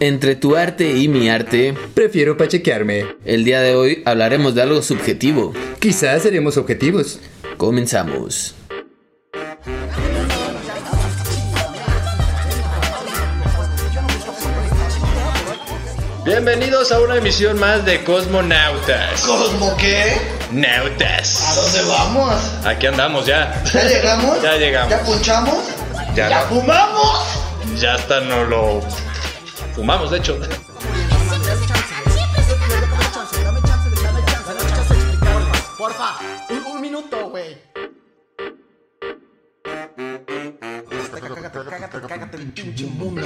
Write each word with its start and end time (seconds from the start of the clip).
Entre 0.00 0.34
tu 0.36 0.56
arte 0.56 0.96
y 0.96 1.08
mi 1.08 1.28
arte, 1.28 1.74
Prefiero 1.94 2.36
pachequearme. 2.36 3.06
el 3.24 3.44
día 3.44 3.60
de 3.60 3.74
hoy 3.74 4.02
hablaremos 4.04 4.54
de 4.54 4.62
algo 4.62 4.82
subjetivo. 4.82 5.52
Quizás 5.78 6.22
seremos 6.22 6.56
objetivos. 6.56 7.20
Comenzamos. 7.56 8.54
Bienvenidos 16.24 16.90
a 16.90 17.00
una 17.00 17.16
emisión 17.16 17.58
más 17.58 17.84
de 17.84 18.02
Cosmonautas. 18.02 19.20
¿Cosmo 19.22 19.76
qué? 19.76 20.12
¿A 20.50 20.52
Nautas. 20.52 21.54
dónde 21.54 21.82
vamos? 21.88 22.34
Aquí 22.64 22.86
andamos 22.86 23.26
ya. 23.26 23.62
¿Ya 23.72 23.84
llegamos? 23.84 24.42
Ya 24.42 24.56
llegamos. 24.56 24.90
¿Ya 24.90 25.02
punchamos? 25.02 25.58
Ya 26.14 26.28
¿Ya 26.30 26.40
no. 26.40 26.46
fumamos? 26.46 27.26
Ya 27.78 27.94
hasta 27.94 28.20
no 28.20 28.44
lo 28.44 28.80
fumamos, 29.74 30.10
de 30.10 30.18
hecho. 30.18 30.38
Porfa, 35.76 36.16
un, 36.50 36.72
un 36.76 36.80
minuto, 36.80 37.28
güey. 37.30 37.56
Cágate, 41.70 41.98
cágate 42.08 42.36
el 42.36 42.52
pinche 42.52 42.86
mundo. 42.86 43.22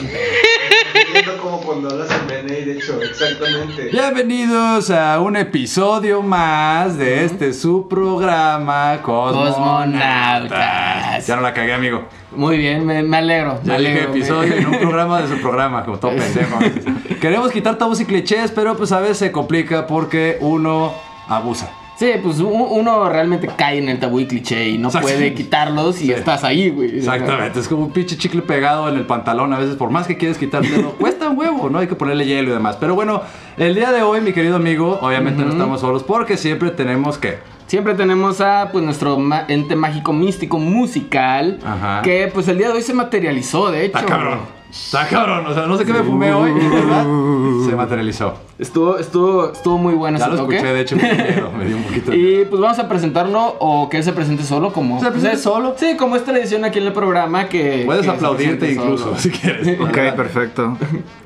Siento 1.13 1.37
como 1.43 1.61
cuando 1.61 1.91
hablas 1.91 2.11
en 2.11 2.27
BNI, 2.27 2.65
de 2.65 2.73
hecho, 2.73 3.01
exactamente. 3.03 3.89
Bienvenidos 3.91 4.91
a 4.91 5.21
un 5.21 5.37
episodio 5.37 6.23
más 6.23 6.97
de 6.99 7.25
este 7.25 7.53
su 7.53 7.89
programa 7.89 9.01
Cosmonautas. 9.03 10.88
Ya 11.29 11.37
no 11.37 11.43
la 11.43 11.53
cagué, 11.53 11.75
amigo. 11.75 12.05
Muy 12.35 12.57
bien, 12.57 12.87
me, 12.87 13.03
me 13.03 13.19
alegro. 13.19 13.61
Ya 13.63 13.75
me 13.75 13.79
dije 13.81 13.91
alegro, 13.93 14.13
me- 14.13 14.19
episodio 14.19 14.55
en 14.55 14.67
un 14.67 14.79
programa 14.81 15.21
de 15.21 15.29
su 15.29 15.41
programa, 15.43 15.85
como 15.85 15.99
todo 15.99 16.13
pendejo. 16.13 16.59
Queremos 17.21 17.53
quitar 17.53 17.77
tabús 17.77 18.01
y 18.01 18.07
clichés, 18.07 18.51
pero 18.51 18.77
pues 18.79 18.93
a 18.93 19.01
veces 19.01 19.19
se 19.19 19.31
complica 19.33 19.87
porque 19.87 20.39
uno 20.41 20.95
abusa. 21.29 21.71
Sí, 21.99 22.13
pues 22.23 22.39
uno 22.39 23.09
realmente 23.11 23.49
cae 23.59 23.79
en 23.79 23.89
el 23.89 23.99
tabú 23.99 24.21
y 24.21 24.27
cliché 24.27 24.69
y 24.69 24.79
no 24.79 24.89
Exacto. 24.89 25.09
puede 25.09 25.35
quitarlos 25.35 26.01
y 26.01 26.07
Sí. 26.07 26.13
estás 26.13 26.45
ahí, 26.45 26.71
güey. 26.71 26.97
Exactamente, 26.99 27.59
es 27.59 27.67
como 27.69 27.87
un 27.87 27.93
pinche 27.93 28.17
chicle 28.17 28.41
pegado 28.41 28.89
en 28.89 28.95
el 28.97 29.05
pantalón. 29.05 29.53
A 29.53 29.59
veces, 29.59 29.75
por 29.75 29.91
más 29.91 30.07
que 30.07 30.17
quieres 30.17 30.39
quitártelo, 30.39 30.93
cuesta 30.99 31.29
un 31.29 31.37
huevo, 31.37 31.69
¿no? 31.69 31.81
Hay 31.81 31.89
que 31.89 31.97
ponerle 31.97 32.25
hielo 32.25 32.51
y 32.51 32.53
demás. 32.53 32.77
Pero 32.81 32.95
bueno, 32.95 33.21
el 33.59 33.75
día 33.75 33.91
de 33.91 34.01
hoy, 34.03 34.21
mi 34.21 34.33
querido 34.33 34.57
amigo, 34.57 34.99
obviamente 35.03 35.43
no 35.43 35.51
estamos 35.51 35.81
solos 35.83 36.05
porque 36.05 36.37
siempre 36.39 36.71
tenemos 36.71 37.19
que. 37.19 37.39
Siempre 37.69 37.93
tenemos 37.95 38.41
a 38.41 38.71
pues 38.73 38.83
nuestro 38.83 39.19
ente 39.49 39.77
mágico 39.77 40.13
místico 40.15 40.59
musical 40.59 41.59
Ajá. 41.65 42.01
que 42.03 42.31
pues 42.33 42.49
el 42.49 42.57
día 42.59 42.69
de 42.69 42.73
hoy 42.75 42.83
se 42.83 42.95
materializó, 42.95 43.71
de 43.71 43.85
hecho. 43.85 43.99
Está 43.99 44.09
cabrón. 44.11 44.39
Está 44.71 45.07
cabrón. 45.07 45.47
O 45.47 45.55
sea, 45.55 45.67
no 45.67 45.77
sé 45.79 45.85
qué 45.85 45.93
me 45.93 46.03
fumé 46.03 46.33
hoy, 46.33 46.51
¿verdad? 46.53 47.05
Se 47.69 47.75
materializó. 47.77 48.35
Estuvo, 48.59 48.99
estuvo, 48.99 49.53
estuvo 49.53 49.77
muy 49.79 49.95
bueno 49.95 50.19
Ya 50.19 50.25
ese 50.27 50.35
lo 50.35 50.41
toque. 50.43 50.57
escuché, 50.57 50.73
de 50.75 50.81
hecho, 50.81 50.97
me 50.97 51.03
dio 51.15 51.25
miedo, 51.25 51.53
me 51.59 51.65
dio 51.67 51.77
un 51.77 51.83
poquito 51.85 52.11
de 52.11 52.17
miedo. 52.17 52.41
Y 52.41 52.45
pues 52.47 52.61
vamos 52.63 52.79
a 52.79 52.89
presentarlo 52.89 53.57
o 53.61 53.89
que 53.91 53.99
él 53.99 54.05
se 54.05 54.13
presente 54.13 54.43
solo 54.45 54.73
como... 54.73 54.99
¿Se 55.01 55.07
presente 55.11 55.29
pues, 55.29 55.39
es- 55.39 55.43
solo? 55.43 55.75
Sí, 55.79 55.97
como 55.99 56.17
es 56.17 56.25
tradición 56.25 56.65
aquí 56.65 56.79
en 56.81 56.87
el 56.87 56.93
programa 56.95 57.49
que... 57.49 57.83
Puedes 57.87 58.05
que 58.05 58.11
aplaudirte 58.11 58.73
incluso, 58.73 59.05
solo. 59.05 59.19
si 59.19 59.31
quieres. 59.31 59.79
Ok, 59.81 59.97
perfecto. 60.17 60.77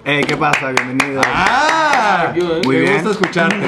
Hey, 0.04 0.22
¿qué 0.26 0.36
pasa? 0.36 0.70
Bienvenido. 0.72 1.20
¡Ah! 1.26 2.32
Muy 2.64 2.76
Me 2.76 2.80
bien. 2.82 2.94
gusta 2.94 3.10
escucharte. 3.10 3.66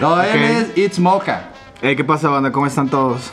No, 0.00 0.22
él 0.22 0.28
Ok. 0.30 0.50
es 0.76 0.78
It's 0.78 0.98
Mocha. 0.98 1.49
Hey, 1.82 1.96
¿qué 1.96 2.04
pasa, 2.04 2.28
banda? 2.28 2.52
¿Cómo 2.52 2.66
están 2.66 2.90
todos? 2.90 3.32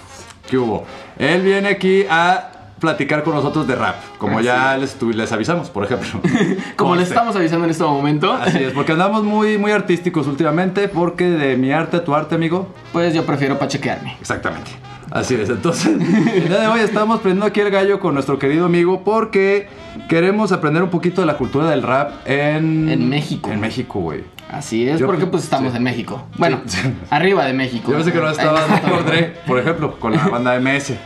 ¿Qué 0.50 0.58
hubo? 0.58 0.86
Él 1.20 1.42
viene 1.42 1.68
aquí 1.68 2.06
a 2.10 2.50
platicar 2.80 3.24
con 3.24 3.36
nosotros 3.36 3.68
de 3.68 3.76
rap, 3.76 3.96
como 4.18 4.40
ya 4.40 4.78
les, 4.78 5.02
les 5.02 5.32
avisamos, 5.34 5.70
por 5.70 5.84
ejemplo. 5.84 6.22
Como 6.78 6.96
les 6.96 7.10
estamos 7.10 7.36
avisando 7.36 7.66
en 7.66 7.72
este 7.72 7.84
momento, 7.84 8.32
Así 8.32 8.60
es, 8.64 8.72
porque 8.72 8.94
andamos 8.94 9.26
muy, 9.26 9.58
muy 9.58 9.72
artísticos 9.72 10.28
últimamente, 10.28 10.88
porque 10.88 11.26
de 11.26 11.58
mi 11.58 11.72
arte 11.74 11.98
a 11.98 12.06
tu 12.06 12.16
arte, 12.16 12.36
amigo. 12.36 12.70
pues 12.94 13.14
yo 13.14 13.26
prefiero 13.26 13.60
pachequearme. 13.60 14.16
Exactamente. 14.22 14.72
Así 15.12 15.36
es, 15.36 15.50
entonces, 15.50 15.88
el 16.36 16.48
día 16.48 16.60
de 16.60 16.68
hoy 16.68 16.80
estamos 16.80 17.20
prendiendo 17.20 17.48
aquí 17.48 17.60
el 17.60 17.70
gallo 17.70 18.00
con 18.00 18.14
nuestro 18.14 18.40
querido 18.40 18.66
amigo 18.66 19.02
porque 19.04 19.68
queremos 20.08 20.54
aprender 20.54 20.84
un 20.84 20.90
poquito 20.90 21.20
de 21.20 21.28
la 21.28 21.36
cultura 21.36 21.70
del 21.70 21.84
rap 21.84 22.12
en... 22.26 22.88
En 22.88 23.10
México. 23.10 23.52
En 23.52 23.60
México, 23.60 24.00
güey. 24.00 24.37
Así 24.52 24.88
es, 24.88 25.00
Yo- 25.00 25.06
porque 25.08 25.26
pues 25.26 25.44
estamos 25.44 25.72
sí. 25.72 25.78
en 25.78 25.84
México. 25.84 26.24
Bueno, 26.38 26.62
Sí. 26.66 26.80
arriba 27.10 27.46
de 27.46 27.54
México. 27.54 27.90
Yo 27.92 27.98
pensé 27.98 28.12
que 28.14 28.20
no 28.20 28.30
estaba 28.30 28.62
por 28.66 28.80
todo. 28.80 29.04
Dre, 29.04 29.34
por 29.46 29.60
ejemplo, 29.60 30.00
con 30.00 30.14
la 30.16 30.28
banda 30.28 30.56
MS. 30.60 30.98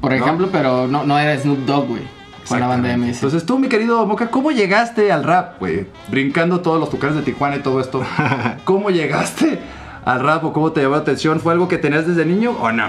Por 0.00 0.12
ejemplo, 0.14 0.48
pero 0.50 0.86
no, 0.86 1.04
no 1.04 1.18
era 1.18 1.36
Snoop 1.38 1.66
Dogg, 1.66 1.86
güey. 1.88 2.02
Con 2.48 2.60
la 2.60 2.66
banda. 2.66 2.88
MS. 2.96 3.16
Entonces 3.16 3.44
tú, 3.44 3.58
mi 3.58 3.68
querido 3.68 4.06
Moca, 4.06 4.30
¿cómo 4.30 4.50
llegaste 4.52 5.12
al 5.12 5.22
rap, 5.24 5.58
güey? 5.58 5.86
Brincando 6.08 6.60
todos 6.60 6.80
los 6.80 6.88
tucanes 6.88 7.16
de 7.16 7.22
Tijuana 7.22 7.56
y 7.56 7.58
todo 7.60 7.78
esto. 7.80 8.02
¿Cómo 8.64 8.88
llegaste 8.88 9.58
al 10.06 10.20
rap 10.20 10.44
o 10.44 10.52
cómo 10.54 10.72
te 10.72 10.80
llamó 10.80 10.94
la 10.94 11.02
atención? 11.02 11.40
¿Fue 11.40 11.52
algo 11.52 11.68
que 11.68 11.76
tenías 11.76 12.06
desde 12.06 12.24
niño 12.24 12.52
o 12.52 12.72
no? 12.72 12.86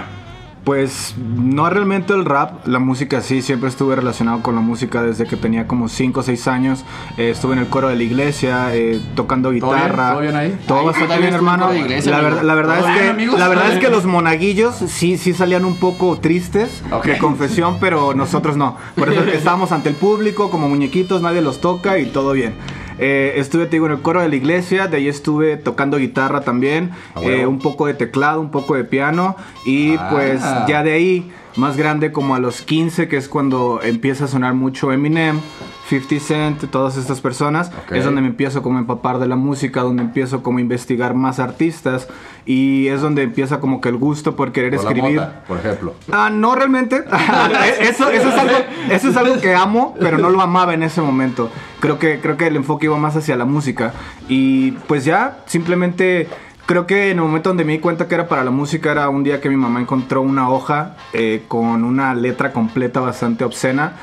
Pues 0.64 1.14
no 1.18 1.70
realmente 1.70 2.12
el 2.12 2.26
rap, 2.26 2.66
la 2.66 2.78
música 2.78 3.22
sí, 3.22 3.40
siempre 3.40 3.70
estuve 3.70 3.96
relacionado 3.96 4.42
con 4.42 4.54
la 4.54 4.60
música 4.60 5.02
desde 5.02 5.26
que 5.26 5.36
tenía 5.36 5.66
como 5.66 5.88
5 5.88 6.20
o 6.20 6.22
6 6.22 6.48
años. 6.48 6.84
Eh, 7.16 7.30
estuve 7.30 7.54
en 7.54 7.60
el 7.60 7.68
coro 7.68 7.88
de 7.88 7.96
la 7.96 8.02
iglesia, 8.02 8.74
eh, 8.74 9.00
tocando 9.14 9.48
¿Todo 9.48 9.52
bien? 9.52 9.64
guitarra. 9.64 10.10
¿Todo 10.12 10.20
bien 10.20 10.36
ahí? 10.36 10.58
Todo 10.68 10.84
bastante 10.84 11.18
bien, 11.18 11.32
hermano. 11.32 11.74
iglesia, 11.74 12.12
la, 12.12 12.20
verdad, 12.20 12.42
la 12.42 12.54
verdad 12.54 12.78
¿Todo 12.78 12.88
es 12.88 12.92
bien, 12.94 13.04
que 13.06 13.10
amigos? 13.10 13.38
la 13.40 13.48
verdad 13.48 13.62
¿Todo 13.64 13.72
es 13.72 13.78
que 13.80 13.86
bien? 13.86 13.92
los 13.92 14.04
monaguillos 14.04 14.74
sí 14.74 15.16
sí 15.16 15.32
salían 15.32 15.64
un 15.64 15.76
poco 15.76 16.18
tristes 16.18 16.82
de 17.04 17.18
confesión, 17.18 17.78
pero 17.80 18.12
nosotros 18.14 18.56
no. 18.58 18.76
Por 18.96 19.10
eso 19.10 19.22
estábamos 19.32 19.72
ante 19.72 19.88
el 19.88 19.94
público 19.94 20.50
como 20.50 20.68
muñequitos, 20.68 21.22
nadie 21.22 21.40
los 21.40 21.62
toca 21.62 21.98
y 21.98 22.06
todo 22.06 22.32
bien. 22.32 22.54
Eh, 23.00 23.34
estuve, 23.36 23.64
te 23.64 23.72
digo, 23.72 23.86
en 23.86 23.92
el 23.92 24.00
coro 24.02 24.20
de 24.20 24.28
la 24.28 24.36
iglesia, 24.36 24.86
de 24.86 24.98
ahí 24.98 25.08
estuve 25.08 25.56
tocando 25.56 25.96
guitarra 25.96 26.42
también, 26.42 26.90
A 27.14 27.20
huevo. 27.20 27.30
eh, 27.32 27.46
un 27.46 27.58
poco 27.58 27.86
de 27.86 27.94
teclado, 27.94 28.40
un 28.40 28.50
poco 28.50 28.74
de 28.74 28.84
piano 28.84 29.36
y 29.64 29.94
Ah. 29.96 30.08
pues 30.10 30.42
ya 30.68 30.82
de 30.82 30.92
ahí, 30.92 31.32
más 31.56 31.76
grande 31.76 32.12
como 32.12 32.34
a 32.34 32.38
los 32.38 32.60
15, 32.62 33.08
que 33.08 33.16
es 33.16 33.28
cuando 33.28 33.80
empieza 33.82 34.26
a 34.26 34.28
sonar 34.28 34.54
mucho 34.54 34.92
Eminem, 34.92 35.40
50 35.90 36.24
Cent, 36.24 36.64
todas 36.70 36.96
estas 36.96 37.20
personas, 37.20 37.70
Ok. 37.86 37.92
es 37.92 38.04
donde 38.04 38.20
me 38.20 38.28
empiezo 38.28 38.62
como 38.62 38.78
a 38.78 38.80
empapar 38.80 39.18
de 39.18 39.26
la 39.26 39.36
música, 39.36 39.82
donde 39.82 40.02
empiezo 40.02 40.42
como 40.42 40.58
a 40.58 40.60
investigar 40.60 41.14
más 41.14 41.38
artistas 41.40 42.08
y 42.46 42.86
es 42.88 43.00
donde 43.00 43.22
empieza 43.24 43.60
como 43.60 43.80
que 43.80 43.88
el 43.88 43.96
gusto 43.96 44.36
por 44.36 44.52
querer 44.52 44.76
Por 44.76 44.84
la 44.84 44.90
escribir. 44.90 45.16
mota, 45.20 45.44
por 45.48 45.58
ejemplo. 45.58 45.94
Ah, 46.12 46.30
no 46.32 46.54
realmente. 46.54 46.96
eso, 47.80 48.08
eso, 48.10 48.28
es 48.28 48.34
algo, 48.34 48.56
eso 48.90 49.08
es 49.08 49.16
algo 49.16 49.40
que 49.40 49.54
amo, 49.54 49.94
pero 49.98 50.16
no 50.18 50.30
lo 50.30 50.40
amaba 50.40 50.74
en 50.74 50.82
ese 50.82 51.02
momento. 51.02 51.50
Creo 51.80 51.98
que, 51.98 52.20
creo 52.20 52.36
que 52.36 52.46
el 52.46 52.56
enfoque 52.56 52.86
iba 52.86 52.96
más 52.96 53.16
hacia 53.16 53.36
la 53.36 53.44
música. 53.44 53.92
Y 54.28 54.72
pues 54.86 55.04
ya, 55.04 55.38
simplemente 55.46 56.28
creo 56.66 56.86
que 56.86 57.10
en 57.10 57.18
el 57.18 57.24
momento 57.24 57.50
donde 57.50 57.64
me 57.64 57.72
di 57.72 57.78
cuenta 57.80 58.06
que 58.06 58.14
era 58.14 58.28
para 58.28 58.44
la 58.44 58.52
música 58.52 58.92
era 58.92 59.08
un 59.08 59.24
día 59.24 59.40
que 59.40 59.48
mi 59.48 59.56
mamá 59.56 59.80
encontró 59.80 60.22
una 60.22 60.48
hoja 60.50 60.94
eh, 61.12 61.42
con 61.48 61.82
una 61.82 62.14
letra 62.14 62.52
completa 62.52 63.00
bastante 63.00 63.42
obscena. 63.44 63.94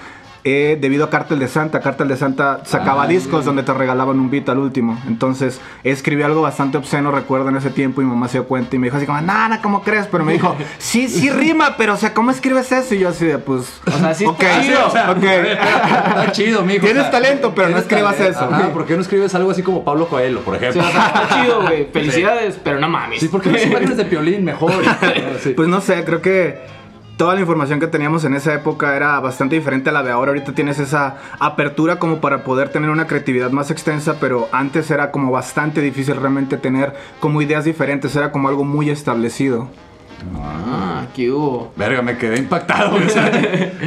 Eh, 0.49 0.77
debido 0.79 1.03
a 1.03 1.09
Cartel 1.09 1.39
de 1.39 1.49
Santa, 1.49 1.81
Cartel 1.81 2.07
de 2.07 2.15
Santa 2.15 2.61
sacaba 2.63 3.03
Ah, 3.03 3.07
discos 3.07 3.43
donde 3.43 3.63
te 3.63 3.73
regalaban 3.73 4.17
un 4.17 4.29
beat 4.29 4.47
al 4.47 4.59
último. 4.59 4.97
Entonces 5.07 5.59
escribí 5.83 6.23
algo 6.23 6.41
bastante 6.41 6.77
obsceno, 6.77 7.11
recuerdo 7.11 7.49
en 7.49 7.57
ese 7.57 7.69
tiempo, 7.69 8.01
y 8.01 8.05
mi 8.05 8.11
mamá 8.11 8.29
se 8.29 8.37
dio 8.37 8.45
cuenta 8.47 8.75
y 8.75 8.79
me 8.79 8.87
dijo 8.87 8.95
así 8.95 9.05
como, 9.05 9.19
nada, 9.19 9.61
¿cómo 9.61 9.81
crees? 9.83 10.07
Pero 10.07 10.23
me 10.23 10.31
dijo, 10.33 10.55
sí, 10.77 11.09
sí 11.09 11.29
rima, 11.29 11.75
pero 11.77 11.95
o 11.95 11.97
sea, 11.97 12.13
¿cómo 12.13 12.31
escribes 12.31 12.71
eso? 12.71 12.95
Y 12.95 12.99
yo 12.99 13.09
así 13.09 13.25
de, 13.25 13.37
pues, 13.39 13.81
O 13.87 13.91
sea, 13.91 14.13
sí 14.13 14.25
ok, 14.25 14.41
está 14.41 14.61
chido. 14.61 14.87
o 14.87 14.89
sea, 14.89 15.11
ok. 15.11 15.23
Está 16.07 16.31
chido, 16.31 16.63
mijo. 16.63 16.85
Tienes 16.85 17.01
o 17.01 17.03
sea, 17.03 17.11
talento, 17.11 17.53
pero 17.53 17.67
no 17.69 17.77
escribas 17.77 18.15
talento. 18.17 18.39
eso. 18.39 18.53
Ajá, 18.53 18.69
¿por 18.73 18.85
qué 18.85 18.95
no 18.95 19.01
escribes 19.01 19.35
algo 19.35 19.51
así 19.51 19.63
como 19.63 19.83
Pablo 19.83 20.07
Coelho, 20.07 20.39
por 20.41 20.57
Sí, 20.57 20.63
ejemplo? 20.65 20.83
o 20.87 20.91
sea, 20.91 21.05
está 21.07 21.29
chido, 21.43 21.61
güey. 21.63 21.87
Felicidades, 21.91 22.57
pero 22.63 22.79
no 22.79 22.87
mames. 22.87 23.19
Sí, 23.19 23.27
¿por 23.27 23.41
qué 23.41 23.49
no 23.49 23.61
imágenes 23.61 23.97
de 23.97 24.05
piolín 24.05 24.43
mejor? 24.45 24.71
Sí. 25.43 25.49
Pues 25.55 25.67
no 25.67 25.81
sé, 25.81 26.03
creo 26.05 26.21
que 26.21 26.76
toda 27.17 27.33
la 27.33 27.41
información 27.41 27.79
que 27.79 27.87
teníamos 27.87 28.23
en 28.23 28.35
esa 28.35 28.53
época 28.53 28.95
era 28.95 29.19
bastante 29.19 29.55
diferente 29.55 29.89
a 29.89 29.93
la 29.93 30.03
de 30.03 30.11
ahora. 30.11 30.29
Ahorita 30.31 30.53
tienes 30.53 30.79
esa 30.79 31.17
apertura 31.39 31.97
como 31.97 32.21
para 32.21 32.43
poder 32.43 32.69
tener 32.69 32.91
una 32.91 33.07
creatividad 33.07 33.51
más 33.51 33.71
extensa, 33.71 34.17
pero 34.19 34.47
antes 34.51 34.89
era 34.91 35.11
como 35.11 35.31
bastante 35.31 35.81
difícil 35.81 36.15
realmente 36.15 36.57
tener 36.57 36.93
como 37.19 37.41
ideas 37.41 37.65
diferentes, 37.65 38.15
era 38.15 38.31
como 38.31 38.47
algo 38.47 38.63
muy 38.63 38.89
establecido. 38.89 39.67
Ah, 40.35 41.05
¿qué 41.15 41.31
hubo? 41.31 41.71
Verga, 41.75 42.01
me 42.01 42.17
quedé 42.17 42.37
impactado. 42.37 42.95
O 42.95 43.09
sea, 43.09 43.31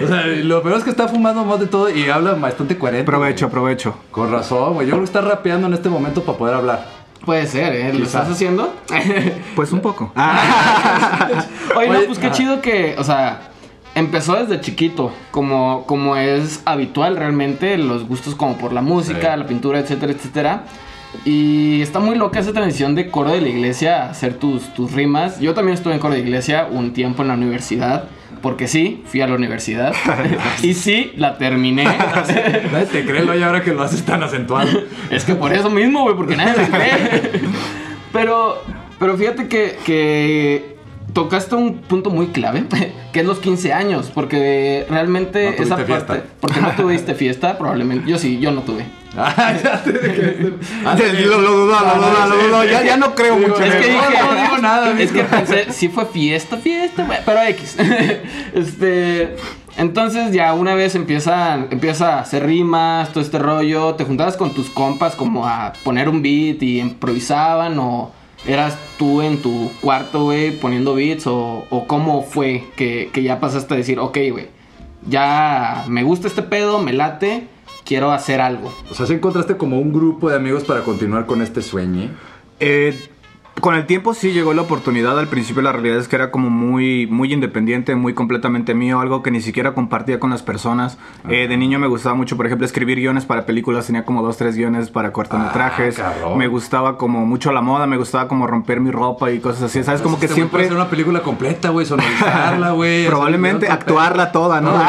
o 0.02 0.06
sea, 0.06 0.26
lo 0.26 0.62
peor 0.62 0.78
es 0.78 0.84
que 0.84 0.90
está 0.90 1.08
fumando 1.08 1.44
más 1.44 1.60
de 1.60 1.66
todo 1.66 1.90
y 1.90 2.08
habla 2.08 2.34
bastante 2.34 2.78
coherente. 2.78 3.10
Aprovecho, 3.10 3.46
güey. 3.46 3.50
aprovecho. 3.50 3.94
Con 4.10 4.30
razón, 4.30 4.74
güey. 4.74 4.86
Yo 4.86 4.92
creo 4.92 5.00
que 5.00 5.06
está 5.06 5.20
rapeando 5.20 5.66
en 5.66 5.74
este 5.74 5.88
momento 5.88 6.22
para 6.22 6.38
poder 6.38 6.54
hablar. 6.54 6.99
Puede 7.24 7.46
ser, 7.46 7.74
¿eh? 7.74 7.92
¿Lo 7.92 8.04
estás 8.04 8.28
haciendo? 8.30 8.74
Pues 9.54 9.72
un 9.72 9.80
poco. 9.80 10.12
Oye, 11.76 11.88
no, 11.88 12.00
pues 12.06 12.18
qué 12.18 12.26
ajá. 12.28 12.34
chido 12.36 12.60
que, 12.62 12.94
o 12.98 13.04
sea, 13.04 13.50
empezó 13.94 14.36
desde 14.36 14.60
chiquito, 14.60 15.12
como, 15.30 15.84
como 15.86 16.16
es 16.16 16.62
habitual 16.64 17.16
realmente, 17.16 17.76
los 17.76 18.06
gustos 18.08 18.34
como 18.34 18.56
por 18.56 18.72
la 18.72 18.80
música, 18.82 19.34
Sí. 19.34 19.38
la 19.40 19.46
pintura, 19.46 19.78
etcétera, 19.80 20.12
etcétera. 20.12 20.64
Y 21.24 21.82
está 21.82 21.98
muy 21.98 22.16
loca 22.16 22.38
esa 22.38 22.52
transición 22.52 22.94
de 22.94 23.10
coro 23.10 23.30
de 23.32 23.40
la 23.40 23.48
iglesia 23.48 24.08
hacer 24.08 24.34
tus, 24.34 24.72
tus 24.74 24.92
rimas. 24.92 25.40
Yo 25.40 25.54
también 25.54 25.76
estuve 25.76 25.92
en 25.94 25.98
coro 26.00 26.14
de 26.14 26.20
iglesia 26.20 26.68
un 26.70 26.92
tiempo 26.92 27.22
en 27.22 27.28
la 27.28 27.34
universidad. 27.34 28.04
Porque 28.42 28.68
sí, 28.68 29.02
fui 29.06 29.20
a 29.20 29.26
la 29.26 29.34
universidad. 29.34 29.92
y 30.62 30.74
sí, 30.74 31.12
la 31.16 31.36
terminé. 31.36 31.84
Nadie 32.72 32.86
te 32.90 33.04
cree, 33.04 33.24
y 33.38 33.42
ahora 33.42 33.62
que 33.62 33.72
lo 33.72 33.82
haces 33.82 34.02
tan 34.04 34.22
acentuado. 34.22 34.70
es 35.10 35.24
que 35.24 35.34
por 35.34 35.52
eso 35.52 35.68
mismo, 35.70 36.02
güey, 36.02 36.16
porque 36.16 36.36
nadie 36.36 36.62
me 36.62 36.68
cree. 36.68 37.30
pero, 38.12 38.62
pero 38.98 39.16
fíjate 39.16 39.48
que, 39.48 39.76
que 39.84 40.76
tocaste 41.12 41.54
un 41.54 41.78
punto 41.78 42.10
muy 42.10 42.28
clave, 42.28 42.64
que 43.12 43.20
es 43.20 43.26
los 43.26 43.40
15 43.40 43.72
años, 43.72 44.10
porque 44.14 44.86
realmente 44.88 45.54
No 45.56 45.62
esa 45.64 45.76
parte, 45.76 45.92
fiesta. 45.92 46.22
porque 46.40 46.60
no 46.60 46.70
tuviste 46.72 47.14
fiesta, 47.14 47.58
probablemente. 47.58 48.10
Yo 48.10 48.18
sí, 48.18 48.38
yo 48.40 48.52
no 48.52 48.62
tuve. 48.62 48.84
Ah, 49.16 49.52
ya 49.62 49.82
te 49.82 49.92
dije. 49.92 50.52
Ah, 50.86 50.96
Lo, 50.96 51.40
lo 51.40 51.50
dudo, 51.50 51.76
lo 51.80 52.26
lo 52.28 52.36
dudo. 52.36 52.64
Ya, 52.64 52.82
ya 52.84 52.96
no 52.96 53.14
creo 53.14 53.36
mucho 53.36 53.62
Es 53.62 53.74
que 53.74 53.92
dije, 53.92 54.22
no 54.22 54.42
digo 54.42 54.58
nada, 54.62 55.00
Es 55.00 55.10
que 55.12 55.24
pensé, 55.24 55.72
sí 55.72 55.88
fue 55.88 56.06
fiesta, 56.06 56.56
fiesta, 56.56 57.06
pero 57.24 57.42
X. 57.42 57.76
este, 58.54 59.36
entonces 59.76 60.32
ya 60.32 60.52
una 60.54 60.74
vez 60.74 60.94
empieza, 60.94 61.54
empieza 61.70 62.16
a 62.16 62.20
hacer 62.20 62.46
rimas, 62.46 63.10
todo 63.12 63.22
este 63.22 63.38
rollo, 63.38 63.94
te 63.94 64.04
juntabas 64.04 64.36
con 64.36 64.52
tus 64.54 64.70
compas 64.70 65.14
como 65.16 65.46
a 65.46 65.72
poner 65.84 66.08
un 66.08 66.22
beat 66.22 66.62
y 66.62 66.80
improvisaban 66.80 67.78
o 67.78 68.12
eras 68.46 68.76
tú 68.98 69.22
en 69.22 69.42
tu 69.42 69.70
cuarto, 69.80 70.24
güey, 70.24 70.52
poniendo 70.52 70.94
beats 70.94 71.26
o, 71.26 71.66
o 71.68 71.86
cómo 71.86 72.22
fue 72.22 72.64
que, 72.76 73.10
que 73.12 73.22
ya 73.22 73.40
pasaste 73.40 73.74
a 73.74 73.76
decir, 73.76 73.98
ok, 73.98 74.18
güey, 74.30 74.48
ya 75.06 75.84
me 75.88 76.02
gusta 76.02 76.26
este 76.28 76.42
pedo, 76.42 76.78
me 76.78 76.92
late, 76.92 77.46
quiero 77.90 78.12
hacer 78.12 78.40
algo. 78.40 78.72
O 78.88 78.94
sea, 78.94 79.04
¿sí 79.04 79.14
encontraste 79.14 79.56
como 79.56 79.80
un 79.80 79.92
grupo 79.92 80.30
de 80.30 80.36
amigos 80.36 80.62
para 80.62 80.84
continuar 80.84 81.26
con 81.26 81.42
este 81.42 81.60
sueño? 81.60 82.08
Eh, 82.60 82.96
con 83.60 83.74
el 83.74 83.86
tiempo 83.86 84.14
sí 84.14 84.32
llegó 84.32 84.54
la 84.54 84.62
oportunidad. 84.62 85.18
Al 85.18 85.28
principio 85.28 85.62
la 85.62 85.72
realidad 85.72 85.98
es 85.98 86.08
que 86.08 86.16
era 86.16 86.30
como 86.30 86.50
muy, 86.50 87.06
muy 87.06 87.32
independiente, 87.32 87.94
muy 87.94 88.14
completamente 88.14 88.74
mío, 88.74 89.00
algo 89.00 89.22
que 89.22 89.30
ni 89.30 89.40
siquiera 89.40 89.74
compartía 89.74 90.18
con 90.18 90.30
las 90.30 90.42
personas. 90.42 90.98
Eh, 91.28 91.46
de 91.46 91.56
niño 91.56 91.78
me 91.78 91.86
gustaba 91.86 92.14
mucho, 92.14 92.36
por 92.36 92.46
ejemplo, 92.46 92.64
escribir 92.64 92.98
guiones 92.98 93.26
para 93.26 93.46
películas. 93.46 93.86
Tenía 93.86 94.04
como 94.04 94.22
dos, 94.22 94.36
tres 94.36 94.56
guiones 94.56 94.90
para 94.90 95.12
cortometrajes. 95.12 95.98
Ah, 96.00 96.14
me 96.36 96.46
gustaba 96.48 96.96
como 96.96 97.26
mucho 97.26 97.52
la 97.52 97.60
moda, 97.60 97.86
me 97.86 97.96
gustaba 97.96 98.28
como 98.28 98.46
romper 98.46 98.80
mi 98.80 98.90
ropa 98.90 99.30
y 99.30 99.40
cosas 99.40 99.64
así. 99.64 99.82
¿Sabes? 99.82 100.00
Como 100.00 100.18
que 100.18 100.26
Este 100.26 100.34
puede 100.36 100.48
siempre... 100.48 100.64
hacer 100.64 100.76
una 100.76 100.88
película 100.88 101.20
completa, 101.20 101.68
güey, 101.68 101.84
sonorizarla, 101.86 102.70
güey. 102.72 103.06
Probablemente 103.06 103.68
actuarla 103.68 104.32
toda, 104.32 104.60
¿no? 104.60 104.72
No, 104.72 104.84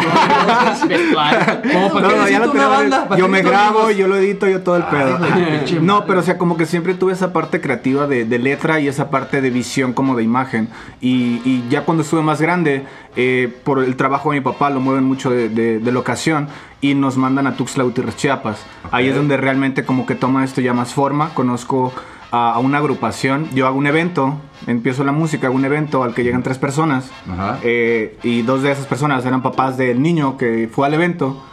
no, 2.00 2.28
ya 2.30 2.42
tengo. 2.42 2.70
banda, 2.70 3.08
¿para 3.08 3.20
Yo 3.20 3.28
me 3.28 3.42
grabo, 3.42 3.92
yo 3.92 4.08
lo 4.08 4.16
edito, 4.16 4.48
yo 4.48 4.62
todo 4.62 4.78
el 4.78 4.84
pedo. 4.84 5.20
No, 5.82 6.06
pero 6.06 6.20
o 6.20 6.24
sea, 6.24 6.38
como 6.38 6.58
que 6.58 6.66
siempre 6.66 6.94
tuve 6.94 7.14
esa 7.14 7.34
parte 7.34 7.60
creativa 7.62 8.08
de, 8.08 8.26
de 8.26 8.40
letra 8.52 8.80
y 8.80 8.88
esa 8.88 9.10
parte 9.10 9.42
de 9.42 9.50
visión 9.50 9.94
como 9.94 10.16
de 10.16 10.24
imagen. 10.24 10.68
Y, 11.02 11.42
y 11.46 11.64
ya 11.70 11.84
cuando 11.86 12.04
estuve 12.04 12.22
más 12.22 12.40
grande, 12.42 12.84
eh, 13.16 13.48
por 13.64 13.80
el 13.84 13.96
trabajo 13.96 14.32
de 14.32 14.40
mi 14.40 14.44
papá, 14.44 14.70
lo 14.70 14.80
mueven 14.80 15.04
mucho 15.04 15.30
de, 15.30 15.50
de- 15.50 15.80
de 15.80 15.92
locación 15.92 16.48
y 16.82 16.94
nos 16.94 17.16
mandan 17.18 17.48
a 17.48 17.56
Tuxtla 17.56 17.84
Gutiérrez, 17.84 18.16
Chiapas. 18.16 18.58
Ahí 18.92 19.08
es 19.08 19.16
donde 19.16 19.38
realmente 19.38 19.84
como 19.86 20.06
que 20.06 20.16
toma 20.16 20.44
esto 20.44 20.62
ya 20.62 20.74
más 20.74 20.94
forma. 20.94 21.30
Conozco 21.34 21.92
a, 22.32 22.54
a 22.54 22.60
una 22.60 22.78
agrupación, 22.78 23.48
yo 23.54 23.68
hago 23.68 23.78
un 23.78 23.88
evento, 23.88 24.40
empiezo 24.68 25.04
la 25.04 25.12
música, 25.12 25.48
hago 25.48 25.56
un 25.56 25.66
evento 25.66 26.04
al 26.04 26.14
que 26.14 26.24
llegan 26.24 26.44
tres 26.44 26.58
personas. 26.58 27.10
Ajá. 27.30 27.60
Eh, 27.64 28.18
y 28.24 28.42
dos 28.44 28.62
de 28.64 28.72
esas 28.72 28.86
personas 28.86 29.26
eran 29.26 29.42
papás 29.42 29.78
del 29.78 30.02
niño 30.02 30.38
que 30.38 30.70
fue 30.72 30.88
al 30.88 30.94
evento. 30.94 31.44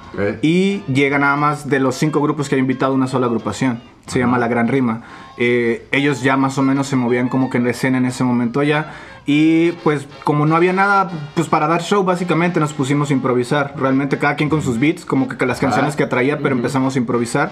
Y 0.42 0.82
llega 0.92 1.18
nada 1.18 1.36
más 1.36 1.68
de 1.68 1.78
los 1.78 1.94
cinco 1.94 2.20
grupos 2.20 2.48
que 2.48 2.56
he 2.56 2.58
invitado 2.58 2.92
una 2.94 3.06
sola 3.06 3.26
agrupación. 3.26 3.80
Se 4.08 4.18
llama 4.18 4.38
La 4.38 4.48
Gran 4.48 4.66
Rima. 4.68 5.02
Eh, 5.36 5.86
ellos 5.92 6.22
ya 6.22 6.36
más 6.36 6.58
o 6.58 6.62
menos 6.62 6.86
se 6.88 6.96
movían 6.96 7.28
como 7.28 7.48
que 7.50 7.58
en 7.58 7.64
la 7.64 7.70
escena 7.70 7.98
en 7.98 8.06
ese 8.06 8.24
momento 8.24 8.60
allá. 8.60 8.92
Y 9.26 9.72
pues 9.84 10.08
como 10.24 10.46
no 10.46 10.56
había 10.56 10.72
nada 10.72 11.10
pues 11.34 11.48
para 11.48 11.66
dar 11.68 11.82
show 11.82 12.02
básicamente 12.02 12.58
nos 12.60 12.72
pusimos 12.72 13.10
a 13.10 13.12
improvisar. 13.12 13.74
Realmente 13.76 14.18
cada 14.18 14.36
quien 14.36 14.48
con 14.48 14.62
sus 14.62 14.78
beats, 14.80 15.04
como 15.04 15.28
que 15.28 15.44
las 15.46 15.60
canciones 15.60 15.94
que 15.96 16.04
atraía, 16.04 16.38
pero 16.38 16.54
empezamos 16.56 16.96
a 16.96 16.98
improvisar. 16.98 17.50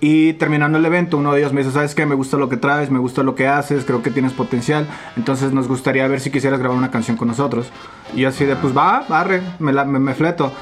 Y 0.00 0.34
terminando 0.34 0.76
el 0.76 0.84
evento, 0.84 1.16
uno 1.16 1.32
de 1.32 1.40
ellos 1.40 1.54
me 1.54 1.62
dice, 1.62 1.72
¿sabes 1.72 1.94
qué? 1.94 2.04
Me 2.04 2.14
gusta 2.14 2.36
lo 2.36 2.50
que 2.50 2.58
traes, 2.58 2.90
me 2.90 2.98
gusta 2.98 3.22
lo 3.22 3.34
que 3.34 3.48
haces, 3.48 3.86
creo 3.86 4.02
que 4.02 4.10
tienes 4.10 4.32
potencial. 4.34 4.86
Entonces 5.16 5.52
nos 5.52 5.66
gustaría 5.66 6.06
ver 6.08 6.20
si 6.20 6.30
quisieras 6.30 6.58
grabar 6.60 6.76
una 6.76 6.90
canción 6.90 7.16
con 7.16 7.28
nosotros. 7.28 7.70
Y 8.14 8.26
así 8.26 8.44
de, 8.44 8.56
pues 8.56 8.76
va, 8.76 9.04
barre, 9.08 9.40
me, 9.60 9.72
la- 9.72 9.84
me, 9.86 9.98
me 9.98 10.12
fleto. 10.12 10.52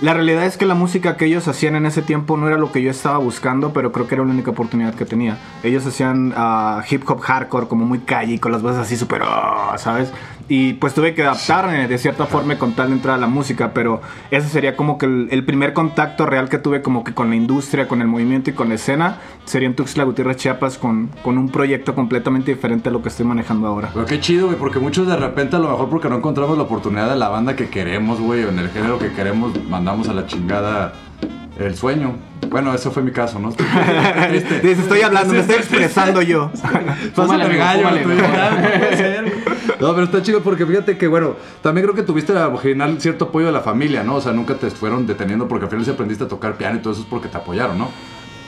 La 0.00 0.12
realidad 0.12 0.44
es 0.44 0.56
que 0.56 0.66
la 0.66 0.74
música 0.74 1.16
que 1.16 1.26
ellos 1.26 1.46
hacían 1.46 1.76
en 1.76 1.86
ese 1.86 2.02
tiempo 2.02 2.36
no 2.36 2.48
era 2.48 2.58
lo 2.58 2.72
que 2.72 2.82
yo 2.82 2.90
estaba 2.90 3.18
buscando, 3.18 3.72
pero 3.72 3.92
creo 3.92 4.08
que 4.08 4.16
era 4.16 4.24
la 4.24 4.32
única 4.32 4.50
oportunidad 4.50 4.94
que 4.94 5.04
tenía. 5.04 5.38
Ellos 5.62 5.86
hacían 5.86 6.34
ah, 6.36 6.82
hip 6.90 7.08
hop 7.08 7.20
hardcore, 7.20 7.68
como 7.68 7.86
muy 7.86 8.00
calle, 8.00 8.40
con 8.40 8.50
las 8.50 8.60
voces 8.60 8.80
así 8.80 8.96
súper, 8.96 9.22
oh, 9.22 9.72
¿sabes? 9.78 10.12
Y 10.48 10.74
pues 10.74 10.94
tuve 10.94 11.14
que 11.14 11.22
adaptarme 11.22 11.88
de 11.88 11.98
cierta 11.98 12.26
forma 12.26 12.58
con 12.58 12.72
tal 12.74 12.88
de 12.88 12.94
entrar 12.94 13.14
a 13.14 13.18
la 13.18 13.26
música, 13.26 13.72
pero 13.72 14.02
ese 14.30 14.48
sería 14.48 14.76
como 14.76 14.98
que 14.98 15.06
el, 15.06 15.28
el 15.30 15.44
primer 15.44 15.72
contacto 15.72 16.26
real 16.26 16.48
que 16.48 16.58
tuve 16.58 16.82
como 16.82 17.02
que 17.02 17.14
con 17.14 17.30
la 17.30 17.36
industria, 17.36 17.88
con 17.88 18.02
el 18.02 18.08
movimiento 18.08 18.50
y 18.50 18.52
con 18.52 18.68
la 18.68 18.74
escena, 18.74 19.18
sería 19.44 19.68
en 19.68 19.74
Tuxtla 19.74 20.04
Gutiérrez, 20.04 20.36
Chiapas, 20.36 20.76
con, 20.76 21.08
con 21.22 21.38
un 21.38 21.48
proyecto 21.48 21.94
completamente 21.94 22.52
diferente 22.52 22.90
a 22.90 22.92
lo 22.92 23.02
que 23.02 23.08
estoy 23.08 23.24
manejando 23.24 23.66
ahora. 23.66 23.90
Pero 23.94 24.04
qué 24.06 24.20
chido, 24.20 24.46
güey, 24.46 24.58
porque 24.58 24.78
muchos 24.78 25.06
de 25.06 25.16
repente 25.16 25.56
a 25.56 25.58
lo 25.58 25.70
mejor 25.70 25.88
porque 25.88 26.08
no 26.08 26.16
encontramos 26.16 26.56
la 26.56 26.64
oportunidad 26.64 27.08
de 27.08 27.16
la 27.16 27.28
banda 27.28 27.56
que 27.56 27.68
queremos, 27.68 28.20
güey, 28.20 28.44
o 28.44 28.50
en 28.50 28.58
el 28.58 28.68
género 28.70 28.98
que 28.98 29.12
queremos, 29.12 29.52
mandamos 29.68 30.08
a 30.08 30.12
la 30.14 30.26
chingada 30.26 30.92
el 31.58 31.76
sueño. 31.76 32.16
Bueno, 32.48 32.74
ese 32.74 32.90
fue 32.90 33.02
mi 33.02 33.10
caso, 33.10 33.38
¿no? 33.38 33.50
Estoy 33.50 33.66
triste. 34.28 34.60
Dices, 34.62 34.80
estoy 34.80 35.00
hablando, 35.00 35.32
me 35.32 35.40
estoy 35.40 35.56
expresando 35.56 36.22
yo. 36.22 36.50
El 37.16 37.56
gallo, 37.56 37.90
no 39.80 39.94
pero 39.94 40.04
está 40.04 40.22
chido 40.22 40.42
porque 40.42 40.66
fíjate 40.66 40.96
que, 40.96 41.08
bueno, 41.08 41.36
también 41.62 41.86
creo 41.86 41.94
que 41.96 42.02
tuviste 42.02 42.32
al 42.32 42.56
final 42.58 43.00
cierto 43.00 43.26
apoyo 43.26 43.46
de 43.46 43.52
la 43.52 43.60
familia, 43.60 44.02
¿no? 44.02 44.16
O 44.16 44.20
sea, 44.20 44.32
nunca 44.32 44.54
te 44.54 44.70
fueron 44.70 45.06
deteniendo 45.06 45.48
porque 45.48 45.64
al 45.64 45.70
final 45.70 45.84
sí 45.84 45.90
aprendiste 45.90 46.24
a 46.24 46.28
tocar 46.28 46.54
piano 46.54 46.76
y 46.76 46.80
todo 46.80 46.92
eso 46.92 47.02
es 47.02 47.08
porque 47.08 47.28
te 47.28 47.36
apoyaron, 47.36 47.78
¿no? 47.78 47.88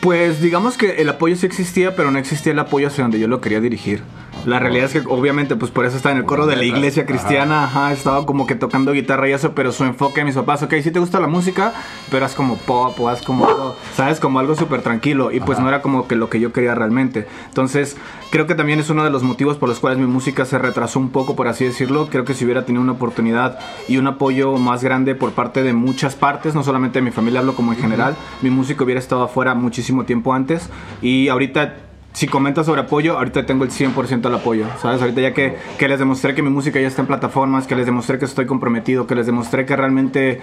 Pues 0.01 0.41
digamos 0.41 0.77
que 0.77 1.03
el 1.03 1.09
apoyo 1.09 1.35
sí 1.37 1.47
existía, 1.47 1.97
pero 1.97 2.11
no 2.11 2.19
existía 2.19 2.53
el 2.53 2.59
apoyo 2.59 2.87
hacia 2.89 3.03
donde 3.03 3.19
yo 3.19 3.29
lo 3.29 3.41
quería 3.41 3.61
dirigir. 3.61 4.03
La 4.47 4.61
realidad 4.61 4.87
es 4.87 4.93
que 4.93 5.03
obviamente 5.09 5.57
pues 5.57 5.73
por 5.73 5.85
eso 5.85 5.97
estaba 5.97 6.13
en 6.13 6.19
el 6.19 6.25
coro 6.25 6.47
de 6.47 6.55
la 6.55 6.65
iglesia 6.65 7.05
cristiana, 7.05 7.65
ajá, 7.65 7.93
estaba 7.93 8.25
como 8.25 8.47
que 8.47 8.55
tocando 8.55 8.93
guitarra 8.93 9.29
y 9.29 9.33
eso, 9.33 9.55
pero 9.55 9.73
su 9.73 9.85
enfoque 9.85 10.21
de 10.21 10.27
mis 10.27 10.37
papás, 10.37 10.63
ok, 10.63 10.75
sí 10.83 10.93
te 10.93 11.01
gusta 11.01 11.19
la 11.19 11.27
música, 11.27 11.75
pero 12.13 12.25
haz 12.25 12.35
como 12.35 12.57
pop 12.57 12.99
o 13.01 13.09
haz 13.09 13.23
como 13.23 13.47
algo, 13.47 13.77
sabes, 13.95 14.21
como 14.21 14.39
algo 14.39 14.55
súper 14.55 14.83
tranquilo 14.83 15.33
y 15.33 15.41
pues 15.41 15.59
no 15.59 15.69
era 15.69 15.83
como 15.83 16.07
que 16.07 16.15
lo 16.15 16.31
que 16.31 16.39
yo 16.39 16.53
quería 16.53 16.77
realmente. 16.77 17.27
Entonces 17.49 17.97
creo 18.31 18.47
que 18.47 18.55
también 18.55 18.79
es 18.79 18.89
uno 18.89 19.03
de 19.03 19.11
los 19.11 19.25
motivos 19.25 19.57
por 19.57 19.69
los 19.69 19.81
cuales 19.81 19.99
mi 19.99 20.07
música 20.07 20.45
se 20.45 20.59
retrasó 20.59 21.01
un 21.01 21.11
poco, 21.11 21.35
por 21.35 21.49
así 21.49 21.65
decirlo. 21.65 22.07
Creo 22.09 22.25
que 22.25 22.35
si 22.35 22.45
hubiera 22.45 22.65
tenido 22.65 22.83
una 22.83 22.93
oportunidad 22.93 23.59
y 23.89 23.97
un 23.97 24.07
apoyo 24.07 24.57
más 24.59 24.85
grande 24.85 25.17
por 25.17 25.33
parte 25.33 25.65
de 25.65 25.73
muchas 25.73 26.15
partes, 26.15 26.55
no 26.55 26.63
solamente 26.63 27.01
de 27.01 27.05
mi 27.05 27.11
familia, 27.11 27.41
hablo 27.41 27.57
como 27.57 27.73
en 27.73 27.79
general, 27.79 28.15
mi 28.43 28.51
música 28.51 28.85
hubiera 28.85 29.01
estado 29.01 29.25
afuera 29.25 29.55
muchísimo 29.55 30.05
tiempo 30.05 30.35
antes. 30.35 30.71
Y 31.03 31.29
ahorita 31.29 31.86
si 32.17 32.27
comentas 32.27 32.65
sobre 32.65 32.81
apoyo, 32.81 33.19
ahorita 33.19 33.45
tengo 33.45 33.65
el 33.65 33.71
100% 33.71 34.23
del 34.23 34.35
apoyo, 34.35 34.65
¿sabes? 34.81 35.03
Ahorita 35.03 35.21
ya 35.21 35.35
que, 35.35 35.59
que 35.77 35.87
les 35.87 35.99
demostré 35.99 36.35
que 36.35 36.41
mi 36.41 36.49
música 36.49 36.81
ya 36.81 36.89
está 36.89 37.03
en 37.03 37.09
plataformas, 37.09 37.67
que 37.67 37.77
les 37.77 37.85
demostré 37.85 38.19
que 38.19 38.25
estoy 38.25 38.47
comprometido, 38.47 39.07
que 39.07 39.15
les 39.15 39.27
demostré 39.27 39.67
que 39.67 39.77
realmente, 39.77 40.41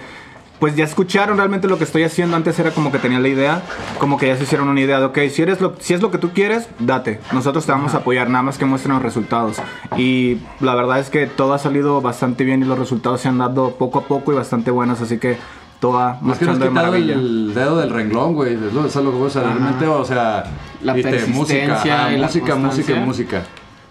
pues 0.60 0.76
ya 0.76 0.84
escucharon 0.84 1.36
realmente 1.36 1.66
lo 1.66 1.76
que 1.76 1.82
estoy 1.82 2.04
haciendo. 2.04 2.36
Antes 2.36 2.60
era 2.60 2.70
como 2.70 2.92
que 2.92 3.00
tenía 3.00 3.18
la 3.18 3.26
idea, 3.26 3.62
como 3.98 4.18
que 4.18 4.28
ya 4.28 4.36
se 4.36 4.44
hicieron 4.44 4.68
una 4.68 4.80
idea 4.80 5.00
de, 5.00 5.06
ok, 5.06 5.18
si, 5.32 5.42
eres 5.42 5.60
lo, 5.60 5.74
si 5.80 5.94
es 5.94 6.00
lo 6.00 6.12
que 6.12 6.18
tú 6.18 6.30
quieres, 6.30 6.68
date. 6.78 7.18
Nosotros 7.32 7.66
te 7.66 7.72
vamos 7.72 7.92
a 7.94 7.98
apoyar, 7.98 8.30
nada 8.30 8.44
más 8.44 8.56
que 8.56 8.66
muestren 8.66 8.94
los 8.94 9.02
resultados. 9.02 9.56
Y 9.96 10.38
la 10.60 10.76
verdad 10.76 11.00
es 11.00 11.10
que 11.10 11.26
todo 11.26 11.54
ha 11.54 11.58
salido 11.58 12.00
bastante 12.00 12.44
bien 12.44 12.62
y 12.62 12.66
los 12.66 12.78
resultados 12.78 13.20
se 13.20 13.26
han 13.26 13.38
dado 13.38 13.74
poco 13.78 13.98
a 13.98 14.04
poco 14.04 14.32
y 14.32 14.36
bastante 14.36 14.70
buenos, 14.70 15.00
así 15.00 15.18
que 15.18 15.38
toda 15.84 16.18
es 16.32 16.38
que 16.38 16.46
de 16.46 16.70
maravilla. 16.70 17.14
el 17.14 17.52
dedo 17.54 17.78
del 17.78 17.90
renglón, 17.90 18.34
güey. 18.34 18.54
Es 18.54 18.72
lo, 18.72 18.86
es 18.86 18.94
lo 18.96 19.10
que 19.10 19.16
o 19.18 19.30
sea, 19.30 19.42
realmente, 19.42 19.86
o 19.86 20.04
sea, 20.04 20.44
La 20.82 20.94
persistencia 20.94 21.34
música, 21.34 21.74
ajá, 21.74 22.12
y 22.12 22.16
la 22.16 22.26
música, 22.26 22.54
música, 22.54 22.94
música. 22.96 23.42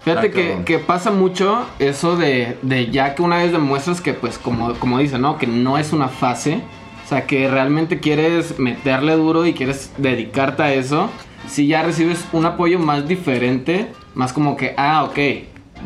Fíjate 0.02 0.30
Ah, 0.30 0.64
que 0.64 0.78
pasa 0.78 1.10
mucho 1.10 1.64
eso 1.78 2.16
de, 2.16 2.58
de 2.62 2.90
ya 2.90 3.14
que 3.14 3.22
una 3.22 3.38
vez 3.38 3.52
demuestras 3.52 4.00
que, 4.00 4.12
pues, 4.12 4.38
como, 4.38 4.74
como 4.74 4.98
dicen, 4.98 5.22
¿no? 5.22 5.38
Que 5.38 5.46
no 5.46 5.78
es 5.78 5.92
una 5.92 6.08
fase. 6.08 6.62
O 7.04 7.08
sea, 7.08 7.26
que 7.26 7.48
realmente 7.48 8.00
quieres 8.00 8.58
meterle 8.58 9.14
duro 9.16 9.46
y 9.46 9.52
quieres 9.54 9.92
dedicarte 9.96 10.62
a 10.62 10.74
eso. 10.74 11.10
Si 11.46 11.66
ya 11.66 11.82
recibes 11.82 12.24
un 12.32 12.44
apoyo 12.44 12.78
más 12.78 13.06
diferente, 13.06 13.92
más 14.14 14.32
como 14.32 14.56
que, 14.56 14.74
ah, 14.76 15.04
ok, 15.04 15.18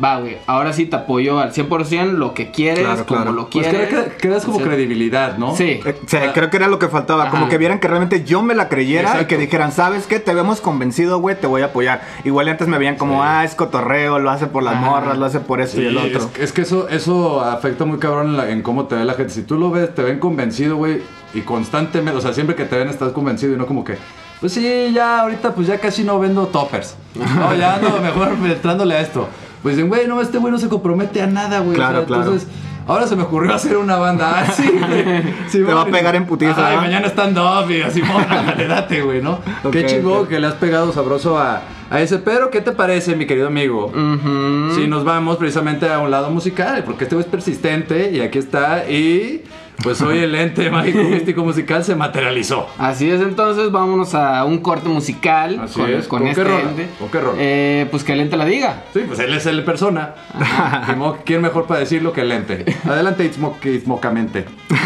va, 0.03 0.21
güey, 0.21 0.39
ahora 0.47 0.73
sí 0.73 0.87
te 0.87 0.97
apoyo 0.97 1.39
al 1.41 1.53
100% 1.53 2.13
lo 2.13 2.35
que 2.35 2.51
quieres, 2.51 2.85
Claro, 2.85 3.07
como 3.07 3.21
claro. 3.23 3.33
lo 3.33 3.51
Pues 3.51 3.67
quieres. 3.67 3.89
queda, 3.89 4.05
quedas 4.17 4.45
como 4.45 4.59
credibilidad, 4.61 5.39
¿no? 5.39 5.55
Sí. 5.57 5.81
Eh, 5.85 5.97
o 6.05 6.09
sea, 6.09 6.33
creo 6.33 6.51
que 6.51 6.57
era 6.57 6.69
lo 6.69 6.79
que 6.79 6.89
faltaba, 6.89 7.25
Ajá. 7.25 7.31
como 7.33 7.49
que 7.49 7.59
vieran 7.59 7.81
que 7.81 7.89
realmente 7.89 8.25
yo 8.25 8.43
me 8.43 8.55
la 8.55 8.69
creyera 8.69 9.21
y 9.21 9.25
que 9.27 9.37
dijeran, 9.37 9.73
¿sabes 9.73 10.07
qué? 10.07 10.21
Te 10.21 10.35
vemos 10.35 10.61
convencido, 10.61 11.19
güey, 11.21 11.39
te 11.41 11.47
voy 11.47 11.63
a 11.63 11.67
apoyar. 11.67 12.03
Igual 12.25 12.49
antes 12.49 12.69
me 12.69 12.79
veían 12.79 12.97
como, 12.97 13.23
ah, 13.23 13.45
es 13.45 13.55
cotorreo, 13.55 14.19
lo 14.19 14.31
hace 14.31 14.47
por 14.47 14.63
las 14.63 14.75
Ajá. 14.77 14.87
morras, 14.91 15.19
lo 15.19 15.25
hace 15.27 15.41
por 15.41 15.61
esto 15.61 15.81
y 15.81 15.87
el 15.87 15.97
otro. 15.97 16.19
Es, 16.35 16.41
es 16.41 16.53
que 16.53 16.63
eso, 16.63 16.89
eso 16.89 17.41
afecta 17.43 17.85
muy 17.85 17.99
cabrón 17.99 18.29
en, 18.29 18.37
la- 18.37 18.51
en 18.51 18.63
cómo 18.63 18.87
te 18.87 18.95
ve 18.95 19.05
la 19.05 19.15
gente. 19.15 19.33
Si 19.33 19.43
tú 19.43 19.57
lo 19.59 19.71
ves, 19.71 19.95
te 19.95 20.03
ven 20.03 20.19
convencido, 20.19 20.77
güey, 20.77 21.03
y 21.35 21.41
constantemente, 21.43 22.17
o 22.19 22.21
sea, 22.21 22.33
siempre 22.33 22.57
que 22.57 22.65
te 22.65 22.77
ven 22.77 22.89
estás 22.89 23.13
convencido 23.13 23.53
y 23.55 23.57
no 23.57 23.67
como 23.67 23.85
que 23.85 23.97
Pues 24.41 24.53
sí, 24.53 24.93
ya 24.95 25.21
ahorita 25.21 25.53
pues 25.55 25.67
ya 25.67 25.79
casi 25.79 26.05
no 26.05 26.19
vendo 26.19 26.47
toppers. 26.47 26.97
No, 27.15 27.55
ya 27.55 27.75
ando 27.75 28.01
mejor 28.01 28.29
entrándole 28.47 28.95
a 28.95 29.01
esto. 29.01 29.29
Pues 29.63 29.77
dicen, 29.77 29.89
güey, 29.89 30.07
no, 30.07 30.21
este 30.21 30.39
güey 30.39 30.53
no 30.53 30.59
se 30.59 30.69
compromete 30.69 31.21
a 31.23 31.27
nada, 31.27 31.61
güey. 31.61 31.75
Claro, 31.75 32.05
claro. 32.05 32.23
Entonces, 32.25 32.49
ahora 32.87 33.07
se 33.07 33.17
me 33.17 33.23
ocurrió 33.25 33.55
hacer 33.55 33.77
una 33.77 33.97
banda. 33.97 34.41
Ah, 34.47 34.53
sí, 34.53 34.69
güey. 34.89 35.23
Sí, 35.49 35.59
Te 35.65 35.75
va 35.75 35.83
a 35.83 35.87
pegar 35.87 36.15
en 36.17 36.27
putiza, 36.27 36.55
Ay, 36.69 36.77
¿no? 36.77 36.83
mañana 36.83 37.07
están 37.07 37.37
up 37.37 37.71
y 37.71 37.83
así, 37.83 38.01
dale, 38.31 38.67
date, 38.67 39.03
güey, 39.03 39.21
¿no? 39.23 39.41
Ok, 39.65 39.73
Qué 39.73 39.87
chingón 39.87 40.27
que 40.27 40.39
le 40.39 40.47
has 40.47 40.55
pegado 40.55 40.93
sabroso 40.93 41.39
a, 41.39 41.63
a 41.91 42.01
ese. 42.01 42.19
Pero, 42.19 42.51
¿qué 42.51 42.61
te 42.61 42.73
parece, 42.73 43.17
mi 43.17 43.27
querido 43.27 43.49
amigo? 43.49 43.93
Si 44.75 44.87
nos 44.87 45.05
vamos 45.05 45.37
precisamente 45.39 45.89
a 45.91 45.99
un 45.99 46.11
lado 46.11 46.31
musical, 46.31 46.85
porque 46.85 47.05
este 47.05 47.17
güey 47.17 47.25
es 47.25 47.31
persistente 47.31 48.11
y 48.13 48.21
aquí 48.21 48.39
está. 48.39 48.89
Y 48.89 49.43
pues 49.83 50.01
hoy 50.03 50.19
el 50.19 50.35
ente 50.35 50.71
mágico 50.71 50.99
místico 51.05 51.45
musical 51.45 51.85
se 51.85 51.95
materializó. 51.95 52.67
Así 52.79 53.09
es, 53.11 53.21
entonces 53.21 53.71
vámonos 53.71 54.15
a 54.15 54.45
un 54.45 54.59
corte 54.59 54.89
musical 54.89 55.61
Así 55.63 55.81
con, 55.81 55.91
es. 55.93 56.09
con 56.09 56.19
¿Con 56.21 56.29
este 56.29 56.43
qué 56.43 56.49
rola? 56.49 56.63
ente. 56.71 56.89
¿Con 56.99 57.09
qué 57.11 57.21
rola? 57.21 57.37
Eh, 57.39 57.87
pues 57.91 58.03
que 58.05 58.13
el 58.13 58.21
ente 58.21 58.37
la 58.37 58.45
diga. 58.45 58.85
Sí, 58.93 59.01
pues 59.07 59.19
él 59.21 59.33
es 59.35 59.47
el 59.47 59.63
persona. 59.65 60.15
¿Quién 61.25 61.43
mejor 61.43 61.67
para 61.67 61.81
decirlo 61.81 62.13
que 62.13 62.23
el 62.23 62.33
ente? 62.33 62.65
Adelante, 62.85 63.31
Itzmo- 63.31 63.57
Itzmocamente. 63.65 64.45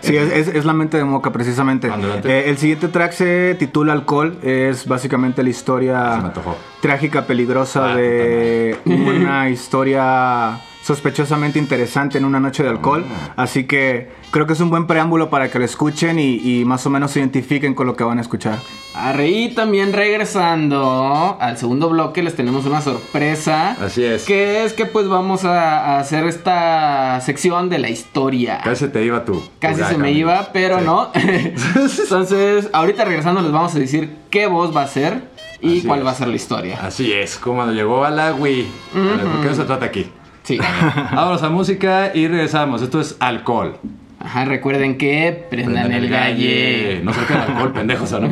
Sí, 0.00 0.16
es, 0.16 0.32
es- 0.32 0.48
es 0.54 0.64
la 0.64 0.72
mente 0.72 0.96
de 0.96 1.04
Moca, 1.04 1.30
precisamente. 1.32 1.90
Adelante. 1.90 2.28
Eh, 2.30 2.48
el 2.50 2.56
siguiente 2.56 2.88
track 2.88 3.12
se 3.12 3.54
titula 3.58 3.92
Alcohol. 3.92 4.38
Es 4.42 4.86
básicamente 4.86 5.42
la 5.42 5.50
historia 5.50 6.32
trágica, 6.80 7.26
peligrosa 7.26 7.92
Ah, 7.92 7.96
de 7.96 8.76
una 8.86 9.50
historia 9.50 10.60
sospechosamente 10.88 11.58
interesante 11.58 12.16
en 12.18 12.24
una 12.24 12.40
noche 12.40 12.62
de 12.62 12.70
alcohol. 12.70 13.04
Ah. 13.08 13.34
Así 13.36 13.64
que 13.64 14.08
creo 14.30 14.46
que 14.46 14.54
es 14.54 14.60
un 14.60 14.70
buen 14.70 14.86
preámbulo 14.86 15.28
para 15.30 15.50
que 15.50 15.58
lo 15.58 15.64
escuchen 15.66 16.18
y, 16.18 16.36
y 16.60 16.64
más 16.64 16.86
o 16.86 16.90
menos 16.90 17.10
se 17.12 17.20
identifiquen 17.20 17.74
con 17.74 17.86
lo 17.86 17.94
que 17.94 18.04
van 18.04 18.16
a 18.18 18.22
escuchar. 18.22 18.58
Arre, 18.94 19.28
Y 19.28 19.54
también 19.54 19.92
regresando 19.92 21.36
al 21.40 21.56
segundo 21.58 21.88
bloque 21.90 22.22
les 22.22 22.34
tenemos 22.34 22.64
una 22.66 22.80
sorpresa. 22.80 23.72
Así 23.84 24.02
es. 24.02 24.24
Que 24.24 24.64
es 24.64 24.72
que 24.72 24.86
pues 24.86 25.06
vamos 25.08 25.44
a, 25.44 25.96
a 25.96 26.00
hacer 26.00 26.24
esta 26.26 27.20
sección 27.20 27.68
de 27.68 27.78
la 27.78 27.90
historia. 27.90 28.60
Casi 28.64 28.86
se 28.86 28.88
te 28.88 29.04
iba 29.04 29.24
tú. 29.24 29.42
Casi 29.60 29.82
se 29.84 29.98
me 29.98 30.10
iba, 30.12 30.50
pero 30.52 30.78
Sí. 30.78 30.84
no. 30.86 31.10
Entonces, 32.02 32.70
ahorita 32.72 33.04
regresando 33.04 33.42
les 33.42 33.52
vamos 33.52 33.74
a 33.74 33.78
decir 33.78 34.10
qué 34.30 34.46
voz 34.46 34.74
va 34.76 34.82
a 34.82 34.86
ser 34.88 35.22
y 35.60 35.78
Así 35.78 35.86
cuál 35.86 36.00
es. 36.00 36.06
va 36.06 36.10
a 36.12 36.14
ser 36.14 36.28
la 36.28 36.36
historia. 36.36 36.78
Así 36.82 37.12
es, 37.12 37.36
como 37.36 37.66
llegó 37.70 38.04
a 38.04 38.10
la 38.10 38.32
Wii. 38.34 38.66
¿Por 38.94 39.40
qué 39.42 39.48
no 39.48 39.54
se 39.54 39.64
trata 39.64 39.84
aquí? 39.86 40.06
Sí. 40.48 40.56
Vámonos 40.56 41.42
a 41.42 41.50
música 41.50 42.10
y 42.14 42.26
regresamos. 42.26 42.80
Esto 42.80 43.02
es 43.02 43.16
alcohol. 43.20 43.78
Ajá, 44.18 44.46
recuerden 44.46 44.96
que 44.96 45.46
prendan 45.50 45.92
el 45.92 46.08
galle. 46.08 47.02
No 47.04 47.12
saquen 47.12 47.36
alcohol, 47.36 47.74
pendejos. 47.74 48.10
¿no? 48.12 48.30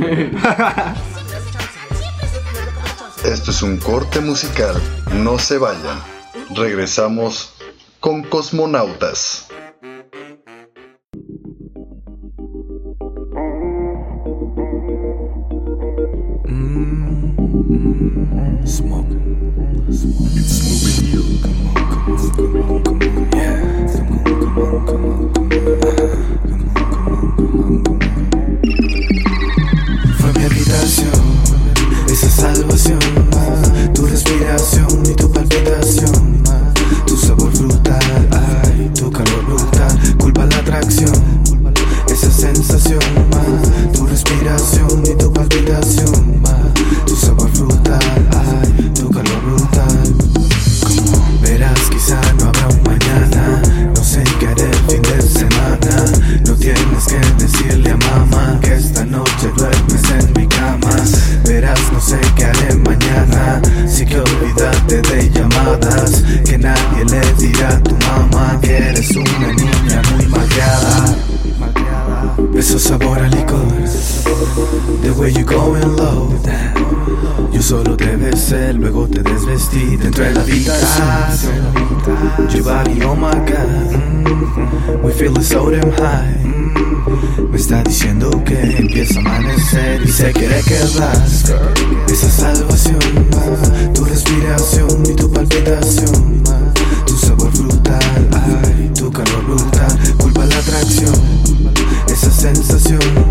Esto 3.23 3.51
es 3.51 3.63
un 3.63 3.77
corte 3.77 4.21
musical. 4.21 4.81
No 5.13 5.39
se 5.39 5.59
vayan. 5.59 5.99
Regresamos 6.55 7.53
con 8.01 8.23
Cosmonautas. 8.23 9.49
видел 102.89 103.26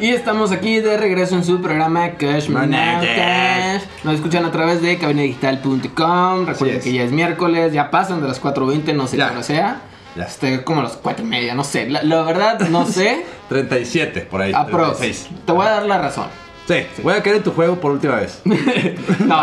Y 0.00 0.10
estamos 0.10 0.52
aquí 0.52 0.80
de 0.80 0.96
regreso 0.96 1.34
en 1.34 1.44
su 1.44 1.60
programa 1.60 2.10
Cosmonautas. 2.12 3.82
Nos 4.04 4.14
escuchan 4.14 4.44
a 4.44 4.52
través 4.52 4.80
de 4.80 4.96
cabinadigital.com. 4.96 6.46
Recuerden 6.46 6.78
es. 6.78 6.84
que 6.84 6.92
ya 6.92 7.02
es 7.02 7.10
miércoles, 7.10 7.72
ya 7.72 7.90
pasan 7.90 8.20
de 8.22 8.28
las 8.28 8.40
4.20, 8.40 8.94
no 8.94 9.06
sé 9.08 9.16
qué 9.16 9.22
hora 9.24 9.42
sea. 9.42 9.80
Ya. 10.14 10.24
Este, 10.24 10.62
como 10.62 10.82
las 10.82 10.92
4 10.96 11.24
y 11.24 11.28
media, 11.28 11.54
no 11.54 11.64
sé. 11.64 11.88
La, 11.90 12.02
la 12.02 12.22
verdad, 12.22 12.60
no 12.68 12.86
sé. 12.86 13.24
37 13.48 14.20
por 14.22 14.42
ahí. 14.42 14.52
Aprox. 14.54 14.98
36. 14.98 15.28
Te 15.44 15.52
voy 15.52 15.66
a 15.66 15.70
dar 15.70 15.86
la 15.86 15.98
razón. 15.98 16.26
Sí, 16.68 16.74
voy 17.02 17.14
a 17.14 17.22
caer 17.22 17.36
en 17.36 17.42
tu 17.42 17.50
juego 17.52 17.76
por 17.80 17.92
última 17.92 18.16
vez. 18.16 18.40
No, 18.44 18.54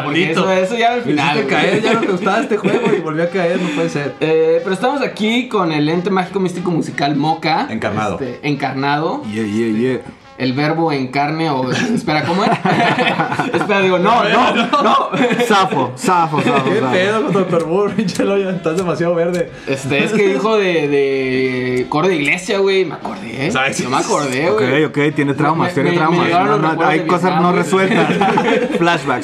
porque 0.03 0.21
Maldito. 0.27 0.49
eso, 0.51 0.51
eso 0.51 0.77
ya 0.77 0.93
al 0.93 1.01
final. 1.01 1.47
caer, 1.47 1.81
ya 1.81 1.93
no 1.95 2.01
me 2.01 2.07
gustaba 2.07 2.39
este 2.39 2.55
juego 2.55 2.93
y 2.95 3.01
volví 3.01 3.21
a 3.21 3.29
caer, 3.29 3.59
no 3.61 3.67
puede 3.69 3.89
ser. 3.89 4.13
Eh, 4.21 4.61
pero 4.63 4.73
estamos 4.73 5.01
aquí 5.01 5.49
con 5.49 5.71
el 5.71 5.89
ente 5.89 6.09
mágico 6.11 6.39
místico 6.39 6.71
musical 6.71 7.15
Moca. 7.15 7.67
Encarnado. 7.69 8.19
Este, 8.21 8.47
encarnado. 8.47 9.23
Yeah, 9.25 9.43
yeah, 9.43 9.77
yeah. 9.77 9.99
El 10.37 10.51
verbo 10.51 10.91
en 10.91 11.07
carne 11.07 11.49
o... 11.49 11.71
Espera, 11.71 12.25
¿cómo 12.25 12.43
era? 12.43 12.55
Espera, 13.53 13.79
digo, 13.81 13.97
no, 13.99 14.21
no, 14.27 14.53
no. 14.83 15.09
Zafo, 15.47 15.93
zafo, 15.97 16.41
zafo. 16.41 16.63
¿Qué 16.69 16.79
zafo. 16.81 16.91
pedo 16.91 17.23
con 17.23 17.33
Dr. 17.33 17.63
Burr, 17.65 17.91
pinche 17.95 18.23
Loya? 18.25 18.49
Estás 18.49 18.75
demasiado 18.75 19.15
verde. 19.15 19.49
Este, 19.65 20.03
es 20.03 20.11
que 20.11 20.27
dijo 20.33 20.57
de, 20.57 20.89
de 20.89 21.85
coro 21.87 22.09
de 22.09 22.15
iglesia, 22.15 22.57
güey. 22.59 22.83
Me 22.83 22.95
acordé. 22.95 23.49
¿Sabes? 23.49 23.77
Yo 23.77 23.89
me 23.89 23.95
acordé, 23.97 24.49
Ok, 24.49 24.59
güey. 24.61 24.83
ok, 24.83 24.99
tiene 25.15 25.33
traumas, 25.35 25.69
Me- 25.69 25.73
tiene 25.73 25.91
me- 25.91 25.97
traumas. 25.97 26.25
me 26.27 26.33
No, 26.33 26.45
los 26.57 26.61
no, 26.77 26.85
hay 26.85 26.99
cosas 27.07 27.23
Vietnam, 27.31 27.43
no 27.43 27.51
resueltas. 27.53 28.07
flashbacks, 28.77 28.77
Te 28.77 28.77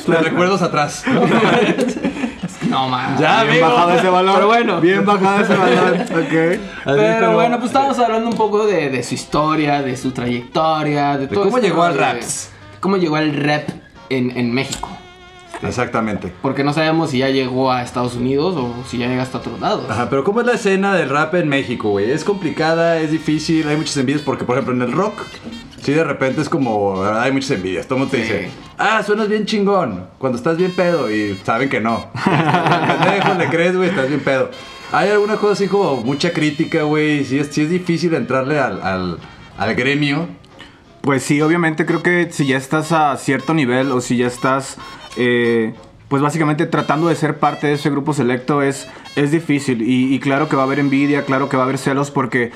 flashbacks. 0.06 0.24
recuerdos 0.24 0.62
atrás. 0.62 1.04
No, 2.72 2.88
man. 2.88 3.18
Ya, 3.20 3.44
Bien 3.44 3.64
amigo. 3.64 3.68
bajado 3.76 3.92
ese 3.94 4.10
balón. 4.10 4.36
Pero 4.36 4.48
bueno. 4.48 4.82
Bien 4.82 5.06
bajado 5.06 5.42
ese 5.44 5.56
balón. 5.56 6.02
Ok. 6.12 6.60
Pero, 6.86 7.34
bueno, 7.34 7.58
pues 7.58 7.70
estábamos 7.70 8.00
hablando 8.00 8.30
un 8.30 8.36
poco 8.36 8.66
de, 8.66 8.90
de 8.90 9.04
su 9.04 9.14
historia, 9.14 9.82
de 9.82 9.96
su 9.98 10.12
trayectoria, 10.12 11.18
de, 11.18 11.28
todo 11.28 11.44
cómo 11.44 11.58
este 11.58 11.70
llegó 11.70 11.84
al 11.84 11.98
rap. 11.98 12.18
Cómo 12.80 12.98
llegó 12.98 13.18
al 13.18 13.34
rap 13.36 13.70
en, 14.10 14.36
en 14.38 14.54
México. 14.54 14.90
Exactamente. 15.64 16.32
Porque 16.42 16.64
no 16.64 16.74
sabemos 16.74 17.12
si 17.12 17.20
ya 17.20 17.30
llegó 17.30 17.72
a 17.72 17.84
Estados 17.84 18.16
Unidos 18.16 18.56
o 18.58 18.74
si 18.88 18.98
ya 18.98 19.08
llega 19.08 19.24
hasta 19.24 19.38
otros 19.40 19.60
lados. 19.60 19.86
Ajá, 19.90 20.10
pero 20.10 20.24
¿cómo 20.24 20.42
es 20.42 20.48
la 20.48 20.54
escena 20.54 20.96
del 20.96 21.10
rap 21.10 21.36
en 21.36 21.48
México, 21.50 21.90
güey? 21.90 22.10
Es 22.12 22.24
complicada, 22.24 23.00
es 23.00 23.12
difícil, 23.12 23.68
hay 23.68 23.78
muchas 23.78 23.98
envidias 23.98 24.24
porque, 24.24 24.44
por 24.44 24.58
ejemplo, 24.58 24.74
en 24.74 24.82
el 24.82 24.92
rock, 24.92 25.22
sí 25.82 25.92
de 25.94 26.04
repente 26.04 26.42
es 26.42 26.50
como, 26.50 26.96
la 26.96 27.02
verdad, 27.02 27.22
hay 27.24 27.32
muchas 27.32 27.52
envidias. 27.52 27.86
Todo 27.88 27.98
el 27.98 28.00
mundo 28.06 28.12
te 28.18 28.18
Sí. 28.26 28.34
dice, 28.34 28.50
ah, 28.78 29.04
suenas 29.04 29.28
bien 29.30 29.46
chingón 29.46 30.08
cuando 30.18 30.38
estás 30.38 30.58
bien 30.58 30.72
pedo 30.72 31.12
y 31.12 31.38
saben 31.44 31.70
que 31.70 31.80
no. 31.80 32.08
Pendejo, 32.24 33.34
le 33.38 33.48
crees, 33.50 33.76
güey, 33.78 33.90
estás 33.90 34.08
bien 34.08 34.22
pedo. 34.22 34.50
Hay 34.92 35.10
alguna 35.10 35.38
cosa 35.38 35.54
así 35.54 35.68
como 35.68 35.98
mucha 35.98 36.34
crítica, 36.34 36.84
güey, 36.84 37.24
sí 37.24 37.40
es, 37.40 37.48
sí 37.48 37.62
es 37.62 37.70
difícil 37.70 38.14
entrarle 38.14 38.60
al, 38.60 38.82
al, 38.82 39.18
al 39.58 39.76
gremio. 39.76 40.28
Pues 41.02 41.24
sí, 41.24 41.42
obviamente 41.42 41.86
creo 41.86 42.04
que 42.04 42.28
si 42.32 42.46
ya 42.46 42.58
estás 42.58 42.92
a 42.92 43.16
cierto 43.18 43.54
nivel 43.54 43.92
o 43.92 44.02
si 44.02 44.18
ya 44.18 44.28
estás, 44.28 44.78
eh, 45.18 45.74
pues 46.08 46.22
básicamente 46.22 46.66
tratando 46.66 47.08
de 47.08 47.16
ser 47.16 47.40
parte 47.40 47.68
de 47.68 47.74
ese 47.74 47.90
grupo 47.90 48.14
selecto 48.14 48.62
es, 48.62 48.88
es 49.16 49.32
difícil. 49.32 49.82
Y, 49.82 50.14
y 50.14 50.20
claro 50.20 50.50
que 50.50 50.56
va 50.56 50.64
a 50.64 50.66
haber 50.66 50.80
envidia, 50.80 51.24
claro 51.26 51.48
que 51.50 51.58
va 51.58 51.64
a 51.64 51.66
haber 51.66 51.78
celos 51.78 52.12
porque 52.12 52.52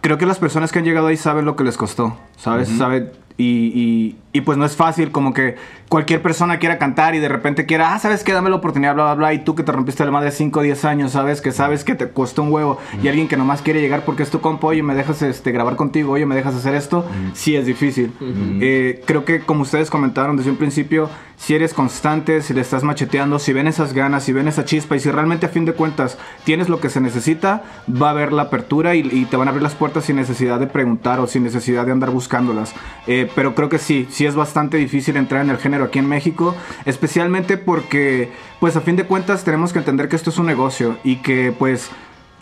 creo 0.00 0.18
que 0.18 0.26
las 0.26 0.38
personas 0.38 0.72
que 0.72 0.78
han 0.80 0.84
llegado 0.84 1.06
ahí 1.06 1.16
saben 1.16 1.44
lo 1.44 1.54
que 1.56 1.64
les 1.64 1.76
costó, 1.76 2.16
¿sabes? 2.36 2.68
Saben, 2.68 3.10
y, 3.36 3.46
y- 3.74 4.16
y 4.32 4.42
pues 4.42 4.58
no 4.58 4.66
es 4.66 4.76
fácil 4.76 5.10
como 5.10 5.32
que 5.32 5.56
cualquier 5.88 6.20
persona 6.20 6.58
quiera 6.58 6.76
cantar 6.76 7.14
y 7.14 7.18
de 7.18 7.28
repente 7.28 7.64
quiera, 7.64 7.94
ah, 7.94 7.98
¿sabes 7.98 8.22
qué? 8.22 8.34
Dame 8.34 8.50
la 8.50 8.56
oportunidad, 8.56 8.94
bla, 8.94 9.04
bla, 9.04 9.14
bla. 9.14 9.32
Y 9.32 9.38
tú 9.38 9.54
que 9.54 9.62
te 9.62 9.72
rompiste 9.72 10.04
la 10.04 10.10
madre 10.10 10.26
de 10.26 10.36
5 10.36 10.60
o 10.60 10.62
10 10.62 10.84
años, 10.84 11.12
¿sabes? 11.12 11.40
Que 11.40 11.50
sabes 11.50 11.82
que 11.82 11.94
te 11.94 12.10
costó 12.10 12.42
un 12.42 12.52
huevo. 12.52 12.78
Y 13.02 13.08
alguien 13.08 13.26
que 13.26 13.38
nomás 13.38 13.62
quiere 13.62 13.80
llegar 13.80 14.04
porque 14.04 14.22
es 14.22 14.30
tu 14.30 14.40
compa, 14.40 14.66
oye, 14.66 14.82
me 14.82 14.94
dejas 14.94 15.22
este, 15.22 15.50
grabar 15.50 15.76
contigo, 15.76 16.12
oye, 16.12 16.26
me 16.26 16.34
dejas 16.34 16.54
hacer 16.54 16.74
esto. 16.74 17.06
Sí 17.32 17.56
es 17.56 17.64
difícil. 17.64 18.12
Eh, 18.60 19.02
creo 19.06 19.24
que 19.24 19.40
como 19.40 19.62
ustedes 19.62 19.88
comentaron 19.88 20.36
desde 20.36 20.50
un 20.50 20.56
principio, 20.56 21.08
si 21.38 21.54
eres 21.54 21.72
constante, 21.72 22.42
si 22.42 22.52
le 22.52 22.60
estás 22.60 22.82
macheteando, 22.82 23.38
si 23.38 23.52
ven 23.52 23.66
esas 23.66 23.94
ganas, 23.94 24.24
si 24.24 24.32
ven 24.32 24.48
esa 24.48 24.64
chispa 24.64 24.96
y 24.96 25.00
si 25.00 25.10
realmente 25.10 25.46
a 25.46 25.48
fin 25.48 25.64
de 25.64 25.72
cuentas 25.72 26.18
tienes 26.44 26.68
lo 26.68 26.80
que 26.80 26.90
se 26.90 27.00
necesita, 27.00 27.62
va 27.90 28.08
a 28.08 28.10
haber 28.10 28.32
la 28.32 28.42
apertura 28.42 28.94
y, 28.96 29.08
y 29.10 29.24
te 29.24 29.36
van 29.36 29.48
a 29.48 29.52
abrir 29.52 29.62
las 29.62 29.74
puertas 29.74 30.04
sin 30.04 30.16
necesidad 30.16 30.58
de 30.58 30.66
preguntar 30.66 31.20
o 31.20 31.26
sin 31.26 31.44
necesidad 31.44 31.86
de 31.86 31.92
andar 31.92 32.10
buscándolas. 32.10 32.74
Eh, 33.06 33.30
pero 33.34 33.54
creo 33.54 33.68
que 33.68 33.78
sí, 33.78 34.08
sí 34.10 34.26
es 34.28 34.34
bastante 34.36 34.76
difícil 34.76 35.16
entrar 35.16 35.42
en 35.42 35.50
el 35.50 35.58
género 35.58 35.84
aquí 35.86 35.98
en 35.98 36.06
México, 36.08 36.54
especialmente 36.84 37.56
porque, 37.56 38.30
pues 38.60 38.76
a 38.76 38.80
fin 38.80 38.96
de 38.96 39.04
cuentas 39.04 39.44
tenemos 39.44 39.72
que 39.72 39.78
entender 39.80 40.08
que 40.08 40.16
esto 40.16 40.30
es 40.30 40.38
un 40.38 40.46
negocio 40.46 40.96
y 41.04 41.16
que 41.16 41.52
pues 41.58 41.90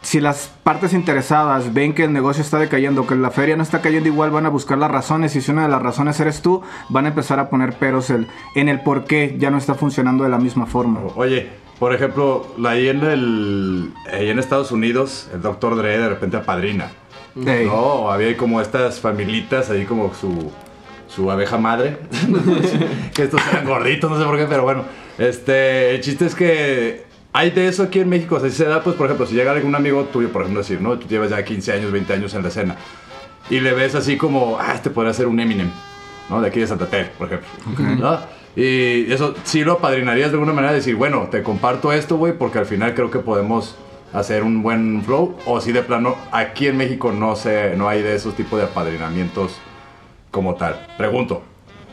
si 0.03 0.21
las 0.21 0.51
partes 0.63 0.93
interesadas 0.93 1.75
ven 1.75 1.93
que 1.93 2.05
el 2.05 2.13
negocio 2.13 2.41
está 2.43 2.59
decayendo, 2.59 3.07
que 3.09 3.17
la 3.17 3.31
feria 3.33 3.57
no 3.57 3.63
está 3.65 3.81
cayendo 3.81 4.09
igual, 4.09 4.31
van 4.31 4.47
a 4.47 4.51
buscar 4.51 4.79
las 4.79 4.91
razones. 4.91 5.35
Y 5.35 5.41
si 5.41 5.51
una 5.51 5.63
de 5.63 5.69
las 5.69 5.83
razones 5.83 6.21
eres 6.21 6.43
tú, 6.43 6.63
van 6.91 7.07
a 7.07 7.09
empezar 7.09 7.41
a 7.41 7.49
poner 7.51 7.73
peros 7.73 8.11
el- 8.11 8.29
en 8.55 8.69
el 8.69 8.83
por 8.83 9.05
qué 9.05 9.35
ya 9.39 9.51
no 9.51 9.59
está 9.59 9.75
funcionando 9.75 10.23
de 10.23 10.31
la 10.31 10.39
misma 10.39 10.67
forma. 10.67 11.01
Oye, 11.17 11.49
por 11.81 11.93
ejemplo, 11.93 12.47
ahí 12.65 12.89
en, 12.89 13.03
el, 13.03 13.93
ahí 14.13 14.29
en 14.29 14.39
Estados 14.39 14.71
Unidos, 14.71 15.29
el 15.35 15.43
Dr. 15.43 15.75
Dre 15.77 15.99
de 15.99 16.09
repente 16.09 16.37
apadrina. 16.37 16.89
Ey. 17.45 17.67
No, 17.67 18.11
había 18.11 18.37
como 18.37 18.61
estas 18.61 19.01
familitas, 19.01 19.71
ahí 19.71 19.85
como 19.87 20.15
su, 20.15 20.53
su 21.17 21.31
abeja 21.31 21.57
madre. 21.57 21.97
que 23.15 23.23
estos 23.23 23.41
eran 23.51 23.65
gorditos, 23.65 24.11
no 24.11 24.19
sé 24.19 24.25
por 24.25 24.37
qué, 24.37 24.45
pero 24.45 24.63
bueno. 24.63 24.85
Este, 25.17 25.95
el 25.95 26.03
chiste 26.03 26.27
es 26.27 26.35
que 26.35 27.05
hay 27.33 27.51
de 27.51 27.69
eso 27.69 27.83
aquí 27.83 28.01
en 28.01 28.11
México. 28.11 28.37
O 28.37 28.41
sea, 28.41 28.51
si 28.51 28.57
se 28.57 28.67
da, 28.67 28.83
pues, 28.83 28.95
por 28.97 29.07
ejemplo, 29.07 29.27
si 29.27 29.35
llega 29.35 29.53
algún 29.53 29.75
amigo 29.75 30.05
tuyo, 30.05 30.31
por 30.31 30.43
ejemplo, 30.43 30.63
decir, 30.63 30.81
¿no? 30.81 30.99
Tú 30.99 31.09
llevas 31.09 31.31
ya 31.31 31.43
15 31.43 31.73
años, 31.73 31.91
20 31.91 32.13
años 32.13 32.35
en 32.35 32.43
la 32.43 32.49
escena. 32.49 32.77
Y 33.49 33.61
le 33.61 33.73
ves 33.73 33.95
así 33.95 34.19
como, 34.19 34.59
ah, 34.61 34.75
este 34.75 34.91
podría 34.91 35.15
ser 35.15 35.27
un 35.27 35.41
Eminem, 35.41 35.71
¿no? 36.29 36.43
De 36.43 36.49
aquí 36.49 36.61
de 36.61 36.67
Santa 36.67 36.87
Fe, 36.87 37.11
por 37.17 37.29
ejemplo. 37.29 37.49
¿no? 37.79 38.19
Y 38.57 39.11
eso 39.11 39.35
sí 39.45 39.65
lo 39.65 39.75
apadrinarías 39.75 40.31
de 40.31 40.35
alguna 40.35 40.53
manera, 40.53 40.73
decir, 40.73 40.97
bueno, 40.97 41.29
te 41.31 41.43
comparto 41.43 41.93
esto, 41.93 42.17
güey, 42.17 42.33
porque 42.37 42.59
al 42.59 42.67
final 42.67 42.95
creo 42.95 43.11
que 43.11 43.21
podemos 43.21 43.77
hacer 44.13 44.43
un 44.43 44.63
buen 44.63 45.03
flow. 45.03 45.37
O 45.47 45.61
si 45.61 45.73
de 45.73 45.83
plano, 45.83 46.17
aquí 46.33 46.67
en 46.67 46.77
México 46.77 47.13
no 47.13 47.37
sé, 47.37 47.75
no 47.77 47.89
hay 47.89 48.03
de 48.03 48.15
esos 48.15 48.35
tipos 48.35 48.59
de 48.59 48.67
apadrinamientos 48.67 49.57
como 50.37 50.55
tal. 50.55 50.87
Pregunto. 50.99 51.43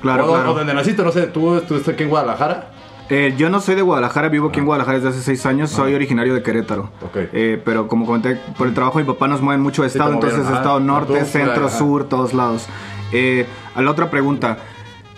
Claro, 0.02 0.26
o, 0.26 0.34
claro. 0.34 0.52
o 0.52 0.54
donde 0.54 0.74
naciste, 0.74 1.02
no 1.02 1.14
sé, 1.14 1.28
¿tú 1.28 1.56
estuviste 1.56 1.92
aquí 1.92 2.04
en 2.04 2.10
Guadalajara? 2.10 2.72
Eh, 3.10 3.34
yo 3.38 3.50
no 3.50 3.62
soy 3.62 3.76
de 3.76 3.82
Guadalajara, 3.82 4.28
vivo 4.28 4.50
aquí 4.50 4.60
en 4.60 4.66
Guadalajara 4.66 4.98
desde 4.98 5.10
hace 5.12 5.22
seis 5.22 5.46
años, 5.46 5.70
soy 5.70 5.94
originario 5.94 6.34
de 6.34 6.44
Querétaro. 6.44 6.90
Ok. 7.02 7.16
Eh, 7.32 7.62
pero 7.64 7.88
como 7.88 8.06
comenté, 8.06 8.36
por 8.58 8.68
el 8.68 8.74
trabajo 8.74 8.98
de 8.98 9.06
mi 9.06 9.14
papá 9.14 9.30
nos 9.30 9.42
mueven 9.42 9.62
mucho 9.62 9.84
de 9.84 9.88
estado, 9.88 10.12
entonces 10.12 10.40
estado 10.40 10.76
ajá. 10.76 10.80
norte, 10.82 11.20
Tú, 11.20 11.26
centro, 11.26 11.68
ajá. 11.68 11.78
sur, 11.78 12.10
todos 12.10 12.34
lados. 12.34 12.68
Eh, 13.14 13.46
a 13.76 13.82
la 13.82 13.92
otra 13.92 14.10
pregunta, 14.10 14.58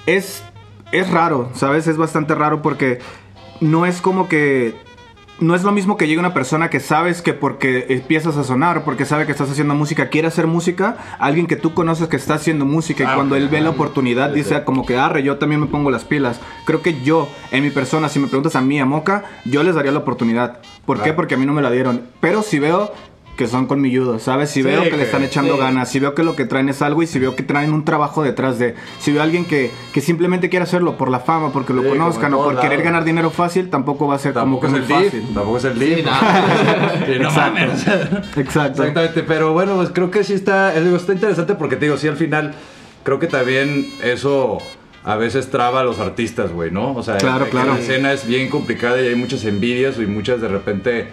es, 0.06 0.44
es 0.92 1.10
raro, 1.10 1.50
¿sabes? 1.54 1.88
Es 1.88 1.98
bastante 1.98 2.36
raro 2.36 2.62
porque 2.62 3.00
no 3.60 3.88
es 3.88 4.02
como 4.02 4.28
que... 4.30 4.76
No 5.40 5.54
es 5.54 5.64
lo 5.64 5.74
mismo 5.74 5.98
que 5.98 6.08
llegue 6.08 6.20
una 6.20 6.34
persona 6.34 6.70
que 6.70 6.80
sabes 6.80 7.22
que 7.22 7.34
porque 7.34 7.88
empiezas 7.90 8.38
a 8.38 8.46
sonar, 8.46 8.86
porque 8.86 9.04
sabe 9.04 9.26
que 9.26 9.34
estás 9.34 9.52
haciendo 9.52 9.76
música, 9.76 10.08
quiere 10.08 10.30
hacer 10.30 10.48
música, 10.48 10.96
alguien 11.20 11.46
que 11.46 11.58
tú 11.58 11.74
conoces 11.74 12.08
que 12.08 12.16
está 12.16 12.36
haciendo 12.36 12.64
música 12.64 13.04
y 13.04 13.08
Ah, 13.08 13.16
cuando 13.16 13.36
él 13.36 13.50
ve 13.50 13.60
la 13.60 13.72
oportunidad 13.72 14.30
dice 14.30 14.64
como 14.64 14.86
que 14.86 14.98
arre, 14.98 15.24
yo 15.24 15.38
también 15.38 15.60
me 15.60 15.68
pongo 15.68 15.92
las 15.92 16.06
pilas. 16.06 16.40
Creo 16.66 16.82
que 16.82 17.02
yo, 17.02 17.28
en 17.52 17.64
mi 17.64 17.70
persona, 17.70 18.08
si 18.08 18.20
me 18.20 18.28
preguntas 18.28 18.56
a 18.56 18.62
mí, 18.62 18.80
a 18.80 18.86
Moca, 18.86 19.26
yo 19.44 19.62
les 19.64 19.76
daría 19.76 19.92
la 19.92 20.00
oportunidad. 20.00 20.60
¿Por 20.86 21.02
qué? 21.02 21.12
Porque 21.12 21.36
a 21.36 21.38
mí 21.38 21.46
no 21.46 21.52
me 21.54 21.62
la 21.62 21.72
dieron. 21.72 22.04
Pero 22.22 22.42
si 22.42 22.60
veo 22.60 22.94
que 23.38 23.48
son 23.48 23.66
colmilludos, 23.68 24.24
¿sabes? 24.24 24.50
Si 24.50 24.62
Sí, 24.62 24.68
veo 24.68 24.84
que, 24.84 24.92
que- 24.92 24.98
le 24.98 25.04
están 25.04 25.24
echando 25.24 25.56
sí. 25.56 25.60
ganas, 25.60 25.90
si 25.92 26.00
veo 26.00 26.16
que 26.16 26.24
lo 26.24 26.36
que 26.38 26.46
traen 26.46 26.70
es 26.70 26.82
algo 26.82 27.04
y 27.04 27.08
si 27.08 27.20
veo 27.20 27.36
que 27.36 27.44
traen 27.44 27.74
un 27.74 27.84
trabajo 27.84 28.24
detrás 28.24 28.58
de... 28.60 28.76
Si 29.00 29.12
veo 29.12 29.20
a 29.22 29.24
alguien 29.26 29.44
que, 29.46 29.72
que 29.94 30.00
simplemente 30.02 30.50
quiere 30.50 30.64
hacerlo 30.64 30.98
por 30.98 31.10
la 31.10 31.20
fama, 31.20 31.52
porque 31.52 31.74
lo 31.74 31.82
Sí, 31.82 31.90
como 31.90 32.00
conozcan 32.00 32.34
o 32.34 32.44
por 32.44 32.60
querer 32.62 32.82
ganar 32.82 33.04
dinero 33.04 33.30
fácil, 33.32 33.70
tampoco 33.70 34.08
va 34.08 34.16
a 34.16 34.20
ser 34.20 34.34
como 34.34 34.60
Tampoco 34.60 34.62
que 34.62 34.68
es 34.68 34.90
el 34.90 35.04
fácil. 35.06 35.34
Tampoco 35.34 35.58
es 35.58 35.64
el 35.66 35.80
lead. 35.80 35.98
Sí, 37.06 37.20
no. 37.20 37.32
Mames. 37.36 37.88
Exacto. 37.88 38.40
Exactamente, 38.84 39.24
pero 39.24 39.54
bueno, 39.54 39.76
pues 39.76 39.90
creo 39.94 40.10
que 40.12 40.24
sí 40.24 40.34
está, 40.34 40.76
eh, 40.76 40.82
digo, 40.82 40.96
está 40.96 41.14
interesante 41.14 41.56
porque 41.56 41.76
te 41.76 41.86
digo, 41.86 41.98
sí 41.98 42.08
al 42.08 42.18
final 42.18 42.54
creo 43.04 43.20
que 43.20 43.28
también 43.28 43.86
eso 44.04 44.60
a 45.04 45.16
veces 45.18 45.52
traba 45.52 45.82
a 45.82 45.84
los 45.84 46.00
artistas, 46.00 46.52
güey, 46.52 46.72
¿no? 46.72 46.94
O 46.96 47.04
sea, 47.04 47.18
Claro, 47.18 47.46
que 47.46 47.52
claro. 47.52 47.74
la 47.74 47.80
escena 47.80 48.12
es 48.14 48.26
bien 48.26 48.50
complicada 48.50 49.00
y 49.02 49.08
hay 49.08 49.16
muchas 49.16 49.44
envidias 49.46 49.98
y 50.00 50.06
muchas 50.08 50.42
de 50.42 50.48
repente, 50.48 51.10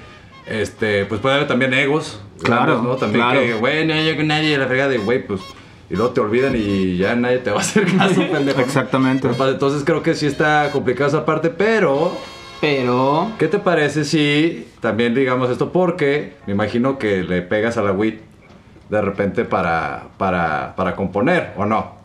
este, 0.47 1.05
pues 1.07 1.21
puede 1.21 1.37
haber 1.37 1.49
también 1.49 1.75
egos, 1.75 2.21
Claro, 2.43 2.83
¿no? 2.83 2.97
También 2.97 3.25
claro. 3.25 3.41
que, 3.41 3.55
güey, 3.55 3.87
no, 3.87 3.95
yo 3.95 4.17
con 4.17 4.27
nadie, 4.27 4.59
la 4.59 4.67
fregada 4.67 4.91
de, 4.91 4.99
güey, 4.99 5.25
pues, 5.27 5.41
y 5.89 5.95
luego 5.97 6.13
te 6.13 6.21
olvidan 6.21 6.55
y 6.57 6.97
ya 6.97 7.15
nadie 7.15 7.39
te 7.39 7.51
va 7.51 7.59
a 7.59 7.61
hacer 7.61 7.85
caso, 7.97 8.23
pendejo. 8.33 8.61
Exactamente. 8.61 9.23
Pero, 9.23 9.35
pues, 9.37 9.51
Entonces 9.53 9.83
creo 9.85 10.03
que 10.03 10.15
sí 10.15 10.27
está 10.27 10.71
complicada 10.73 11.09
esa 11.09 11.25
parte, 11.25 11.51
pero... 11.51 12.13
Pero... 12.61 13.33
¿Qué 13.39 13.49
te 13.49 13.59
parece 13.59 14.05
si 14.05 14.69
también 14.81 15.15
digamos 15.15 15.51
esto? 15.51 15.73
Porque 15.73 16.35
me 16.47 16.53
imagino 16.53 16.99
que 16.99 17.23
le 17.23 17.43
pegas 17.43 17.77
a 17.77 17.83
la 17.83 17.93
WIT 17.93 18.21
de 18.89 19.01
repente 19.01 19.45
para, 19.45 20.05
para, 20.17 20.75
para 20.77 20.95
componer, 20.95 21.53
¿o 21.57 21.67
no? 21.67 22.02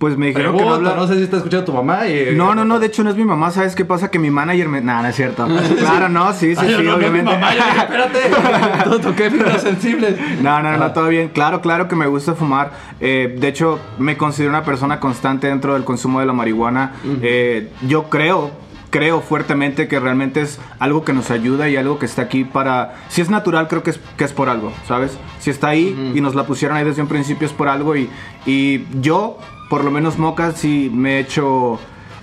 Pues 0.00 0.16
me 0.16 0.28
dijeron 0.28 0.56
que 0.56 0.64
no 0.64 0.72
habla... 0.72 0.94
no 0.94 1.06
sé 1.06 1.16
si 1.16 1.24
está 1.24 1.36
escuchando 1.36 1.66
tu 1.66 1.74
mamá 1.74 2.08
y... 2.08 2.34
No, 2.34 2.54
no, 2.54 2.64
no, 2.64 2.80
de 2.80 2.86
hecho 2.86 3.04
no 3.04 3.10
es 3.10 3.16
mi 3.16 3.24
mamá, 3.26 3.50
¿sabes 3.50 3.74
qué 3.74 3.84
pasa? 3.84 4.10
Que 4.10 4.18
mi 4.18 4.30
manager 4.30 4.66
me... 4.66 4.80
Nah, 4.80 5.02
no 5.02 5.08
es 5.08 5.14
cierto. 5.14 5.46
Claro, 5.78 6.08
no, 6.08 6.32
sí, 6.32 6.56
sí, 6.56 6.62
Ay, 6.62 6.68
sí, 6.68 6.74
no, 6.76 6.78
no, 6.78 6.96
mi 6.96 7.04
obviamente. 7.04 7.30
mamá, 7.30 7.54
yo 7.54 7.60
espérate, 7.60 8.18
todo 8.84 8.98
toqué 8.98 9.30
fibras 9.30 9.60
sensibles. 9.60 10.16
No, 10.40 10.62
no, 10.62 10.74
no, 10.78 10.90
todo 10.92 11.08
bien. 11.08 11.28
Claro, 11.28 11.60
claro 11.60 11.86
que 11.86 11.96
me 11.96 12.06
gusta 12.06 12.34
fumar. 12.34 12.70
Eh, 12.98 13.36
de 13.38 13.46
hecho, 13.48 13.78
me 13.98 14.16
considero 14.16 14.48
una 14.48 14.64
persona 14.64 15.00
constante 15.00 15.48
dentro 15.48 15.74
del 15.74 15.84
consumo 15.84 16.20
de 16.20 16.24
la 16.24 16.32
marihuana. 16.32 16.92
Eh, 17.20 17.68
yo 17.86 18.04
creo, 18.04 18.52
creo 18.88 19.20
fuertemente 19.20 19.86
que 19.86 20.00
realmente 20.00 20.40
es 20.40 20.58
algo 20.78 21.04
que 21.04 21.12
nos 21.12 21.30
ayuda 21.30 21.68
y 21.68 21.76
algo 21.76 21.98
que 21.98 22.06
está 22.06 22.22
aquí 22.22 22.44
para... 22.44 22.94
Si 23.10 23.20
es 23.20 23.28
natural, 23.28 23.68
creo 23.68 23.82
que 23.82 23.90
es, 23.90 24.00
que 24.16 24.24
es 24.24 24.32
por 24.32 24.48
algo, 24.48 24.72
¿sabes? 24.88 25.18
Si 25.40 25.50
está 25.50 25.68
ahí 25.68 26.12
y 26.14 26.22
nos 26.22 26.34
la 26.34 26.46
pusieron 26.46 26.78
ahí 26.78 26.86
desde 26.86 27.02
un 27.02 27.08
principio 27.08 27.46
es 27.46 27.52
por 27.52 27.68
algo 27.68 27.94
y, 27.96 28.08
y 28.46 28.86
yo, 29.02 29.36
por 29.70 29.84
lo 29.84 29.90
menos 29.90 30.18
Moca, 30.18 30.52
sí 30.52 30.90
me 30.92 31.16
he 31.16 31.20
hecho... 31.20 31.78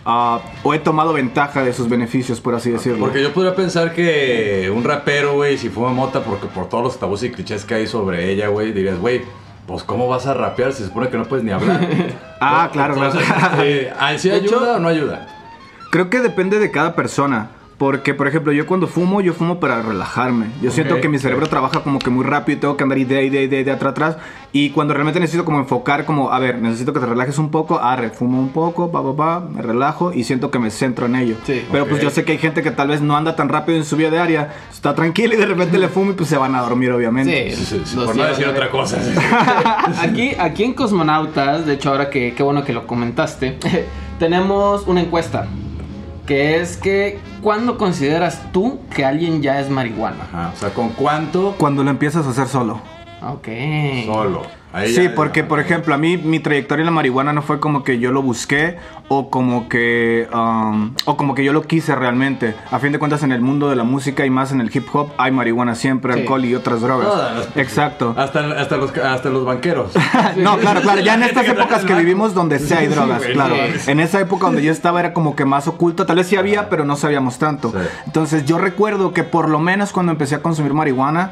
ah, 0.06 0.40
o 0.64 0.74
he 0.76 0.80
tomado 0.80 1.14
ventaja 1.14 1.64
de 1.64 1.74
sus 1.74 1.90
beneficios, 1.90 2.40
por 2.42 2.54
así 2.54 2.70
decirlo. 2.70 3.00
Porque 3.00 3.24
yo 3.24 3.34
podría 3.34 3.56
pensar 3.56 3.94
que 3.96 4.72
un 4.74 4.84
rapero, 4.84 5.34
güey, 5.34 5.58
si 5.58 5.70
fuma 5.70 5.92
mota, 5.94 6.22
porque 6.24 6.46
por 6.48 6.70
todos 6.70 6.84
los 6.84 7.00
tabús 7.00 7.24
y 7.24 7.32
clichés 7.32 7.66
que 7.66 7.74
hay 7.74 7.88
sobre 7.88 8.30
ella, 8.32 8.50
güey, 8.50 8.72
dirías, 8.74 9.00
güey, 9.00 9.22
pues 9.66 9.84
¿cómo 9.84 10.08
vas 10.08 10.28
a 10.28 10.34
rapear? 10.34 10.72
Se 10.74 10.86
supone 10.86 11.10
que 11.10 11.18
no 11.18 11.26
puedes 11.26 11.44
ni 11.44 11.52
hablar. 11.52 11.80
Ah, 12.40 12.70
claro, 12.72 12.94
claro. 12.94 13.18
Entonces, 13.20 13.36
este, 13.52 13.94
¿ah, 14.00 14.16
¿Sí 14.18 14.30
hecho- 14.30 14.58
ayuda 14.60 14.76
o 14.76 14.80
no 14.80 14.90
ayuda? 14.90 15.28
Creo 15.90 16.10
que 16.12 16.20
depende 16.20 16.60
de 16.60 16.70
cada 16.70 16.96
persona. 16.96 17.50
Porque, 17.78 18.16
por 18.16 18.28
ejemplo, 18.28 18.52
yo 18.54 18.66
cuando 18.66 18.88
fumo, 18.88 19.22
yo 19.22 19.34
fumo 19.34 19.60
para 19.60 19.84
relajarme. 19.84 20.48
Yo 20.64 20.72
siento 20.72 20.96
Ok, 20.96 21.02
que 21.02 21.10
mi 21.10 21.20
cerebro 21.20 21.46
ok. 21.46 21.50
trabaja 21.52 21.84
como 21.84 22.00
que 22.00 22.10
muy 22.10 22.26
rápido 22.26 22.58
y 22.58 22.62
tengo 22.62 22.76
que 22.76 22.84
andar 22.84 22.98
idea, 22.98 23.22
idea, 23.22 23.44
idea, 23.44 23.60
idea 23.62 23.76
atrás, 23.76 23.92
atrás. 23.92 24.18
Y 24.52 24.72
cuando 24.72 24.96
realmente 24.96 25.20
necesito 25.20 25.46
como 25.46 25.60
enfocar, 25.60 26.04
como, 26.06 26.32
a 26.32 26.40
ver, 26.40 26.60
necesito 26.60 26.92
que 26.92 27.00
te 27.00 27.06
relajes 27.06 27.38
un 27.38 27.52
poco, 27.52 27.80
arre, 27.80 28.10
fumo 28.10 28.40
un 28.40 28.50
poco, 28.50 28.92
pa, 28.92 29.04
pa, 29.04 29.16
pa, 29.16 29.40
me 29.42 29.62
relajo 29.62 30.12
y 30.12 30.24
siento 30.24 30.50
que 30.50 30.58
me 30.58 30.72
centro 30.72 31.06
en 31.06 31.18
ello. 31.18 31.36
Sí. 31.46 31.64
Pero 31.72 31.86
pues 31.86 31.98
Ok. 32.00 32.04
yo 32.06 32.10
sé 32.10 32.26
que 32.26 32.32
hay 32.32 32.38
gente 32.40 32.64
que 32.64 32.72
tal 32.72 32.88
vez 32.88 33.02
no 33.02 33.16
anda 33.16 33.36
tan 33.36 33.48
rápido 33.48 33.78
en 33.78 33.86
su 33.86 33.96
vida 33.96 34.10
diaria, 34.10 34.56
está 34.72 34.96
tranquila 34.96 35.36
y 35.36 35.38
de 35.38 35.46
repente 35.46 35.78
le 35.78 35.88
fumo 35.88 36.10
y 36.12 36.14
pues 36.16 36.30
se 36.30 36.38
van 36.38 36.56
a 36.56 36.62
dormir, 36.62 36.92
obviamente. 36.92 37.56
Sí, 37.56 37.64
Sí, 37.64 37.82
sí, 37.86 37.96
por 37.96 38.16
no 38.16 38.24
decir 38.24 38.48
otra 38.48 38.72
cosa. 38.72 38.98
Aquí, 40.02 40.32
aquí 40.40 40.64
en 40.64 40.74
Cosmonautas, 40.74 41.68
de 41.68 41.74
hecho 41.74 41.90
ahora 41.92 42.10
que 42.10 42.34
qué 42.34 42.42
bueno 42.42 42.64
que 42.64 42.74
lo 42.74 42.88
comentaste, 42.88 43.60
tenemos 44.20 44.88
una 44.88 45.02
encuesta. 45.02 45.46
Que 46.28 46.60
es 46.60 46.76
que, 46.76 47.20
¿cuándo 47.42 47.78
consideras 47.78 48.52
tú 48.52 48.80
que 48.94 49.06
alguien 49.06 49.42
ya 49.42 49.62
es 49.62 49.70
marihuana? 49.70 50.26
Ajá, 50.26 50.52
o 50.54 50.60
sea, 50.60 50.70
¿con 50.74 50.90
cuánto 50.90 51.56
Cuando 51.58 51.86
lo 51.86 51.90
empiezas 51.90 52.28
a 52.28 52.32
hacer 52.32 52.48
solo. 52.48 52.82
Ok. 53.22 53.48
solo? 54.06 54.44
Ahí 54.74 54.94
Sí, 54.94 55.04
ya- 55.04 55.16
porque 55.16 55.44
por 55.44 55.60
ejemplo, 55.60 55.96
a 55.96 55.98
mí 55.98 56.18
mi 56.18 56.40
trayectoria 56.40 56.82
en 56.82 56.88
la 56.88 56.92
marihuana 56.92 57.32
no 57.34 57.42
fue 57.42 57.60
como 57.60 57.84
que 57.84 58.00
yo 58.00 58.12
lo 58.12 58.22
busqué 58.22 58.76
o 59.08 59.30
como 59.30 59.70
que 59.70 60.28
um, 60.34 60.94
o 61.06 61.16
como 61.18 61.34
que 61.34 61.44
yo 61.44 61.54
lo 61.54 61.62
quise 61.64 61.96
realmente. 61.96 62.54
A 62.70 62.78
fin 62.78 62.92
de 62.92 63.00
cuentas 63.00 63.24
en 63.24 63.32
el 63.32 63.42
mundo 63.42 63.70
de 63.70 63.76
la 63.78 63.86
música 63.86 64.26
y 64.26 64.30
más 64.30 64.52
en 64.52 64.60
el 64.62 64.70
hip 64.76 64.86
hop 64.94 65.10
hay 65.18 65.32
marihuana 65.32 65.74
siempre, 65.74 66.14
Sí. 66.14 66.20
alcohol 66.20 66.46
y 66.46 66.54
otras 66.54 66.82
drogas. 66.82 67.08
Todas 67.08 67.36
las- 67.48 67.58
Exacto. 67.58 68.14
Hasta, 68.18 68.40
hasta, 68.60 68.78
los, 68.78 68.96
hasta 68.98 69.30
los 69.30 69.46
banqueros. 69.46 69.92
No, 70.36 70.58
claro, 70.58 70.82
claro, 70.82 71.02
ya 71.02 71.16
en 71.16 71.24
estas 71.24 71.48
épocas 71.48 71.84
que 71.86 71.96
vivimos 71.96 72.34
donde 72.36 72.60
sí 72.60 72.74
hay 72.74 72.88
drogas, 72.88 73.24
claro. 73.24 73.56
En 73.88 74.00
esa 74.02 74.20
época 74.20 74.48
donde 74.48 74.62
yo 74.62 74.72
estaba 74.72 75.00
era 75.00 75.14
como 75.14 75.36
que 75.36 75.46
más 75.46 75.68
oculto, 75.68 76.06
tal 76.06 76.18
vez 76.18 76.28
sí 76.28 76.36
había, 76.36 76.70
pero 76.70 76.86
no 76.86 76.98
sabíamos 76.98 77.40
tanto. 77.40 77.74
Entonces 78.06 78.46
yo 78.46 78.58
recuerdo 78.60 79.14
que 79.14 79.24
por 79.24 79.50
lo 79.50 79.60
menos 79.60 79.92
cuando 79.94 80.12
empecé 80.12 80.36
a 80.36 80.42
consumir 80.42 80.74
marihuana, 80.74 81.32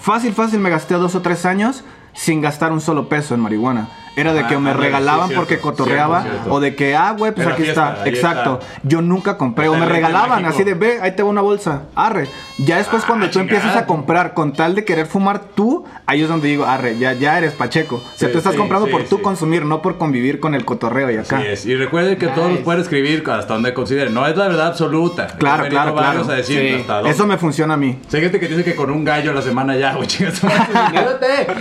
fácil, 0.00 0.32
fácil 0.32 0.60
me 0.60 0.70
gasté 0.70 0.94
dos 0.94 1.14
o 1.14 1.22
tres 1.22 1.46
años 1.46 1.84
sin 2.14 2.40
gastar 2.40 2.72
un 2.72 2.80
solo 2.80 3.08
peso 3.08 3.34
en 3.34 3.40
marihuana. 3.40 3.88
Era 4.20 4.32
de 4.34 4.46
que 4.46 4.54
Ah, 4.54 4.58
me 4.60 4.70
ándale, 4.70 4.86
regalaban 4.86 5.20
sí, 5.22 5.34
cierto, 5.34 5.40
porque 5.40 5.58
cotorreaba 5.58 6.22
cierto, 6.22 6.52
o 6.52 6.60
de 6.60 6.74
que, 6.74 6.94
ah, 6.96 7.14
güey, 7.16 7.32
pues 7.32 7.46
aquí 7.46 7.62
fiesta, 7.62 7.94
está. 7.98 8.08
Exacto. 8.08 8.60
está. 8.62 8.80
Yo 8.82 9.00
nunca 9.02 9.36
compré 9.38 9.68
o 9.68 9.74
me 9.74 9.86
regalaban 9.86 10.44
así 10.44 10.62
de, 10.64 10.74
ve, 10.74 10.98
ahí 11.00 11.12
te 11.12 11.22
va 11.22 11.28
una 11.30 11.40
bolsa, 11.40 11.82
arre. 11.94 12.28
Ya 12.58 12.76
después 12.76 13.02
Ah, 13.04 13.06
cuando 13.08 13.30
tú 13.30 13.38
empiezas 13.38 13.74
a 13.76 13.86
comprar 13.86 14.34
con 14.34 14.52
tal 14.52 14.74
de 14.74 14.84
querer 14.84 15.06
fumar 15.06 15.40
tú, 15.40 15.84
ahí 16.06 16.22
es 16.22 16.28
donde 16.28 16.48
digo, 16.48 16.64
arre, 16.66 16.98
ya, 16.98 17.14
ya 17.14 17.38
eres 17.38 17.52
pacheco. 17.54 17.96
O 17.96 18.00
sea, 18.18 18.28
Sí, 18.28 18.32
tú 18.32 18.38
estás 18.38 18.52
sí, 18.52 18.58
comprando 18.58 18.86
sí, 18.86 18.92
por 18.92 19.04
tú 19.04 19.22
consumir, 19.22 19.64
no 19.64 19.80
por 19.80 19.96
convivir 19.96 20.40
con 20.40 20.54
el 20.54 20.64
cotorreo 20.66 21.10
y 21.10 21.16
acá. 21.16 21.38
Así 21.38 21.46
es. 21.46 21.66
Y 21.66 21.74
recuerden 21.74 22.18
que 22.18 22.26
todos 22.26 22.48
Nice. 22.48 22.54
los 22.56 22.64
pueden 22.64 22.80
escribir 22.82 23.24
hasta 23.30 23.54
donde 23.54 23.72
consideren. 23.72 24.12
No 24.12 24.26
es 24.26 24.36
la 24.36 24.48
verdad 24.48 24.66
absoluta. 24.68 25.28
Claro, 25.38 25.66
claro, 25.68 25.94
claro. 25.94 26.30
a 26.30 26.34
decir 26.34 26.60
Sí. 26.60 26.80
hasta 26.80 26.94
dónde. 26.96 27.10
Eso 27.10 27.26
me 27.26 27.38
funciona 27.38 27.74
a 27.74 27.76
mí. 27.78 27.98
Hay 28.12 28.20
gente 28.20 28.38
que 28.38 28.48
dice 28.48 28.62
que 28.64 28.74
con 28.74 28.90
un 28.90 29.04
gallo 29.04 29.30
a 29.30 29.34
la 29.34 29.42
semana 29.42 29.74
ya, 29.76 29.94
güey, 29.94 30.06
chingas. 30.06 30.42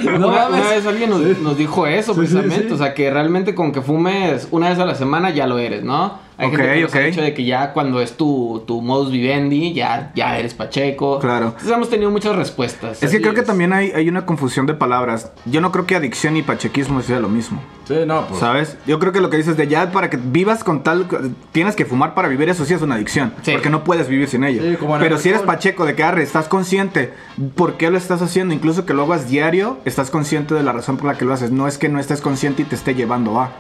No 0.04 0.28
una 0.28 0.50
mames. 0.50 0.70
vez 0.70 0.86
alguien 0.86 1.10
nos, 1.10 1.58
dijo 1.58 1.88
eso 1.88 2.14
Sí, 2.14 2.28
sí. 2.52 2.68
o 2.72 2.78
sea 2.78 2.94
que 2.94 3.10
realmente 3.10 3.56
con 3.56 3.72
que 3.72 3.82
fumes 3.82 4.48
una 4.52 4.70
vez 4.70 4.80
a 4.80 4.86
la 4.86 4.96
semana 4.96 5.30
ya 5.30 5.48
lo 5.48 5.60
eres, 5.60 5.84
¿no? 5.84 6.29
Hay 6.40 6.48
Ok, 6.48 6.56
gente 6.56 6.74
que 6.74 6.82
nos 6.82 6.96
ha 6.96 6.98
ok. 7.00 7.04
dicho 7.06 7.22
de 7.22 7.34
que 7.34 7.44
ya 7.44 7.74
cuando 7.74 8.02
es 8.02 8.14
tu, 8.16 8.64
tu 8.66 8.82
modus 8.82 9.12
vivendi, 9.12 9.74
ya, 9.74 10.12
ya 10.16 10.38
eres 10.40 10.54
pacheco. 10.54 11.20
Claro. 11.20 11.48
Entonces 11.48 11.72
hemos 11.72 11.90
tenido 11.90 12.10
muchas 12.12 12.34
respuestas. 12.36 13.04
Es 13.04 13.12
que 13.12 13.20
creo 13.20 13.34
que 13.34 13.42
también 13.42 13.74
hay, 13.74 13.92
hay 13.92 14.08
una 14.08 14.26
confusión 14.26 14.66
de 14.66 14.74
palabras. 14.74 15.32
Yo 15.46 15.60
no 15.60 15.72
creo 15.74 15.86
que 15.86 15.96
adicción 15.98 16.38
y 16.38 16.42
pachequismo 16.42 17.02
sea 17.02 17.20
lo 17.20 17.28
mismo. 17.28 17.62
Sí, 17.86 17.96
no, 18.08 18.26
pues. 18.28 18.40
¿Sabes? 18.40 18.78
Yo 18.88 19.00
creo 19.00 19.12
que 19.12 19.20
lo 19.20 19.30
que 19.30 19.36
dices 19.38 19.58
de 19.58 19.68
ya 19.68 19.92
para 19.92 20.10
que 20.10 20.18
vivas 20.18 20.64
con 20.64 20.82
tal. 20.84 21.08
Tienes 21.52 21.76
que 21.76 21.84
fumar 21.86 22.14
para 22.14 22.30
vivir, 22.30 22.48
eso 22.48 22.64
sí 22.64 22.74
es 22.74 22.82
una 22.82 22.96
adicción. 22.96 23.34
Sí. 23.42 23.52
Porque 23.52 23.70
no 23.70 23.84
puedes 23.84 24.08
vivir 24.08 24.30
sin 24.30 24.46
ello. 24.46 24.62
Sí, 24.64 24.78
Pero 25.00 25.18
si 25.18 25.30
eres 25.30 25.42
pacheco 25.42 25.86
de 25.86 25.96
que 25.96 26.04
arre, 26.04 26.24
estás 26.24 26.48
consciente 26.48 27.12
por 27.56 27.76
qué 27.76 27.90
lo 27.90 27.98
estás 27.98 28.22
haciendo, 28.22 28.54
incluso 28.54 28.86
que 28.86 28.94
lo 28.94 29.04
hagas 29.04 29.30
diario, 29.30 29.78
estás 29.84 30.10
consciente 30.10 30.54
de 30.56 30.64
la 30.64 30.72
razón 30.72 30.96
por 30.98 31.08
la 31.08 31.18
que 31.18 31.26
lo 31.26 31.34
haces. 31.34 31.52
No 31.52 31.68
es 31.68 31.78
que 31.78 31.90
no 31.90 32.00
estés 32.00 32.22
consciente 32.22 32.62
y 32.62 32.66
te 32.66 32.76
esté 32.76 32.96
llevando 32.96 33.40
a. 33.40 33.52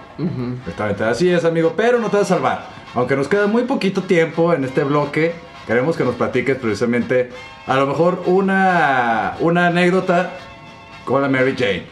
Exactamente, 0.59 1.03
así 1.03 1.29
es, 1.29 1.45
amigo, 1.45 1.73
pero 1.75 1.99
no 1.99 2.09
te 2.09 2.17
vas 2.17 2.31
a 2.31 2.35
salvar. 2.35 2.67
Aunque 2.95 3.15
nos 3.15 3.27
queda 3.27 3.47
muy 3.47 3.63
poquito 3.63 4.03
tiempo 4.03 4.53
en 4.53 4.63
este 4.63 4.83
bloque, 4.83 5.33
queremos 5.67 5.95
que 5.95 6.03
nos 6.03 6.15
platiques 6.15 6.57
precisamente, 6.57 7.29
a 7.67 7.75
lo 7.75 7.87
mejor, 7.87 8.23
una, 8.25 9.35
una 9.39 9.67
anécdota 9.67 10.31
con 11.05 11.21
la 11.21 11.29
Mary 11.29 11.55
Jane. 11.57 11.87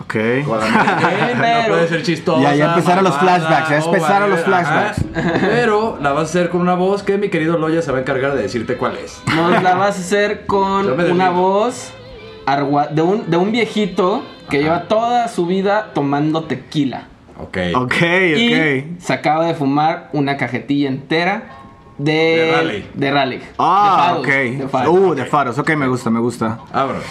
Ok. 0.00 0.46
Con 0.46 0.58
la 0.58 0.66
Mary 0.66 1.34
Jane, 1.34 1.62
no 1.62 1.68
puede 1.68 1.88
ser 1.88 2.02
chistosa. 2.02 2.42
Ya, 2.42 2.54
ya 2.54 2.68
empezaron 2.70 3.04
los 3.04 3.16
malvada, 3.16 3.38
flashbacks, 3.38 3.68
ya 3.70 3.76
empezaron 3.78 4.30
los 4.30 4.40
ajá. 4.40 4.94
flashbacks. 4.94 5.04
Pero 5.40 5.98
la 6.00 6.12
vas 6.12 6.22
a 6.22 6.24
hacer 6.24 6.48
con 6.48 6.60
una 6.62 6.74
voz 6.74 7.02
que 7.02 7.18
mi 7.18 7.28
querido 7.28 7.58
Loya 7.58 7.82
se 7.82 7.92
va 7.92 7.98
a 7.98 8.00
encargar 8.00 8.34
de 8.34 8.42
decirte 8.42 8.76
cuál 8.76 8.96
es. 8.96 9.22
Nos 9.36 9.62
la 9.62 9.74
vas 9.74 9.96
a 9.96 10.00
hacer 10.00 10.46
con 10.46 10.98
una 10.98 11.30
voz 11.30 11.92
de, 12.90 13.02
un, 13.02 13.30
de 13.30 13.36
un 13.36 13.52
viejito 13.52 14.24
que 14.48 14.62
lleva 14.62 14.88
toda 14.88 15.28
su 15.28 15.46
vida 15.46 15.90
tomando 15.94 16.44
tequila. 16.44 17.09
Ok. 17.42 17.58
Ok, 17.74 17.94
Y 18.36 18.52
ok. 18.54 19.00
se 19.00 19.12
acaba 19.12 19.46
de 19.46 19.54
fumar 19.54 20.10
una 20.12 20.36
cajetilla 20.36 20.88
entera 20.88 21.42
de... 21.98 22.12
De 22.12 22.52
Raleigh. 22.56 22.86
De 22.94 23.10
Raleigh. 23.10 23.42
Ah, 23.58 23.92
De 23.94 24.02
faros, 24.06 24.20
ok. 24.20 24.26
de 24.58 24.68
faros. 24.68 24.94
Uh, 24.94 25.14
de 25.14 25.24
faros. 25.26 25.58
Ok, 25.58 25.70
me 25.76 25.88
gusta, 25.88 26.10
me 26.10 26.20
gusta. 26.20 26.58
Vámonos. 26.72 27.04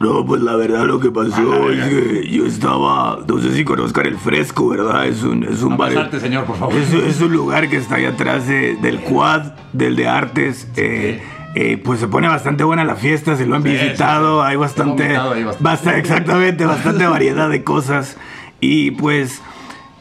No, 0.00 0.24
pues 0.24 0.40
la 0.40 0.56
verdad 0.56 0.84
lo 0.86 0.98
que 0.98 1.10
pasó 1.10 1.68
es 1.70 1.84
que 1.88 2.26
yo 2.30 2.46
estaba, 2.46 3.18
no 3.28 3.38
sé 3.38 3.52
si 3.54 3.64
conozcan 3.66 4.06
el 4.06 4.16
fresco, 4.16 4.68
¿verdad? 4.70 5.04
Es 5.06 5.22
un, 5.22 5.44
es 5.44 5.62
un 5.62 5.72
No 5.72 5.76
bar. 5.76 5.90
pasarte, 5.92 6.20
señor, 6.20 6.44
por 6.46 6.56
favor. 6.56 6.74
Es, 6.74 6.90
es 6.94 7.20
un 7.20 7.32
lugar 7.34 7.68
que 7.68 7.76
está 7.76 7.96
ahí 7.96 8.06
atrás 8.06 8.46
de- 8.48 8.76
del 8.76 9.00
quad, 9.00 9.52
del 9.74 9.96
de 9.96 10.08
artes. 10.08 10.66
eh, 10.76 11.20
eh, 11.54 11.76
pues 11.84 11.98
se 12.00 12.06
pone 12.08 12.28
bastante 12.28 12.62
buena 12.64 12.84
la 12.84 12.94
fiesta, 12.94 13.36
se 13.36 13.44
lo 13.44 13.56
han 13.56 13.62
Sí, 13.64 13.70
visitado, 13.70 14.40
sí, 14.40 14.46
sí. 14.46 14.50
hay 14.50 14.56
bastante, 14.56 15.04
ahí 15.08 15.44
bastante. 15.44 15.56
basta- 15.64 15.98
exactamente, 15.98 16.64
bastante 16.64 17.06
variedad 17.08 17.50
de 17.50 17.62
cosas. 17.62 18.16
Y 18.60 18.92
pues 18.92 19.42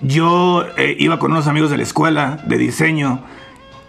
yo 0.02 0.65
eh, 0.78 0.95
iba 1.00 1.19
con 1.19 1.32
unos 1.32 1.48
amigos 1.48 1.69
de 1.72 1.78
la 1.78 1.84
escuela 1.84 2.39
de 2.45 2.58
diseño. 2.58 3.19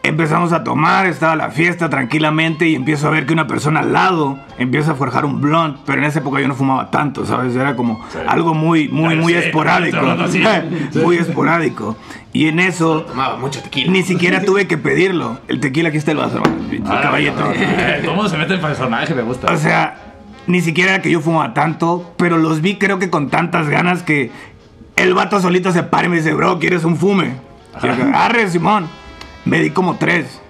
Empezamos 0.03 0.55
a 0.55 0.65
tomar, 0.65 1.05
estaba 1.05 1.37
la 1.37 1.51
fiesta 1.51 1.91
tranquilamente 1.91 2.67
y 2.67 2.75
empiezo 2.75 3.07
a 3.07 3.11
ver 3.11 3.27
que 3.27 3.35
una 3.35 3.47
persona 3.47 3.81
al 3.81 3.93
lado 3.93 4.39
empieza 4.57 4.93
a 4.93 4.95
forjar 4.95 5.27
un 5.27 5.43
blunt, 5.43 5.77
pero 5.85 5.99
en 5.99 6.05
esa 6.05 6.21
época 6.21 6.41
yo 6.41 6.49
no 6.49 6.55
fumaba 6.55 6.91
tanto, 6.91 7.27
¿sabes? 7.27 7.55
Era 7.55 7.77
como 7.77 8.03
algo 8.27 8.55
muy, 8.55 8.89
muy, 8.89 9.15
muy 9.17 9.35
esporádico. 9.35 9.99
muy 11.05 11.17
esporádico. 11.17 11.99
Y 12.33 12.47
en 12.47 12.61
eso 12.61 13.03
Tomaba 13.03 13.37
mucho 13.37 13.61
tequila. 13.61 13.93
ni 13.93 14.03
siquiera 14.03 14.43
tuve 14.47 14.67
que 14.67 14.79
pedirlo. 14.79 15.39
El 15.49 15.61
tequila 15.61 15.91
aquí 15.91 15.99
está 15.99 16.13
el 16.13 16.17
vaso, 16.17 16.37
hermano. 16.37 16.57
Ah, 16.87 17.01
caballito. 17.03 17.53
el 17.53 18.07
mundo 18.07 18.29
se 18.29 18.39
mete 18.39 18.55
en 18.55 18.61
personaje, 18.63 19.15
me 19.15 19.23
gusta. 19.23 19.53
O 19.53 19.57
sea, 19.59 20.15
ni 20.47 20.63
siquiera 20.63 20.95
era 20.95 21.03
que 21.03 21.11
yo 21.11 21.21
fumaba 21.21 21.53
tanto, 21.53 22.15
pero 22.17 22.39
los 22.39 22.63
vi 22.63 22.77
creo 22.77 22.99
que 22.99 23.11
con 23.11 23.29
tantas 23.29 23.69
ganas 23.69 24.03
que 24.03 24.31
el 25.01 25.15
vato 25.15 25.41
solito 25.41 25.73
se 25.73 25.83
para 25.83 26.07
y 26.07 26.11
me 26.11 26.17
dice, 26.17 26.35
bro, 26.35 26.59
¿quieres 26.59 26.85
un 26.85 26.97
fume? 26.97 27.35
Y 27.83 27.87
yo, 27.87 27.93
arre, 28.15 28.51
Simón. 28.51 28.89
Me 29.45 29.61
di 29.61 29.71
como 29.71 29.97
tres. 29.97 30.41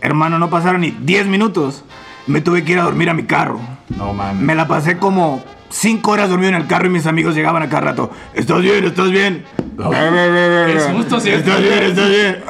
Hermano, 0.00 0.38
no 0.38 0.48
pasaron 0.48 0.82
ni 0.82 0.90
10 0.90 1.26
minutos. 1.26 1.84
Me 2.26 2.40
tuve 2.40 2.64
que 2.64 2.72
ir 2.72 2.78
a 2.78 2.84
dormir 2.84 3.10
a 3.10 3.14
mi 3.14 3.24
carro. 3.24 3.60
no 3.96 4.12
mames. 4.12 4.42
Me 4.42 4.54
la 4.54 4.68
pasé 4.68 4.98
como 4.98 5.42
5 5.70 6.10
horas 6.10 6.30
dormido 6.30 6.50
en 6.50 6.56
el 6.56 6.66
carro 6.66 6.86
y 6.86 6.90
mis 6.90 7.06
amigos 7.06 7.34
llegaban 7.34 7.62
a 7.62 7.68
cada 7.68 7.82
rato. 7.82 8.10
¿Estás 8.34 8.60
bien? 8.60 8.84
¿Estás 8.84 9.10
bien? 9.10 9.44
Qué 9.78 10.80
susto, 10.92 11.20
¿sí? 11.20 11.30
¿Estás 11.30 11.60
bien? 11.60 11.82
¿Estás 11.84 12.08
bien? 12.08 12.42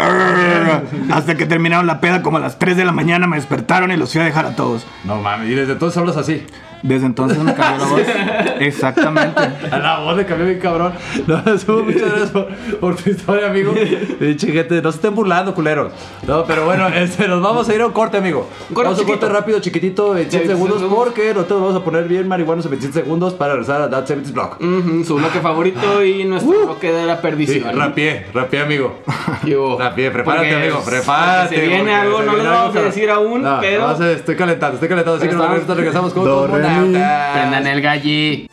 Hasta 1.12 1.34
que 1.36 1.46
terminaron 1.46 1.86
la 1.86 2.00
peda 2.00 2.22
como 2.22 2.38
a 2.38 2.40
las 2.40 2.58
3 2.58 2.76
de 2.76 2.84
la 2.84 2.92
mañana 2.92 3.26
me 3.26 3.36
despertaron 3.36 3.90
y 3.90 3.96
los 3.96 4.12
fui 4.12 4.20
a 4.20 4.24
dejar 4.24 4.46
a 4.46 4.56
todos. 4.56 4.86
No 5.04 5.16
mames, 5.20 5.50
y 5.50 5.54
desde 5.54 5.72
entonces 5.72 5.98
hablas 5.98 6.16
así. 6.16 6.44
Desde 6.82 7.06
entonces 7.06 7.38
me 7.38 7.54
cambió 7.54 7.84
la 7.84 7.90
voz. 7.90 8.02
Exactamente. 8.60 9.40
A 9.70 9.78
la 9.80 9.98
voz 9.98 10.16
le 10.16 10.24
cambió 10.24 10.46
bien 10.46 10.60
cabrón. 10.60 10.92
No, 11.26 11.42
Subo, 11.58 11.82
muchas 11.82 12.08
gracias 12.08 12.30
por, 12.30 12.46
por 12.78 12.96
tu 12.96 13.10
historia, 13.10 13.48
amigo. 13.48 13.74
Gente, 13.74 14.80
no 14.80 14.92
se 14.92 14.98
estén 14.98 15.14
burlando, 15.14 15.54
culeros. 15.54 15.92
No, 16.26 16.44
pero 16.44 16.64
bueno, 16.66 16.86
este, 16.88 17.26
nos 17.26 17.42
vamos 17.42 17.68
a 17.68 17.74
ir 17.74 17.80
a 17.80 17.86
un 17.86 17.92
corte, 17.92 18.18
amigo. 18.18 18.48
corte 18.72 18.82
vamos 18.84 18.98
a 18.98 19.02
un 19.02 19.08
corte 19.08 19.28
rápido, 19.28 19.60
chiquitito, 19.60 20.10
27 20.10 20.46
27 20.46 20.54
segundos, 20.54 20.78
segundos. 20.80 21.04
porque 21.04 21.34
nosotros 21.34 21.60
vamos 21.60 21.76
a 21.76 21.84
poner 21.84 22.04
bien 22.06 22.28
marihuanos 22.28 22.64
en 22.64 22.70
27 22.70 23.00
segundos 23.00 23.07
para 23.38 23.52
regresar 23.54 23.80
a 23.82 23.88
That 23.90 24.06
70 24.06 24.32
Block. 24.32 24.60
Ujú, 24.60 25.04
su 25.04 25.14
bloque 25.16 25.40
favorito 25.40 26.04
y 26.04 26.24
nuestro 26.24 26.66
bloque 26.66 26.92
de 26.92 27.06
la 27.06 27.16
Sí, 27.16 27.22
perdición. 27.22 27.76
rapié, 27.78 28.26
rapié, 28.34 28.60
amigo. 28.60 28.98
Rapié, 29.78 30.10
prepárate, 30.10 30.48
Porque- 30.48 30.54
amigo, 30.54 30.82
prepárate. 30.84 31.56
Se 31.56 31.66
viene 31.66 31.94
algo, 31.94 32.18
se 32.20 32.26
no 32.26 32.36
le 32.36 32.42
vamos 32.44 32.76
a 32.76 32.80
decir 32.82 33.10
aún, 33.10 33.42
No, 33.42 33.58
pero 33.60 33.88
no 33.88 33.96
sé, 33.96 34.12
estoy 34.12 34.36
calentando, 34.36 34.74
estoy 34.74 34.88
calentando, 34.88 35.16
así 35.18 35.26
que 35.28 35.34
estamos- 35.34 35.76
regresamos 35.76 36.12
con 36.12 36.24
Do, 36.24 36.46
re, 36.46 36.52
mi. 36.54 36.58
Cosmonautas. 36.64 37.32
prendan 37.32 37.66
el 37.66 37.80
galli. 37.80 38.48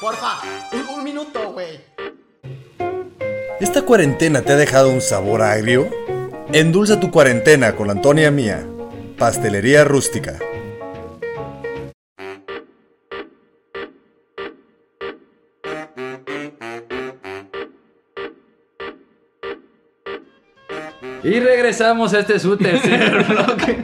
Porfa, 0.00 0.38
un, 0.72 0.98
un 0.98 1.04
minuto, 1.04 1.52
güey. 1.52 1.80
¿Esta 3.60 3.82
cuarentena 3.82 4.42
te 4.42 4.52
ha 4.52 4.56
dejado 4.56 4.90
un 4.90 5.00
sabor 5.00 5.42
agrio? 5.42 5.88
Endulza 6.52 7.00
tu 7.00 7.10
cuarentena 7.10 7.74
con 7.74 7.86
la 7.86 7.94
Antonia 7.94 8.30
Mía, 8.30 8.64
Pastelería 9.18 9.84
Rústica. 9.84 10.38
Y 21.22 21.40
regresamos 21.40 22.12
a 22.12 22.20
este 22.20 22.38
su 22.38 22.56
tercer 22.56 23.24
bloque. 23.28 23.78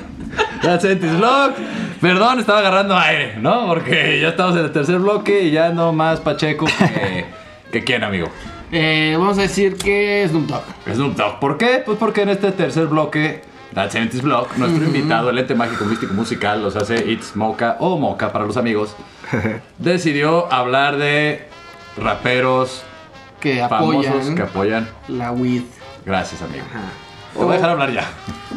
That's 0.63 0.85
it, 0.85 1.01
Vlog. 1.01 1.55
Perdón, 2.01 2.41
estaba 2.41 2.59
agarrando 2.59 2.97
aire, 2.97 3.37
¿no? 3.39 3.67
Porque 3.69 4.21
ya 4.21 4.31
estamos 4.31 4.57
en 4.57 4.65
el 4.65 4.73
tercer 4.73 4.99
bloque 4.99 5.45
y 5.45 5.51
ya 5.53 5.71
no 5.71 5.93
más 5.93 6.21
Pacheco 6.21 6.67
que, 6.67 7.25
que 7.73 7.85
quién, 7.85 8.05
amigo. 8.05 8.29
Eh, 8.73 9.15
vamos 9.19 9.39
a 9.39 9.43
decir 9.43 9.77
que 9.77 10.27
Snoop 10.29 10.47
Dogg. 10.47 10.95
Snoop 10.95 11.17
Dogg. 11.17 11.41
¿Por 11.41 11.57
qué? 11.57 11.83
Pues 11.85 11.99
porque 11.99 12.23
en 12.23 12.29
este 12.29 12.53
tercer 12.53 12.87
bloque, 12.87 13.43
It 13.73 14.15
is 14.15 14.23
Vlog, 14.23 14.49
nuestro 14.59 14.85
invitado, 14.85 15.31
el 15.31 15.39
ente 15.39 15.55
mágico 15.55 15.85
místico 15.85 16.13
musical, 16.15 16.63
los 16.63 16.75
hace 16.77 17.11
It's 17.11 17.37
Mocha 17.37 17.77
o 17.79 17.97
Mocha 17.99 18.33
para 18.33 18.45
los 18.45 18.57
amigos, 18.57 18.97
decidió 19.79 20.53
hablar 20.53 20.97
de 20.97 21.49
raperos 21.97 22.83
Que 23.41 23.65
famosos 23.69 24.07
apoyan 24.07 24.35
que 24.35 24.43
apoyan. 24.43 24.89
la 25.09 25.31
weed. 25.33 25.63
Gracias, 26.05 26.43
amigo. 26.43 26.65
Te 27.33 27.39
voy 27.39 27.53
a 27.53 27.55
dejar 27.55 27.71
hablar 27.71 27.93
ya. 27.93 28.05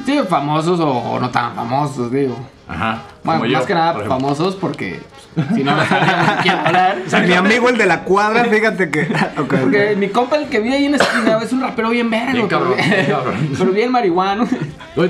Sí, 0.06 0.20
famosos 0.28 0.80
o, 0.80 0.90
o 0.90 1.20
no 1.20 1.30
tan 1.30 1.56
famosos, 1.56 2.12
digo. 2.12 2.38
Ajá. 2.68 3.02
Bueno, 3.24 3.40
como 3.42 3.52
yo, 3.52 3.58
más 3.58 3.68
que 3.68 3.74
nada 3.74 3.94
por 3.94 4.08
famosos 4.08 4.56
porque 4.56 5.00
pues, 5.36 5.48
si 5.56 5.64
no, 5.64 5.76
no 5.76 5.86
sabríamos 5.86 6.32
quién 6.42 6.56
hablar. 6.66 6.98
Mi 7.26 7.34
amigo 7.34 7.70
el 7.70 7.78
de 7.78 7.86
la 7.86 8.04
cuadra, 8.04 8.46
fíjate 8.52 8.90
que. 8.90 9.08
Porque 9.36 9.96
mi 9.98 10.10
compa, 10.10 10.38
el 10.38 10.48
que 10.48 10.60
vi 10.60 10.74
ahí 10.74 10.86
en 10.86 10.92
la 10.94 10.98
esquina, 10.98 11.40
es 11.42 11.52
un 11.54 11.62
rapero 11.62 11.90
bien. 11.90 12.10
Bien 12.10 12.48
cabrón, 12.48 12.74
pero, 12.78 12.96
bien 12.96 13.06
cabrón. 13.08 13.50
pero 13.58 13.72
bien 13.72 13.92
marihuano. 13.92 14.48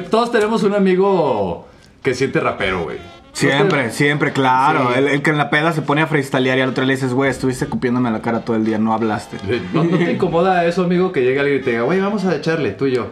Todos 0.10 0.32
tenemos 0.32 0.63
un 0.63 0.73
amigo 0.73 1.67
que 2.02 2.13
siente 2.13 2.39
rapero, 2.39 2.84
güey. 2.84 2.97
Siempre, 3.34 3.89
siempre, 3.91 4.32
claro. 4.32 4.91
Sí. 4.93 4.99
El, 4.99 5.08
el 5.08 5.21
que 5.23 5.32
en 5.32 5.38
la 5.39 5.49
peda 5.49 5.73
se 5.73 5.82
pone 5.82 6.02
a 6.02 6.08
freestylear 6.08 6.58
y 6.58 6.62
al 6.62 6.69
otro 6.69 6.86
le 6.86 6.93
dices, 6.93 7.13
güey, 7.13 7.32
estuviste 7.32 7.65
cupiéndome 7.65 8.12
la 8.12 8.21
cara 8.21 8.41
todo 8.41 8.56
el 8.56 8.63
día, 8.63 8.78
no 8.78 8.93
hablaste. 8.93 9.38
¿No, 9.73 9.84
no 9.84 9.97
te 9.97 10.12
incomoda 10.12 10.65
eso, 10.65 10.84
amigo, 10.84 11.12
que 11.12 11.21
llegue 11.21 11.39
alguien 11.39 11.60
y 11.60 11.63
te 11.63 11.71
diga, 11.71 11.82
güey, 11.82 11.99
vamos 11.99 12.26
a 12.26 12.36
echarle, 12.36 12.71
tú 12.71 12.86
y 12.86 12.95
yo? 12.95 13.08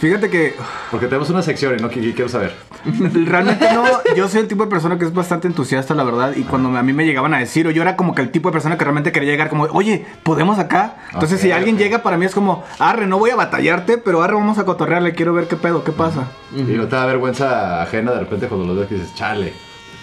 Fíjate 0.00 0.30
que 0.30 0.54
Porque 0.92 1.06
tenemos 1.06 1.28
una 1.30 1.42
sección 1.42 1.74
y 1.76 1.82
no 1.82 1.90
qui- 1.90 2.14
quiero 2.14 2.28
saber. 2.28 2.54
realmente 3.26 3.66
no, 3.74 3.84
yo 4.14 4.28
soy 4.28 4.40
el 4.42 4.48
tipo 4.48 4.62
de 4.64 4.70
persona 4.70 4.96
que 4.96 5.04
es 5.04 5.12
bastante 5.12 5.48
entusiasta, 5.48 5.92
la 5.94 6.04
verdad, 6.04 6.32
y 6.36 6.42
cuando 6.42 6.76
a 6.76 6.82
mí 6.84 6.92
me 6.92 7.04
llegaban 7.04 7.34
a 7.34 7.38
decir, 7.38 7.66
o 7.66 7.70
yo 7.72 7.82
era 7.82 7.96
como 7.96 8.14
que 8.14 8.22
el 8.22 8.30
tipo 8.30 8.48
de 8.48 8.52
persona 8.52 8.78
que 8.78 8.84
realmente 8.84 9.10
quería 9.10 9.30
llegar 9.32 9.48
como, 9.48 9.64
oye, 9.64 10.06
¿podemos 10.22 10.58
acá? 10.60 10.94
Entonces 11.12 11.40
si 11.40 11.50
alguien 11.50 11.76
llega 11.78 12.02
para 12.04 12.16
mí 12.16 12.26
es 12.26 12.34
como, 12.34 12.62
arre, 12.78 13.06
no 13.08 13.18
voy 13.18 13.30
a 13.30 13.36
batallarte, 13.36 13.98
pero 13.98 14.22
arre, 14.22 14.34
vamos 14.34 14.58
a 14.58 14.64
cotorrearle, 14.64 15.14
quiero 15.14 15.32
ver 15.34 15.48
qué 15.48 15.56
pedo, 15.56 15.82
qué 15.82 15.90
pasa. 15.92 16.28
Y 16.54 16.62
no 16.62 16.86
te 16.86 16.94
da 16.94 17.06
vergüenza 17.06 17.82
ajena 17.82 18.12
de 18.12 18.20
repente 18.20 18.46
cuando 18.46 18.72
lo 18.72 18.78
ves 18.78 18.88
que 18.88 18.94
dices, 18.94 19.14
chale. 19.14 19.52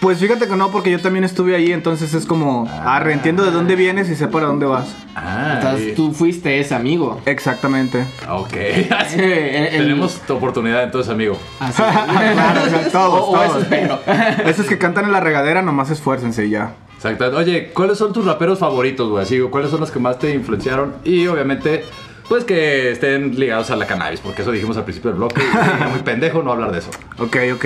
Pues 0.05 0.19
fíjate 0.19 0.47
que 0.47 0.55
no, 0.55 0.69
porque 0.69 0.91
yo 0.91 0.99
también 1.01 1.23
estuve 1.23 1.55
ahí, 1.55 1.71
entonces 1.71 2.13
es 2.13 2.27
como, 2.27 2.69
arre, 2.69 3.11
entiendo 3.11 3.43
de 3.43 3.49
dónde 3.49 3.75
vienes 3.75 4.07
y 4.07 4.15
sé 4.15 4.27
para 4.27 4.45
dónde 4.45 4.67
vas. 4.67 4.95
Ah, 5.15 5.53
Entonces 5.55 5.95
tú 5.95 6.13
fuiste 6.13 6.59
ese 6.59 6.75
amigo. 6.75 7.19
Exactamente. 7.25 8.05
Ok. 8.29 8.53
El- 8.53 8.93
el- 9.23 9.69
Tenemos 9.71 10.21
tu 10.27 10.35
oportunidad 10.35 10.83
entonces, 10.83 11.11
amigo. 11.11 11.35
Así. 11.59 11.81
Claro, 12.35 12.61
o 12.63 12.69
sea, 12.69 12.87
todos, 12.91 13.19
O- 13.19 13.31
o 13.31 13.35
eso 13.41 13.51
todos. 13.53 13.63
espero. 13.63 13.99
Esos 14.45 14.67
que 14.67 14.77
cantan 14.77 15.05
en 15.05 15.11
la 15.11 15.21
regadera, 15.21 15.63
nomás 15.63 15.89
esfuércense 15.89 16.45
y 16.45 16.51
ya. 16.51 16.75
Exacto. 16.97 17.25
Oye, 17.35 17.71
¿cuáles 17.73 17.97
son 17.97 18.13
tus 18.13 18.25
raperos 18.25 18.59
favoritos, 18.59 19.09
güey? 19.09 19.23
Así, 19.23 19.39
¿cuáles 19.49 19.71
son 19.71 19.79
los 19.79 19.89
que 19.89 19.97
más 19.97 20.19
te 20.19 20.31
influenciaron? 20.35 20.93
Y 21.03 21.25
obviamente, 21.25 21.83
pues 22.27 22.43
que 22.43 22.91
estén 22.91 23.39
ligados 23.39 23.71
a 23.71 23.75
la 23.75 23.85
cannabis, 23.85 24.19
porque 24.19 24.41
eso 24.41 24.51
dijimos 24.51 24.77
al 24.77 24.83
principio 24.83 25.11
del 25.11 25.17
bloque. 25.17 25.41
y 25.41 25.67
sería 25.69 25.87
muy 25.87 25.99
pendejo 25.99 26.41
no 26.43 26.51
hablar 26.51 26.71
de 26.71 26.79
eso. 26.79 26.89
Ok, 27.17 27.37
ok. 27.53 27.65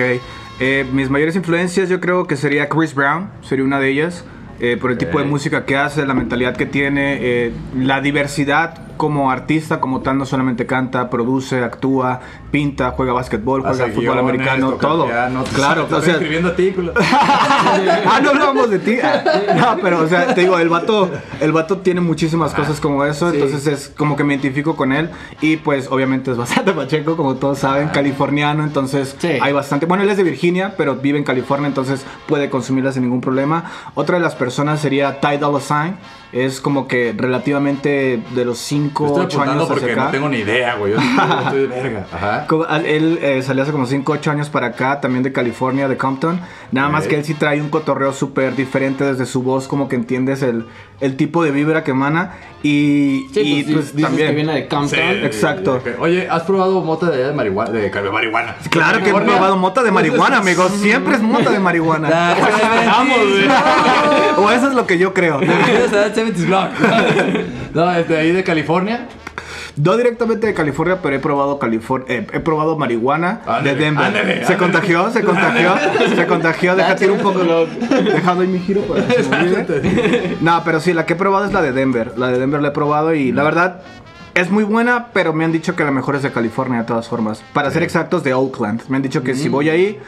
Eh, 0.60 0.86
mis 0.92 1.08
mayores 1.08 1.36
influencias 1.36 1.88
yo 1.88 2.00
creo 2.00 2.26
que 2.26 2.36
sería 2.36 2.68
Chris 2.68 2.94
Brown, 2.94 3.30
sería 3.42 3.64
una 3.64 3.80
de 3.80 3.88
ellas. 3.90 4.24
eh, 4.62 4.76
por 4.78 4.90
el 4.90 4.98
tipo 4.98 5.18
de 5.18 5.24
música 5.24 5.64
que 5.64 5.74
hace, 5.74 6.04
la 6.04 6.12
mentalidad 6.12 6.54
que 6.54 6.66
tiene, 6.66 7.18
eh, 7.22 7.52
la 7.78 8.02
diversidad 8.02 8.89
como 9.00 9.30
artista, 9.30 9.80
como 9.80 10.02
tal, 10.02 10.18
no 10.18 10.26
solamente 10.26 10.66
canta, 10.66 11.08
produce, 11.08 11.64
actúa, 11.64 12.20
pinta, 12.50 12.90
juega 12.90 13.14
básquetbol, 13.14 13.62
juega 13.62 13.86
fútbol 13.86 14.02
guiones, 14.02 14.22
americano, 14.22 14.72
todo. 14.72 15.06
piano, 15.06 15.42
claro, 15.54 15.88
o 15.90 16.02
sea, 16.02 16.12
escribiendo 16.12 16.50
artículos. 16.50 16.94
ah, 17.00 18.20
no 18.22 18.28
hablamos 18.28 18.68
de 18.68 18.78
ti. 18.78 18.96
Ah, 19.02 19.22
No, 19.56 19.78
pero, 19.80 20.00
o 20.00 20.06
sea, 20.06 20.34
te 20.34 20.42
digo, 20.42 20.58
el 20.58 20.68
vato, 20.68 21.10
el 21.40 21.50
vato 21.50 21.78
tiene 21.78 22.02
muchísimas 22.02 22.52
cosas 22.52 22.78
como 22.78 23.02
eso, 23.06 23.32
entonces 23.32 23.66
es 23.66 23.88
como 23.88 24.16
que 24.16 24.24
me 24.24 24.34
identifico 24.34 24.76
con 24.76 24.92
él. 24.92 25.08
Y 25.40 25.56
pues, 25.56 25.88
obviamente, 25.90 26.30
es 26.32 26.36
bastante 26.36 26.72
pacheco, 26.72 27.16
como 27.16 27.36
todos 27.36 27.58
saben, 27.60 27.88
californiano, 27.88 28.64
entonces 28.64 29.16
Sí. 29.18 29.28
hay 29.40 29.54
bastante. 29.54 29.86
Bueno, 29.86 30.02
él 30.02 30.10
es 30.10 30.18
de 30.18 30.24
Virginia, 30.24 30.74
pero 30.76 30.96
vive 30.96 31.16
en 31.16 31.24
California, 31.24 31.68
entonces 31.68 32.04
puede 32.26 32.50
consumirla 32.50 32.92
sin 32.92 33.04
ningún 33.04 33.22
problema. 33.22 33.64
Otra 33.94 34.18
de 34.18 34.22
las 34.22 34.34
personas 34.34 34.78
sería 34.78 35.20
Ty 35.20 35.38
Dolla 35.38 35.60
Sign. 35.60 35.96
Es 36.32 36.60
como 36.60 36.86
que 36.86 37.12
relativamente 37.16 38.22
de 38.34 38.44
los 38.44 38.58
5, 38.58 39.06
Estoy 39.06 39.24
8 39.24 39.36
apuntando 39.38 39.52
años 39.52 39.62
hacia 39.64 39.74
porque 39.80 39.92
acá. 39.92 40.04
no 40.04 40.10
tengo 40.12 40.28
ni 40.28 40.36
idea, 40.38 40.74
güey. 40.76 40.92
Yo 40.92 40.98
estoy 41.00 41.60
de 41.62 41.66
verga. 41.66 42.06
Ajá. 42.12 42.46
Él 42.84 43.18
eh, 43.20 43.42
salió 43.42 43.64
hace 43.64 43.72
como 43.72 43.86
5 43.86 44.12
8 44.12 44.30
años 44.30 44.48
para 44.48 44.68
acá, 44.68 45.00
también 45.00 45.24
de 45.24 45.32
California, 45.32 45.88
de 45.88 45.96
Compton. 45.96 46.40
Nada 46.70 46.88
más 46.88 47.04
Ok. 47.04 47.10
que 47.10 47.16
él 47.16 47.24
sí 47.24 47.34
trae 47.34 47.60
un 47.60 47.68
cotorreo 47.68 48.12
súper 48.12 48.54
diferente 48.54 49.02
desde 49.04 49.26
su 49.26 49.42
voz, 49.42 49.66
como 49.66 49.88
que 49.88 49.96
entiendes 49.96 50.42
el, 50.42 50.66
el 51.00 51.16
tipo 51.16 51.42
de 51.42 51.50
vibra 51.50 51.82
que 51.82 51.90
emana. 51.90 52.34
Y, 52.62 53.26
Sí, 53.32 53.40
y, 53.40 53.62
pues, 53.62 53.74
pues, 53.74 53.96
dices 53.96 54.02
también. 54.10 54.28
que 54.28 54.34
viene 54.34 54.54
de 54.54 54.68
Compton. 54.68 54.98
Sí, 54.98 55.24
Exacto. 55.24 55.82
Oye, 55.98 56.28
¿has 56.28 56.42
probado 56.42 56.82
mota 56.82 57.10
de, 57.10 57.24
de 57.28 57.32
marihuana? 57.32 57.70
De, 57.70 57.88
de 57.88 58.10
marihuana. 58.10 58.56
Claro 58.68 59.02
que 59.02 59.08
he 59.10 59.14
probado 59.14 59.56
mota 59.56 59.82
de 59.82 59.90
marihuana, 59.90 60.38
amigos. 60.38 60.70
Siempre 60.72 61.14
es 61.14 61.22
mota 61.22 61.50
de 61.50 61.58
marihuana. 61.58 62.08
Vamos, 62.86 63.18
o 64.36 64.50
eso 64.50 64.68
es 64.68 64.74
lo 64.74 64.86
que 64.86 64.98
yo 64.98 65.14
creo. 65.14 65.38
Bienvenidos 65.38 65.92
a 65.94 66.12
70's 66.14 66.46
Block. 66.46 66.68
No, 67.72 67.90
este, 67.94 68.18
ahí 68.18 68.32
de 68.32 68.44
California. 68.44 69.06
No 69.76 69.96
directamente 69.96 70.46
de 70.46 70.54
California, 70.54 70.98
pero 71.02 71.16
he 71.16 71.18
probado 71.18 71.58
California, 71.58 72.06
eh, 72.08 72.26
he 72.32 72.40
probado 72.40 72.76
marihuana 72.76 73.40
Ándale, 73.46 73.74
de 73.74 73.84
Denver. 73.84 74.04
ándale, 74.06 74.44
se 74.46 74.56
contagió, 74.56 75.10
se 75.10 75.22
contagió, 75.22 75.74
se 76.14 76.26
contagió. 76.26 76.76
Déjate 76.76 77.04
ir 77.04 77.10
un 77.12 77.18
poco. 77.18 77.40
Dejando 77.40 78.42
ahí 78.42 78.48
mi 78.48 78.58
giro 78.60 78.82
para 78.82 79.06
que 79.06 79.22
se. 79.22 80.36
No, 80.40 80.62
pero 80.64 80.80
sí, 80.80 80.92
la 80.92 81.06
que 81.06 81.14
he 81.14 81.16
probado 81.16 81.44
es 81.46 81.52
la 81.52 81.62
de 81.62 81.72
Denver. 81.72 82.14
La 82.18 82.28
de 82.28 82.38
Denver 82.38 82.60
la 82.60 82.68
he 82.68 82.72
probado 82.72 83.14
y 83.14 83.32
la 83.32 83.42
verdad 83.42 83.82
es 84.34 84.50
muy 84.50 84.64
buena, 84.64 85.08
pero 85.12 85.32
me 85.32 85.44
han 85.44 85.52
dicho 85.52 85.74
que 85.76 85.84
la 85.84 85.90
mejor 85.90 86.16
es 86.16 86.22
de 86.22 86.32
California 86.32 86.78
de 86.78 86.84
todas 86.84 87.08
formas. 87.08 87.42
Para 87.52 87.70
ser 87.70 87.82
exactos, 87.82 88.22
de 88.22 88.34
Oakland. 88.34 88.82
Me 88.88 88.96
han 88.96 89.02
dicho 89.02 89.22
que 89.22 89.34
si 89.34 89.48
voy 89.48 89.68
ahí 89.68 89.98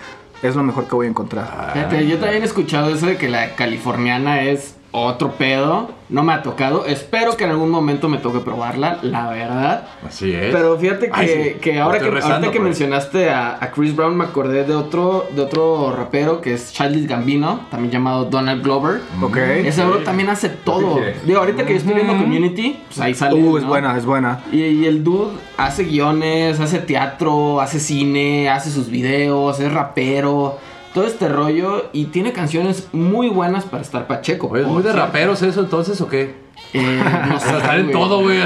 es 0.43 0.57
lo 0.57 0.63
mejor 0.63 0.87
que 0.89 0.95
voy 0.95 1.07
a 1.07 1.11
encontrar. 1.11 1.71
Fíjate, 1.73 2.07
yo 2.07 2.19
también 2.19 2.43
he 2.43 2.47
escuchado 2.47 2.95
eso 2.95 3.07
de 3.07 3.17
que 3.17 3.29
la 3.29 3.55
californiana 3.55 4.43
es 4.43 4.75
otro 4.93 5.33
pedo. 5.33 5.91
No 6.09 6.23
me 6.23 6.35
ha 6.35 6.43
tocado. 6.43 6.85
Espero 6.85 7.39
que 7.39 7.45
en 7.45 7.51
algún 7.51 7.71
momento 7.71 8.07
me 8.07 8.19
toque 8.19 8.41
probarla, 8.41 8.99
la 9.01 9.31
verdad. 9.31 9.89
Así 10.07 10.31
es. 10.35 10.53
Pero 10.55 10.77
fíjate 10.79 11.07
que, 11.07 11.13
Ay, 11.15 11.29
sí. 11.29 11.59
que 11.59 11.81
ahora 11.81 11.99
que, 11.99 12.11
rezando 12.11 12.35
ahorita 12.35 12.53
que 12.53 12.61
mencionaste 12.61 13.31
a, 13.31 13.57
a 13.59 13.71
Chris 13.71 13.97
Brown, 13.97 14.15
me 14.15 14.25
acordé 14.25 14.65
de 14.65 14.75
otro, 14.75 15.27
de 15.35 15.41
otro 15.41 15.91
rapero 15.97 16.43
que 16.43 16.53
es 16.53 16.71
Childish 16.73 17.09
Gambino, 17.09 17.61
también 17.71 17.93
llamado 17.93 18.27
Donald 18.27 18.63
Glover. 18.63 19.01
Ok. 19.23 19.39
Ese 19.39 19.83
bro 19.87 20.01
también 20.01 20.29
hace 20.29 20.51
todo. 20.51 21.01
Digo, 21.25 21.39
ahorita 21.39 21.65
que 21.65 21.73
yo 21.73 21.79
estoy 21.79 21.95
viendo 21.95 22.15
Community, 22.15 22.79
pues 22.89 23.01
ahí 23.01 23.15
sale. 23.15 23.43
Uh, 23.43 23.57
es 23.57 23.63
¿no? 23.63 23.71
buena, 23.71 23.97
es 23.97 24.05
buena. 24.05 24.41
Y, 24.53 24.61
y 24.61 24.85
el 24.85 25.03
dude 25.03 25.33
hace 25.57 25.85
guiones, 25.85 26.61
hace 26.61 26.79
teatro, 26.79 27.63
hace 27.63 27.81
cine, 27.81 28.51
hace 28.51 28.71
sus 28.71 28.91
videos, 28.91 29.59
es 29.61 29.73
rapero, 29.73 30.59
todo 30.93 31.07
este 31.07 31.29
rollo 31.29 31.91
y 31.93 32.07
tiene 32.07 32.33
canciones 32.33 32.89
muy 32.93 33.29
buenas 33.29 33.65
para 33.65 33.83
estar 33.83 34.07
pacheco. 34.07 34.49
Oye, 34.49 34.63
¿es 34.63 34.69
muy 34.69 34.83
de 34.83 34.93
raperos 34.93 35.43
eso 35.43 35.61
entonces 35.61 36.01
o 36.01 36.09
qué? 36.09 36.35
Eh, 36.75 37.03
no 37.29 37.39
sé, 37.41 37.57
están 37.57 37.81
en 37.81 37.93
todo, 37.93 38.23
güey. 38.23 38.39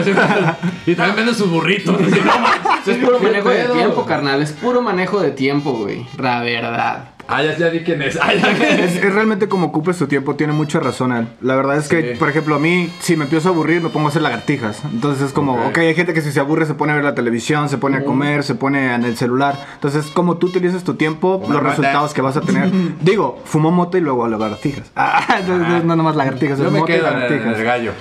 Y 0.87 0.95
también 0.95 1.17
venden 1.17 1.35
sus 1.35 1.51
burritos. 1.51 1.95
Así, 2.01 2.21
no. 2.21 2.93
Es 2.93 2.99
puro 2.99 3.19
¿Qué 3.19 3.27
manejo 3.27 3.49
de 3.51 3.65
tiempo, 3.65 4.05
carnal. 4.07 4.43
Es 4.43 4.53
puro 4.53 4.83
manejo 4.83 5.21
de 5.21 5.31
tiempo, 5.31 5.73
güey. 5.73 6.07
La 6.19 6.41
verdad. 6.41 7.11
Ah, 7.29 7.43
ya, 7.43 7.57
ya 7.57 7.69
vi 7.71 7.81
quién 7.81 8.01
es. 8.03 8.17
Ah, 8.23 8.33
ya. 8.35 8.51
Es, 8.51 8.97
es 8.97 9.15
realmente 9.15 9.49
como 9.49 9.67
ocupes 9.69 9.99
tu 9.99 10.07
tiempo, 10.07 10.35
tiene 10.37 10.53
mucha 10.53 10.81
razón 10.81 11.13
él. 11.13 11.27
La 11.41 11.57
verdad 11.57 11.77
es 11.77 11.89
que, 11.89 12.13
Sí. 12.13 12.19
por 12.19 12.29
ejemplo, 12.29 12.55
a 12.57 12.59
mí, 12.59 12.91
si 13.01 13.17
me 13.17 13.25
empiezo 13.25 13.49
a 13.49 13.53
aburrir, 13.53 13.81
me 13.83 13.89
pongo 13.89 14.07
a 14.07 14.11
hacer 14.11 14.23
lagartijas. 14.23 14.83
Entonces 14.93 15.27
es 15.27 15.33
como, 15.33 15.55
Ok. 15.55 15.67
ok, 15.71 15.79
hay 15.79 15.95
gente 15.95 16.13
que 16.15 16.21
si 16.21 16.31
se 16.33 16.41
aburre 16.41 16.67
se 16.67 16.75
pone 16.75 16.93
a 16.93 16.95
ver 16.97 17.05
la 17.05 17.15
televisión, 17.15 17.69
se 17.69 17.79
pone 17.79 17.99
a 17.99 18.05
comer, 18.05 18.43
se 18.45 18.55
pone 18.55 18.95
en 18.95 19.05
el 19.05 19.17
celular. 19.17 19.57
Entonces, 19.75 20.07
como 20.07 20.37
tú 20.37 20.47
utilizas 20.49 20.85
tu 20.85 20.95
tiempo, 20.95 21.43
los 21.49 21.63
resultados 21.63 22.15
que 22.15 22.23
vas 22.23 22.37
a 22.37 22.41
tener. 22.41 22.71
Digo, 23.01 23.41
fumo 23.45 23.71
moto 23.71 23.99
y 23.99 24.01
luego 24.01 24.27
lagartijas. 24.29 24.91
Ah, 24.97 25.25
entonces, 25.41 25.69
no, 25.69 25.83
no 25.83 25.97
nomás 25.97 26.17
lagartijas, 26.17 26.59
Yo 26.59 26.67
es 26.67 26.73
me 26.73 26.81
moto 26.81 26.93
y 26.93 26.95
quedo 26.97 27.09
en 27.09 27.15
el, 27.19 27.23
en 27.33 27.47
lagartijas. 27.47 27.59
el 27.59 27.65
gallo. 27.65 27.93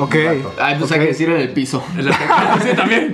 Ok. 0.00 0.14
Ay, 0.60 0.76
pues 0.78 0.90
hay 0.92 0.98
ok. 0.98 1.02
que 1.04 1.06
decir 1.08 1.28
en 1.30 1.40
el 1.40 1.50
piso. 1.52 1.82
sí, 1.96 2.76
también. 2.76 3.12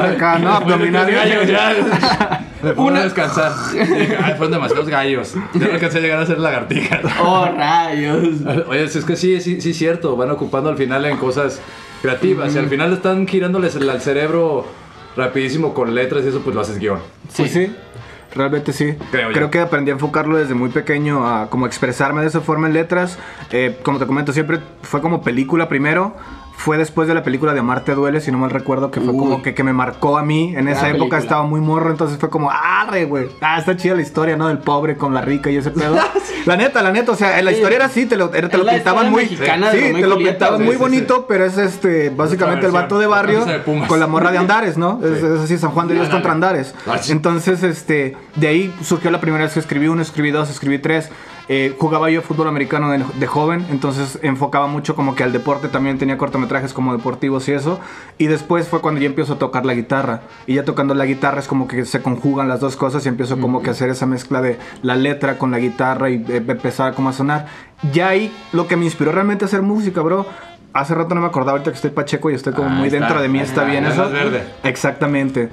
Acá, 0.00 0.38
no, 0.38 0.52
abdominales. 0.54 1.14
gallos, 1.14 1.46
ya. 1.48 2.46
Me 2.62 2.72
pongo 2.74 2.90
a 2.94 3.00
descansar. 3.02 3.52
Ay, 3.78 4.34
fueron 4.36 4.52
demasiados 4.52 4.88
gallos. 4.88 5.01
Ya 5.54 5.68
no 5.68 5.74
alcancé 5.74 5.98
a 5.98 6.00
llegar 6.00 6.18
a 6.18 6.22
hacer 6.22 6.38
lagartijas. 6.38 7.00
Oh, 7.20 7.46
rayos. 7.46 8.40
Oye, 8.68 8.84
es 8.84 9.04
que 9.04 9.16
sí, 9.16 9.40
sí, 9.40 9.60
sí, 9.60 9.70
es 9.70 9.76
cierto. 9.76 10.16
Van 10.16 10.30
ocupando 10.30 10.70
al 10.70 10.76
final 10.76 11.04
en 11.04 11.16
cosas 11.16 11.60
creativas. 12.00 12.54
Y 12.54 12.58
al 12.58 12.68
final 12.68 12.92
están 12.92 13.26
girándoles 13.26 13.76
el, 13.76 13.88
al 13.88 14.00
cerebro 14.00 14.66
rapidísimo 15.16 15.74
con 15.74 15.94
letras 15.94 16.24
y 16.24 16.28
eso, 16.28 16.40
pues 16.40 16.54
lo 16.54 16.62
haces 16.62 16.78
guion. 16.78 16.98
Pues 17.36 17.52
sí, 17.52 17.74
realmente 18.34 18.72
sí. 18.72 18.94
Creo 19.10 19.50
que 19.50 19.60
aprendí 19.60 19.90
a 19.90 19.94
enfocarlo 19.94 20.36
desde 20.36 20.54
muy 20.54 20.70
pequeño 20.70 21.26
a 21.26 21.48
como 21.50 21.66
expresarme 21.66 22.22
de 22.22 22.28
esa 22.28 22.40
forma 22.40 22.66
en 22.66 22.74
letras. 22.74 23.18
Eh, 23.50 23.78
como 23.82 23.98
te 23.98 24.06
comento, 24.06 24.32
siempre 24.32 24.60
fue 24.82 25.00
como 25.00 25.22
película 25.22 25.68
primero. 25.68 26.16
Fue 26.54 26.78
después 26.78 27.08
de 27.08 27.14
la 27.14 27.22
película 27.24 27.54
de 27.54 27.60
Amarte 27.60 27.94
Duele, 27.94 28.20
si 28.20 28.30
no 28.30 28.38
mal 28.38 28.50
recuerdo, 28.50 28.90
que 28.90 29.00
fue 29.00 29.12
Uy. 29.12 29.18
como 29.18 29.42
que, 29.42 29.52
que 29.54 29.64
me 29.64 29.72
marcó 29.72 30.16
a 30.18 30.22
mí. 30.22 30.54
En 30.56 30.68
esa 30.68 30.82
época 30.88 30.92
película. 30.98 31.18
estaba 31.18 31.42
muy 31.44 31.60
morro, 31.60 31.90
entonces 31.90 32.18
fue 32.18 32.30
como, 32.30 32.50
arre, 32.52 33.04
güey. 33.06 33.28
Ah, 33.40 33.58
está 33.58 33.76
chida 33.76 33.94
la 33.96 34.02
historia, 34.02 34.36
¿no? 34.36 34.46
Del 34.48 34.58
pobre 34.58 34.96
con 34.96 35.12
la 35.12 35.22
rica 35.22 35.50
y 35.50 35.56
ese 35.56 35.70
pedo. 35.72 35.96
La 36.46 36.56
neta, 36.56 36.82
la 36.82 36.92
neta, 36.92 37.12
o 37.12 37.16
sea, 37.16 37.40
la 37.42 37.50
Sí. 37.50 37.56
historia 37.56 37.76
era 37.76 37.86
así, 37.86 38.06
te 38.06 38.16
lo, 38.16 38.28
te 38.30 38.38
Es 38.46 38.52
lo 38.56 38.64
pintaban 38.66 39.10
muy. 39.10 39.26
sí, 39.26 39.36
te 39.36 40.06
lo 40.06 40.18
pintaban 40.18 40.64
muy 40.64 40.76
bonito, 40.76 41.26
pero 41.26 41.44
es 41.44 41.58
este, 41.58 42.10
básicamente 42.10 42.66
el 42.66 42.72
vato 42.72 42.98
de 42.98 43.06
barrio 43.06 43.44
de 43.44 43.62
con 43.88 43.98
la 43.98 44.06
morra 44.06 44.30
de 44.30 44.38
Andares, 44.38 44.76
¿no? 44.78 45.00
Es, 45.02 45.18
Sí. 45.20 45.26
es 45.26 45.40
así, 45.40 45.58
San 45.58 45.70
Juan 45.70 45.88
de 45.88 45.94
Dios 45.94 46.08
contra 46.10 46.32
Andares. 46.32 46.74
Ah. 46.86 46.96
Entonces, 47.08 47.62
este, 47.62 48.16
de 48.36 48.46
ahí 48.48 48.74
surgió 48.82 49.10
la 49.10 49.20
primera 49.20 49.44
vez 49.44 49.54
que 49.54 49.60
escribí 49.60 49.88
uno, 49.88 50.00
escribí 50.02 50.30
dos, 50.30 50.48
escribí 50.50 50.78
tres. 50.78 51.08
Eh, 51.48 51.74
jugaba 51.78 52.08
yo 52.10 52.22
fútbol 52.22 52.48
americano 52.48 52.88
de, 52.90 53.04
de 53.14 53.26
joven, 53.26 53.66
entonces 53.70 54.18
enfocaba 54.22 54.68
mucho 54.68 54.94
como 54.94 55.14
que 55.14 55.24
al 55.24 55.32
deporte 55.32 55.68
también 55.68 55.98
tenía 55.98 56.16
cortometrajes 56.16 56.72
como 56.72 56.96
deportivos 56.96 57.48
y 57.48 57.52
eso. 57.52 57.80
Y 58.18 58.26
después 58.26 58.68
fue 58.68 58.80
cuando 58.80 59.00
ya 59.00 59.06
empiezo 59.08 59.34
a 59.34 59.38
tocar 59.38 59.66
la 59.66 59.74
guitarra. 59.74 60.22
Y 60.46 60.54
ya 60.54 60.64
tocando 60.64 60.94
la 60.94 61.04
guitarra 61.04 61.40
es 61.40 61.48
como 61.48 61.66
que 61.68 61.84
se 61.84 62.00
conjugan 62.00 62.48
las 62.48 62.60
dos 62.60 62.76
cosas 62.76 63.04
y 63.04 63.08
empiezo 63.08 63.38
como 63.40 63.60
que 63.62 63.68
a 63.70 63.72
hacer 63.72 63.90
esa 63.90 64.06
mezcla 64.06 64.40
de 64.40 64.58
la 64.82 64.94
letra 64.96 65.36
con 65.38 65.50
la 65.50 65.58
guitarra 65.58 66.10
y 66.10 66.24
eh, 66.28 66.36
empezar 66.46 66.94
como 66.94 67.08
a 67.08 67.12
sonar. 67.12 67.46
Ya 67.92 68.08
ahí 68.08 68.32
lo 68.52 68.68
que 68.68 68.76
me 68.76 68.84
inspiró 68.84 69.10
realmente 69.12 69.44
a 69.44 69.46
hacer 69.48 69.62
música, 69.62 70.00
bro. 70.00 70.26
Hace 70.74 70.94
rato 70.94 71.14
no 71.14 71.20
me 71.20 71.26
acordaba, 71.26 71.52
ahorita 71.52 71.70
que 71.70 71.76
estoy 71.76 71.90
pacheco 71.90 72.30
y 72.30 72.34
estoy 72.34 72.54
como 72.54 72.68
Ah, 72.68 72.72
muy 72.72 72.86
está. 72.86 72.98
dentro 73.00 73.20
de 73.20 73.28
mí, 73.28 73.40
está 73.40 73.62
Ah, 73.62 73.64
bien 73.64 73.84
eso. 73.84 74.08
verde. 74.08 74.42
Exactamente. 74.62 75.50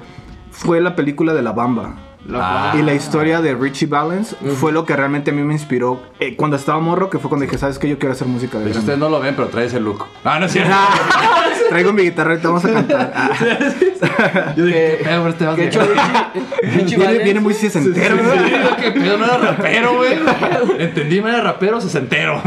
Fue 0.50 0.80
la 0.80 0.96
película 0.96 1.34
de 1.34 1.42
La 1.42 1.52
Bamba. 1.52 1.94
Ah. 2.32 2.74
Y 2.78 2.82
la 2.82 2.94
historia 2.94 3.40
de 3.40 3.54
Richie 3.54 3.86
Valens 3.86 4.36
fue 4.56 4.72
lo 4.72 4.84
que 4.84 4.94
realmente 4.94 5.30
a 5.30 5.34
mí 5.34 5.42
me 5.42 5.54
inspiró 5.54 6.02
eh, 6.20 6.36
cuando 6.36 6.56
estaba 6.56 6.78
morro, 6.80 7.10
que 7.10 7.18
fue 7.18 7.28
cuando 7.28 7.44
dije, 7.46 7.58
¿sabes 7.58 7.78
qué? 7.78 7.88
Yo 7.88 7.98
quiero 7.98 8.12
hacer 8.12 8.28
música 8.28 8.58
de 8.58 8.64
De 8.64 8.70
hecho, 8.70 8.80
grande". 8.80 8.92
ustedes 8.92 8.98
no 8.98 9.08
lo 9.08 9.20
ven, 9.20 9.34
pero 9.34 9.48
trae 9.48 9.66
ese 9.66 9.80
look. 9.80 10.04
Ah, 10.24 10.38
no 10.38 10.46
es 10.46 10.52
cierto. 10.52 10.72
Traigo 11.70 11.92
mi 11.92 12.02
guitarra 12.02 12.34
y 12.34 12.38
te 12.38 12.46
vamos 12.46 12.64
a 12.64 12.72
cantar. 12.72 13.12
Ah. 14.02 14.54
Yo 14.56 14.64
dije, 14.64 14.98
¿qué 14.98 15.04
pedo, 15.04 15.28
este 15.28 15.66
hecho? 15.66 15.80
Richie, 15.82 16.70
Richie 16.82 16.96
Viene, 16.96 17.18
viene 17.18 17.40
muy 17.40 17.52
sesentero. 17.52 18.16
Sí, 18.16 18.52
¿qué 18.80 18.92
pedo? 18.92 19.18
No 19.18 19.24
era 19.26 19.36
rapero, 19.36 19.96
güey. 19.96 20.14
Entendí, 20.78 21.20
no 21.20 21.28
era 21.28 21.42
rapero, 21.42 21.80
sesentero. 21.80 22.42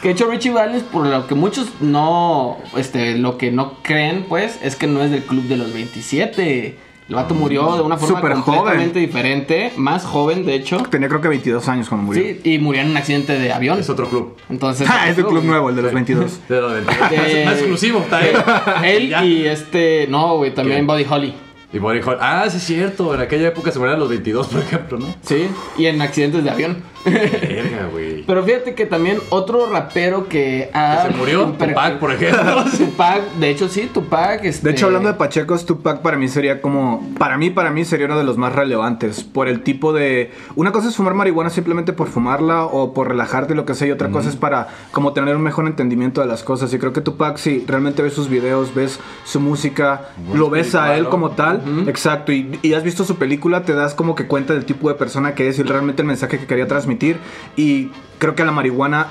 Que 0.00 0.08
de 0.08 0.10
hecho 0.10 0.30
Richie 0.30 0.52
Valens, 0.52 0.84
por 0.84 1.06
lo 1.06 1.26
que 1.26 1.34
muchos 1.34 1.70
no, 1.80 2.58
este, 2.76 3.18
lo 3.18 3.36
que 3.36 3.50
no 3.50 3.74
creen, 3.82 4.26
pues, 4.28 4.58
es 4.62 4.76
que 4.76 4.86
no 4.86 5.02
es 5.02 5.10
del 5.10 5.24
club 5.24 5.44
de 5.44 5.56
los 5.56 5.72
27. 5.72 6.76
El 7.10 7.16
vato 7.16 7.34
murió 7.34 7.74
de 7.74 7.82
una 7.82 7.96
forma 7.96 8.20
completamente 8.40 9.00
diferente, 9.00 9.72
más 9.76 10.04
joven, 10.04 10.46
de 10.46 10.54
hecho. 10.54 10.76
Tenía 10.88 11.08
creo 11.08 11.20
que 11.20 11.26
22 11.26 11.66
años 11.68 11.88
cuando 11.88 12.06
murió. 12.06 12.22
Sí, 12.22 12.40
y 12.44 12.58
murió 12.60 12.82
en 12.82 12.90
un 12.90 12.96
accidente 12.96 13.36
de 13.36 13.52
avión. 13.52 13.80
Es 13.80 13.90
otro 13.90 14.08
club. 14.08 14.36
Entonces, 14.48 14.86
Ah, 14.90 15.08
es 15.10 15.18
el 15.18 15.26
club 15.26 15.42
nuevo, 15.42 15.70
el 15.70 15.74
de 15.76 15.82
los 15.82 15.92
22. 15.92 16.40
De 16.48 16.60
lo 16.60 16.70
del- 16.70 16.86
De- 16.86 17.42
Más 17.44 17.54
exclusivo, 17.54 17.98
está. 17.98 18.20
Él 18.88 19.08
Ya. 19.08 19.24
y 19.24 19.44
este, 19.44 20.06
no, 20.08 20.36
güey, 20.36 20.54
también. 20.54 20.86
Buddy 20.86 21.04
Holly. 21.10 21.34
Y 21.72 21.78
Body 21.78 22.00
Hall. 22.00 22.18
Ah, 22.20 22.46
sí, 22.50 22.56
es 22.56 22.64
cierto. 22.64 23.14
En 23.14 23.20
aquella 23.20 23.48
época 23.48 23.70
se 23.70 23.78
morían 23.78 23.96
a 23.96 24.00
los 24.00 24.08
22, 24.08 24.48
por 24.48 24.60
ejemplo, 24.60 24.98
¿no? 24.98 25.06
Sí, 25.22 25.48
y 25.78 25.86
en 25.86 26.02
accidentes 26.02 26.42
de 26.42 26.50
avión. 26.50 26.82
Verga, 27.04 27.88
güey. 27.92 28.24
Pero 28.26 28.42
fíjate 28.44 28.74
que 28.74 28.86
también 28.86 29.18
otro 29.30 29.66
rapero 29.70 30.28
que 30.28 30.68
ha... 30.74 31.04
¿Que 31.04 31.12
se 31.12 31.16
murió? 31.16 31.44
Tupac, 31.58 31.98
por 31.98 32.12
ejemplo. 32.12 32.64
Tupac, 32.78 33.34
de 33.34 33.50
hecho 33.50 33.68
sí, 33.68 33.88
Tupac. 33.92 34.44
Este... 34.44 34.66
De 34.66 34.74
hecho, 34.74 34.86
hablando 34.86 35.08
de 35.08 35.14
Pachecos, 35.14 35.64
Tupac 35.64 36.02
para 36.02 36.16
mí 36.16 36.28
sería 36.28 36.60
como. 36.60 37.08
Para 37.18 37.38
mí, 37.38 37.50
para 37.50 37.70
mí 37.70 37.84
sería 37.84 38.06
uno 38.06 38.18
de 38.18 38.24
los 38.24 38.36
más 38.36 38.52
relevantes. 38.52 39.22
Por 39.22 39.48
el 39.48 39.62
tipo 39.62 39.92
de. 39.92 40.32
Una 40.56 40.72
cosa 40.72 40.88
es 40.88 40.96
fumar 40.96 41.14
marihuana 41.14 41.50
simplemente 41.50 41.92
por 41.92 42.08
fumarla 42.08 42.64
o 42.64 42.92
por 42.92 43.08
relajarte, 43.08 43.54
lo 43.54 43.64
que 43.64 43.74
sea. 43.74 43.88
Y 43.88 43.92
otra 43.92 44.10
cosa 44.10 44.28
es 44.28 44.36
para 44.36 44.68
como 44.92 45.12
tener 45.12 45.36
un 45.36 45.42
mejor 45.42 45.66
entendimiento 45.66 46.20
de 46.20 46.26
las 46.26 46.42
cosas. 46.42 46.72
Y 46.74 46.78
creo 46.78 46.92
que 46.92 47.00
Tupac, 47.00 47.36
si 47.36 47.64
realmente 47.66 48.02
ves 48.02 48.12
sus 48.12 48.28
videos, 48.28 48.74
ves 48.74 48.98
su 49.24 49.40
música, 49.40 50.10
lo 50.34 50.50
ves 50.50 50.74
a 50.74 50.96
él 50.96 51.08
como 51.08 51.30
tal. 51.30 51.59
Exacto. 51.86 52.32
Y, 52.32 52.58
y 52.62 52.74
has 52.74 52.82
visto 52.82 53.04
su 53.04 53.16
película, 53.16 53.62
te 53.64 53.72
das 53.74 53.94
como 53.94 54.14
que 54.14 54.26
cuenta 54.26 54.54
del 54.54 54.64
tipo 54.64 54.88
de 54.88 54.94
persona 54.94 55.34
que 55.34 55.48
es 55.48 55.58
y 55.58 55.62
realmente 55.62 56.02
el 56.02 56.08
mensaje 56.08 56.38
que 56.38 56.46
quería 56.46 56.66
transmitir. 56.68 57.18
Y 57.56 57.90
creo 58.18 58.34
que 58.34 58.44
la 58.44 58.52
marihuana. 58.52 59.08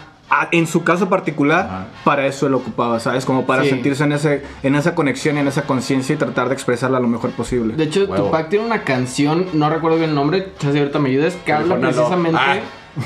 En 0.51 0.67
su 0.67 0.83
caso 0.83 1.09
particular, 1.09 1.65
Ajá. 1.65 1.87
para 2.03 2.27
eso 2.27 2.45
él 2.45 2.53
ocupaba, 2.53 2.99
¿sabes? 2.99 3.25
Como 3.25 3.47
para 3.47 3.63
Sí. 3.63 3.69
sentirse 3.71 4.03
en, 4.03 4.11
ese, 4.11 4.43
en 4.61 4.75
esa 4.75 4.93
conexión 4.93 5.37
y 5.37 5.39
en 5.39 5.47
esa 5.47 5.63
conciencia 5.63 6.13
y 6.13 6.17
tratar 6.19 6.49
de 6.49 6.53
expresarla 6.53 6.99
lo 6.99 7.07
mejor 7.07 7.31
posible. 7.31 7.75
De 7.75 7.85
hecho, 7.85 8.01
Huevo. 8.05 8.25
Tupac 8.25 8.47
tiene 8.47 8.63
una 8.63 8.83
canción, 8.83 9.47
no 9.53 9.71
recuerdo 9.71 9.97
bien 9.97 10.11
el 10.11 10.15
nombre, 10.15 10.49
si 10.59 10.67
ahorita 10.67 10.99
me 10.99 11.09
ayudes, 11.09 11.35
que 11.43 11.51
habla 11.51 11.79
precisamente 11.79 12.37
Ah, 12.39 12.57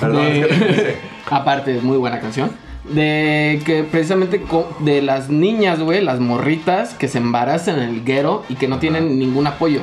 perdón, 0.01 0.17
de... 0.25 0.41
es 0.41 0.47
que 0.47 0.53
pensé. 0.65 0.97
Aparte, 1.31 1.77
es 1.77 1.81
muy 1.83 1.95
buena 1.95 2.19
canción. 2.19 2.51
De 2.89 3.61
que 3.65 3.83
precisamente 3.83 4.41
de 4.79 5.01
las 5.01 5.29
niñas, 5.29 5.79
güey, 5.79 6.03
las 6.03 6.19
morritas 6.19 6.93
que 6.95 7.07
se 7.07 7.17
embarazan 7.17 7.79
en 7.81 7.89
el 7.89 8.03
guero 8.03 8.43
y 8.49 8.55
que 8.55 8.67
no 8.67 8.79
tienen 8.79 9.17
ningún 9.17 9.47
apoyo. 9.47 9.81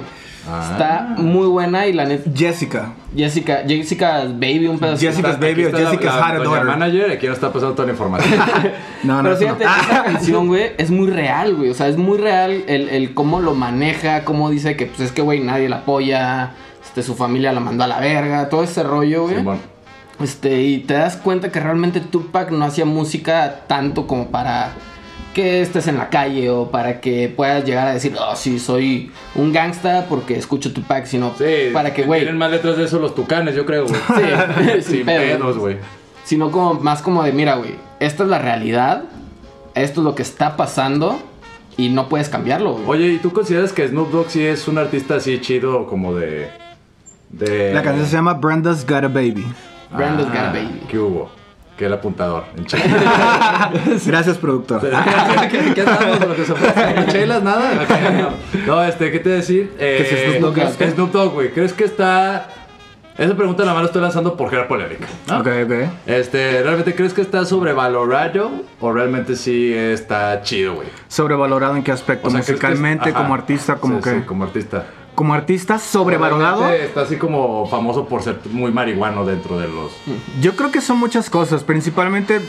Ah. 0.48 0.68
Está 0.72 1.14
muy 1.22 1.46
buena 1.48 1.86
y 1.86 1.92
la 1.92 2.06
neta... 2.06 2.30
Jessica. 2.34 2.92
Jessica, 3.14 3.62
Jessica's 3.66 4.32
Baby, 4.34 4.68
un 4.68 4.78
pedazo. 4.78 5.00
Jessica's 5.00 5.36
Aquí 5.36 5.44
Baby 5.44 5.64
o 5.64 5.66
está 5.68 5.80
la- 5.80 5.90
Jessica's 5.90 6.14
la 6.40 6.64
manager, 6.64 7.10
aquí 7.10 7.26
nos 7.26 7.36
está 7.36 7.52
pasando 7.52 7.74
toda 7.74 7.86
la 7.86 7.92
información. 7.92 8.40
No, 9.02 9.22
no, 9.22 9.30
Pero 9.30 9.34
eso 9.34 9.48
no. 9.48 9.56
fíjate, 9.56 9.64
esa 9.90 10.02
canción, 10.04 10.46
güey, 10.48 10.72
es 10.76 10.90
muy 10.90 11.08
real, 11.10 11.54
güey. 11.56 11.70
O 11.70 11.74
sea, 11.74 11.88
es 11.88 11.96
muy 11.96 12.18
real 12.18 12.64
el, 12.68 12.88
el 12.90 13.14
cómo 13.14 13.40
lo 13.40 13.54
maneja, 13.54 14.24
cómo 14.24 14.50
dice 14.50 14.76
que, 14.76 14.86
pues 14.86 15.00
es 15.00 15.12
que, 15.12 15.22
güey, 15.22 15.40
nadie 15.40 15.68
la 15.70 15.76
apoya, 15.76 16.50
este, 16.84 17.02
su 17.02 17.14
familia 17.14 17.52
la 17.52 17.60
mandó 17.60 17.84
a 17.84 17.86
la 17.86 17.98
verga, 18.00 18.48
todo 18.50 18.62
ese 18.62 18.82
rollo, 18.82 19.22
güey. 19.24 19.36
Simón. 19.36 19.58
Este, 20.20 20.62
y 20.62 20.78
te 20.78 20.94
das 20.94 21.16
cuenta 21.16 21.50
que 21.50 21.60
realmente 21.60 22.00
Tupac 22.00 22.50
no 22.50 22.64
hacía 22.64 22.84
música 22.84 23.62
tanto 23.66 24.06
como 24.06 24.30
para 24.30 24.72
que 25.34 25.62
estés 25.62 25.86
en 25.86 25.96
la 25.96 26.10
calle 26.10 26.50
o 26.50 26.70
para 26.70 27.00
que 27.00 27.32
puedas 27.34 27.64
llegar 27.64 27.86
a 27.86 27.94
decir, 27.94 28.14
oh, 28.18 28.34
sí, 28.36 28.58
soy 28.58 29.10
un 29.34 29.52
gangsta 29.52 30.06
porque 30.08 30.36
escucho 30.36 30.72
Tupac, 30.72 31.06
sino 31.06 31.32
Sí, 31.38 31.70
para 31.72 31.94
que, 31.94 32.02
güey, 32.02 32.20
Tienen 32.20 32.38
más 32.38 32.50
letras 32.50 32.76
de 32.76 32.84
eso 32.84 32.98
los 32.98 33.14
tucanes, 33.14 33.54
yo 33.54 33.64
creo, 33.64 33.86
güey. 33.86 34.00
Sí, 34.82 34.82
sin 34.96 35.06
pedos, 35.06 35.56
güey. 35.56 35.76
sino 36.24 36.50
como 36.50 36.74
más 36.74 37.00
como 37.00 37.22
de, 37.22 37.32
mira, 37.32 37.54
güey, 37.54 37.76
esta 38.00 38.24
es 38.24 38.28
la 38.28 38.38
realidad, 38.38 39.04
esto 39.74 40.00
es 40.00 40.04
lo 40.04 40.14
que 40.14 40.22
está 40.22 40.56
pasando 40.56 41.18
y 41.76 41.88
no 41.88 42.08
puedes 42.08 42.28
cambiarlo, 42.28 42.72
güey. 42.72 42.84
Oye, 42.86 43.12
¿y 43.14 43.18
tú 43.18 43.32
consideras 43.32 43.72
que 43.72 43.86
Snoop 43.88 44.10
Dogg 44.10 44.30
sí 44.30 44.44
es 44.44 44.66
un 44.68 44.78
artista 44.78 45.14
así 45.14 45.40
chido 45.40 45.86
como 45.86 46.14
de... 46.14 46.50
de... 47.30 47.72
La 47.72 47.82
canción 47.82 48.06
se 48.06 48.12
llama 48.12 48.34
Brenda's 48.34 48.84
Got 48.84 49.04
a 49.04 49.08
Baby. 49.08 49.46
Brenda's 49.92 50.26
Got 50.28 50.36
a 50.36 50.52
Baby. 50.52 50.80
Ah, 50.82 50.86
¿Qué 50.88 50.98
hubo? 50.98 51.30
Que 51.76 51.86
el 51.86 51.92
apuntador. 51.94 52.44
En 52.56 52.66
Chile. 52.66 52.82
Gracias, 54.06 54.36
productor. 54.38 54.80
¿Qué, 55.50 55.72
qué 55.74 55.80
andamos? 55.80 56.20
Lo 56.20 56.36
que 56.36 56.44
se 56.44 56.54
fue? 56.54 57.06
¿Chelas? 57.06 57.42
¿Nada? 57.42 57.70
No. 58.66 58.74
No, 58.74 58.84
este, 58.84 59.10
¿qué 59.10 59.18
te 59.20 59.30
decir? 59.30 59.72
Eh, 59.78 59.96
Que 59.98 60.16
si 60.32 60.38
Snoop 60.38 60.54
Dogg 60.54 60.90
Snoop 60.94 61.12
Dogg, 61.12 61.32
güey. 61.32 61.50
¿Crees 61.52 61.72
que 61.72 61.84
está...? 61.84 62.48
Esa 63.18 63.34
pregunta 63.36 63.62
nada 63.64 63.74
más 63.74 63.82
la 63.82 63.86
estoy 63.88 64.00
lanzando 64.02 64.34
por 64.36 64.48
crear 64.48 64.66
polémica. 64.68 65.06
¿no? 65.28 65.40
Ok, 65.40 65.46
ok. 65.64 65.72
Este, 66.06 66.62
¿realmente 66.62 66.94
crees 66.94 67.12
que 67.12 67.20
está 67.20 67.44
sobrevalorado 67.44 68.50
o 68.80 68.92
realmente 68.92 69.36
sí 69.36 69.74
está 69.74 70.40
chido, 70.42 70.74
güey? 70.76 70.88
¿Sobrevalorado 71.08 71.76
en 71.76 71.82
qué 71.82 71.92
aspecto? 71.92 72.28
O 72.28 72.30
sea, 72.30 72.40
¿crees 72.40 72.46
que 72.60 72.66
es- 72.66 72.70
Musicalmente, 72.72 73.12
como 73.12 73.34
artista, 73.34 73.76
como 73.76 73.98
Sí, 73.98 74.04
que. 74.04 74.10
sí, 74.10 74.20
como 74.22 74.44
artista. 74.44 74.84
Como 75.20 75.34
artista, 75.34 75.78
sobrevalorado. 75.78 76.66
Está 76.70 77.02
así 77.02 77.18
como 77.18 77.66
famoso 77.66 78.06
por 78.06 78.22
ser 78.22 78.40
muy 78.52 78.72
marihuano 78.72 79.26
dentro 79.26 79.58
de 79.58 79.68
los... 79.68 79.92
Yo 80.40 80.56
creo 80.56 80.70
que 80.70 80.80
son 80.80 80.96
muchas 80.96 81.28
cosas. 81.28 81.62
Principalmente, 81.62 82.40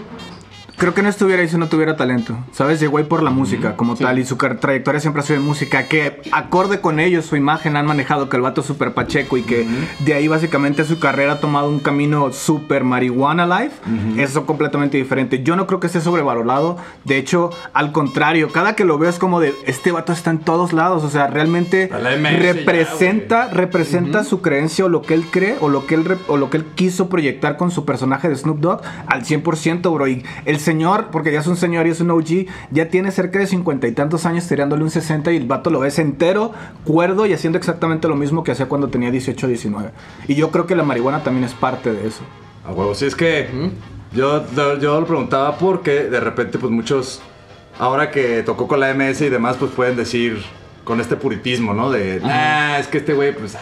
creo 0.81 0.95
que 0.95 1.03
no 1.03 1.09
estuviera 1.09 1.43
ahí 1.43 1.47
si 1.47 1.59
no 1.59 1.69
tuviera 1.69 1.95
talento. 1.95 2.35
¿Sabes? 2.53 2.79
Llegó 2.79 2.97
ahí 2.97 3.03
por 3.03 3.21
la 3.21 3.29
música 3.29 3.75
como 3.75 3.95
tal 3.95 4.17
y 4.17 4.25
su 4.25 4.35
trayectoria 4.35 4.99
siempre 4.99 5.21
ha 5.21 5.23
sido 5.23 5.39
de 5.39 5.45
música. 5.45 5.83
Que 5.83 6.19
acorde 6.31 6.81
con 6.81 6.99
ellos, 6.99 7.23
su 7.27 7.35
imagen 7.35 7.77
han 7.77 7.85
manejado 7.85 8.29
que 8.29 8.37
el 8.37 8.41
vato 8.41 8.61
es 8.61 8.67
súper 8.67 8.95
pacheco 8.95 9.37
y 9.37 9.43
que 9.43 9.67
de 9.99 10.15
ahí 10.15 10.27
básicamente 10.27 10.83
su 10.83 10.97
carrera 10.97 11.33
ha 11.33 11.39
tomado 11.39 11.69
un 11.69 11.81
camino 11.81 12.33
súper 12.33 12.83
marihuana 12.83 13.45
life. 13.45 13.75
Eso 14.17 14.47
completamente 14.47 14.97
diferente. 14.97 15.43
Yo 15.43 15.55
no 15.55 15.67
creo 15.67 15.79
que 15.79 15.85
esté 15.85 16.01
sobrevalorado. 16.01 16.77
De 17.03 17.17
hecho, 17.17 17.51
al 17.73 17.91
contrario, 17.91 18.49
cada 18.51 18.75
que 18.75 18.83
lo 18.83 18.97
veo 18.97 19.11
es 19.11 19.19
como 19.19 19.39
de 19.39 19.53
este 19.67 19.91
vato 19.91 20.11
está 20.11 20.31
en 20.31 20.39
todos 20.39 20.73
lados. 20.73 21.03
O 21.03 21.11
sea, 21.11 21.27
realmente 21.27 21.91
A 21.93 21.99
la 21.99 22.17
MS 22.17 22.31
ya, 22.31 22.53
representa, 22.53 23.49
representa 23.49 24.23
su 24.23 24.41
creencia 24.41 24.85
o 24.85 24.89
lo 24.89 25.03
que 25.03 25.13
él 25.13 25.25
cree 25.29 25.57
o 25.61 25.69
lo 25.69 25.85
que 25.85 25.93
él, 25.93 26.17
o 26.27 26.37
lo 26.37 26.49
que 26.49 26.57
él 26.57 26.65
quiso 26.73 27.07
proyectar 27.07 27.55
con 27.55 27.69
su 27.69 27.85
personaje 27.85 28.29
de 28.29 28.35
Snoop 28.35 28.61
Dogg 28.61 28.81
al 29.05 29.23
100%, 29.23 29.93
bro. 29.93 30.07
Y 30.07 30.25
el 30.45 30.57
señor, 30.71 31.07
porque 31.11 31.31
ya 31.31 31.39
es 31.41 31.47
un 31.47 31.57
señor 31.57 31.85
y 31.87 31.89
es 31.89 31.99
un 32.01 32.11
OG, 32.11 32.45
ya 32.71 32.87
tiene 32.89 33.11
cerca 33.11 33.39
de 33.39 33.47
cincuenta 33.47 33.87
y 33.87 33.91
tantos 33.91 34.25
años 34.25 34.47
tirándole 34.47 34.83
un 34.83 34.89
60 34.89 35.31
y 35.31 35.37
el 35.37 35.45
vato 35.45 35.69
lo 35.69 35.79
ves 35.81 35.99
entero, 35.99 36.53
cuerdo 36.85 37.25
y 37.25 37.33
haciendo 37.33 37.57
exactamente 37.57 38.07
lo 38.07 38.15
mismo 38.15 38.43
que 38.43 38.51
hacía 38.53 38.67
cuando 38.67 38.87
tenía 38.87 39.11
18 39.11 39.45
o 39.45 39.49
19. 39.49 39.89
Y 40.27 40.35
yo 40.35 40.49
creo 40.51 40.65
que 40.67 40.75
la 40.75 40.83
marihuana 40.83 41.23
también 41.23 41.43
es 41.43 41.53
parte 41.53 41.91
de 41.91 42.07
eso. 42.07 42.21
A 42.65 42.71
huevo, 42.71 42.95
sí, 42.95 43.05
es 43.05 43.15
que 43.15 43.49
yo, 44.13 44.43
yo, 44.55 44.77
yo 44.79 44.99
lo 45.01 45.05
preguntaba 45.07 45.57
porque 45.57 46.03
de 46.05 46.19
repente, 46.19 46.57
pues 46.57 46.71
muchos, 46.71 47.21
ahora 47.79 48.11
que 48.11 48.43
tocó 48.43 48.67
con 48.67 48.79
la 48.79 48.93
MS 48.93 49.21
y 49.21 49.29
demás, 49.29 49.57
pues 49.59 49.71
pueden 49.71 49.95
decir 49.97 50.41
con 50.83 51.01
este 51.01 51.15
puritismo, 51.17 51.73
¿no? 51.73 51.89
De, 51.91 52.19
nah, 52.21 52.77
es 52.77 52.87
que 52.87 52.99
este 52.99 53.13
güey, 53.13 53.33
pues, 53.35 53.55
ah, 53.55 53.59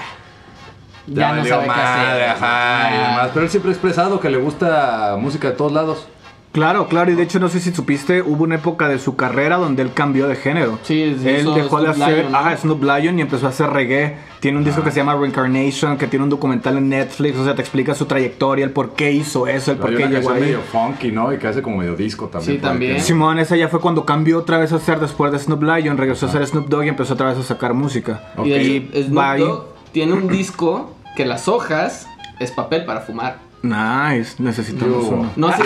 Ya 1.07 1.30
no 1.30 1.38
valió 1.38 1.49
sabe 1.55 1.64
qué 1.64 1.68
madre, 1.70 2.26
hacer. 2.26 2.43
ajá, 2.43 2.91
y 2.91 2.95
Ah. 2.97 3.07
demás. 3.10 3.30
Pero 3.34 3.45
él 3.45 3.49
siempre 3.51 3.72
ha 3.72 3.74
expresado 3.74 4.20
que 4.20 4.30
le 4.30 4.38
gusta 4.38 5.16
música 5.20 5.49
de 5.49 5.55
todos 5.55 5.72
lados. 5.72 6.07
Claro, 6.52 6.88
claro, 6.88 7.12
y 7.12 7.16
de 7.16 7.22
hecho 7.22 7.39
no 7.39 7.47
sé 7.47 7.60
si 7.60 7.72
supiste, 7.72 8.24
hubo 8.24 8.43
una 8.43 8.56
época 8.56 8.89
de 8.89 8.97
su 8.97 9.16
carrera 9.16 9.58
donde 9.58 9.84
él 9.84 9.91
cambió 9.93 10.28
de 10.28 10.36
género. 10.36 10.80
Sí, 10.82 11.04
él 11.04 11.20
hizo 11.41 11.54
dejó 11.54 11.80
de 11.80 11.93
Snoop 11.93 12.02
hacer 12.02 12.18
Lion, 12.18 12.32
¿no? 12.32 12.38
ajá, 12.39 12.58
Snoop 12.58 12.84
Lion 12.84 13.20
y 13.20 13.22
empezó 13.22 13.45
a 13.45 13.50
hacer 13.50 13.70
reggae. 13.70 14.18
Tiene 14.39 14.58
un 14.58 14.64
disco 14.64 14.82
que 14.84 14.89
se 14.89 14.97
llama 14.97 15.16
Reincarnation, 15.16 15.97
que 15.97 16.08
tiene 16.08 16.24
un 16.24 16.30
documental 16.32 16.78
en 16.78 16.89
Netflix, 16.89 17.38
o 17.38 17.43
sea, 17.45 17.54
te 17.54 17.62
explica 17.62 17.93
su 17.93 18.06
trayectoria, 18.06 18.66
el 18.66 18.72
por 18.72 18.93
qué 18.93 19.12
hizo 19.12 19.45
eso, 19.45 19.72
el 19.74 19.78
por 19.78 19.95
qué 19.95 20.08
llegó 20.08 20.32
ahí. 20.32 20.41
medio 20.41 20.62
funky, 20.62 21.12
¿no? 21.12 21.32
Y 21.32 21.38
que 21.38 21.47
hace 21.47 21.62
como 21.62 21.78
medio 21.78 21.95
disco 21.95 22.28
también. 22.30 22.56
Sí, 22.56 22.62
también. 22.62 22.95
que- 22.95 23.02
Simón, 23.02 23.38
esa 23.38 23.56
ya 23.56 23.68
fue 23.68 23.80
cuando 23.80 24.06
cambió 24.06 24.39
otra 24.39 24.58
vez 24.58 24.74
a 24.74 24.78
hacer 24.78 25.00
después 25.00 25.32
de 25.32 25.38
Snoop 25.39 25.62
Lion, 25.62 25.97
regresó 25.97 26.26
a 26.26 26.30
hacer 26.30 26.47
Snoop 26.47 26.68
Dogg 26.68 26.86
y 26.86 26.88
empezó 26.89 27.14
otra 27.14 27.28
vez 27.30 27.38
a 27.38 27.43
sacar 27.43 27.74
música. 27.76 28.32
Y 28.43 28.50
de 28.50 28.62
hecho, 28.62 28.97
Y 28.97 29.04
Snoop. 29.04 29.38
Dogg 29.38 29.66
tiene 29.91 30.14
un 30.14 30.28
disco 30.28 30.95
que 31.16 31.26
las 31.26 31.47
hojas 31.47 32.08
es 32.39 32.52
papel 32.52 32.86
para 32.86 33.02
fumar. 33.02 33.38
Nice, 33.62 34.36
necesitamos 34.41 35.03
Yo- 35.05 35.10
uno. 35.16 35.32
No 35.36 35.51
sé, 35.51 35.64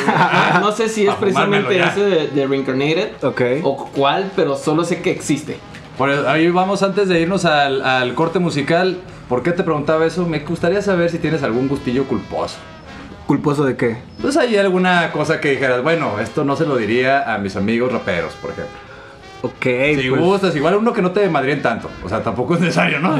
no, 0.53 0.59
no 0.61 0.71
sé 0.71 0.89
si 0.89 1.05
es 1.07 1.13
precisamente 1.15 1.79
ese 1.79 1.99
de, 2.01 2.27
de 2.27 2.47
Reincarnated 2.47 3.23
Ok. 3.23 3.41
o 3.63 3.85
cuál, 3.93 4.31
pero 4.35 4.55
solo 4.57 4.83
sé 4.83 5.01
que 5.01 5.11
existe. 5.11 5.57
Por 5.97 6.09
eso, 6.09 6.27
ahí 6.27 6.49
vamos 6.49 6.81
antes 6.81 7.07
de 7.07 7.21
irnos 7.21 7.45
al, 7.45 7.83
al 7.83 8.15
corte 8.15 8.39
musical. 8.39 8.97
¿Por 9.29 9.43
qué 9.43 9.51
te 9.51 9.63
preguntaba 9.63 10.05
eso? 10.05 10.25
Me 10.25 10.39
gustaría 10.39 10.81
saber 10.81 11.09
si 11.11 11.19
tienes 11.19 11.43
algún 11.43 11.67
gustillo 11.67 12.05
culposo. 12.05 12.55
¿Culposo 13.27 13.63
de 13.63 13.77
qué? 13.77 13.97
Pues 14.21 14.35
hay 14.37 14.57
alguna 14.57 15.11
cosa 15.11 15.39
que 15.39 15.51
dijeras, 15.51 15.81
bueno, 15.83 16.19
esto 16.19 16.43
no 16.43 16.55
se 16.55 16.65
lo 16.65 16.75
diría 16.77 17.33
a 17.33 17.37
mis 17.37 17.55
amigos 17.55 17.91
raperos, 17.91 18.33
por 18.33 18.51
ejemplo. 18.51 18.75
Ok, 19.45 19.65
Si 20.01 20.09
pues, 20.09 20.21
gustas, 20.21 20.55
igual 20.55 20.75
uno 20.77 20.93
que 20.93 21.01
no 21.01 21.11
te 21.11 21.27
madrien 21.29 21.61
tanto. 21.61 21.89
O 22.05 22.07
sea, 22.07 22.23
tampoco 22.23 22.55
es 22.55 22.61
necesario, 22.61 22.99
¿no? 23.01 23.13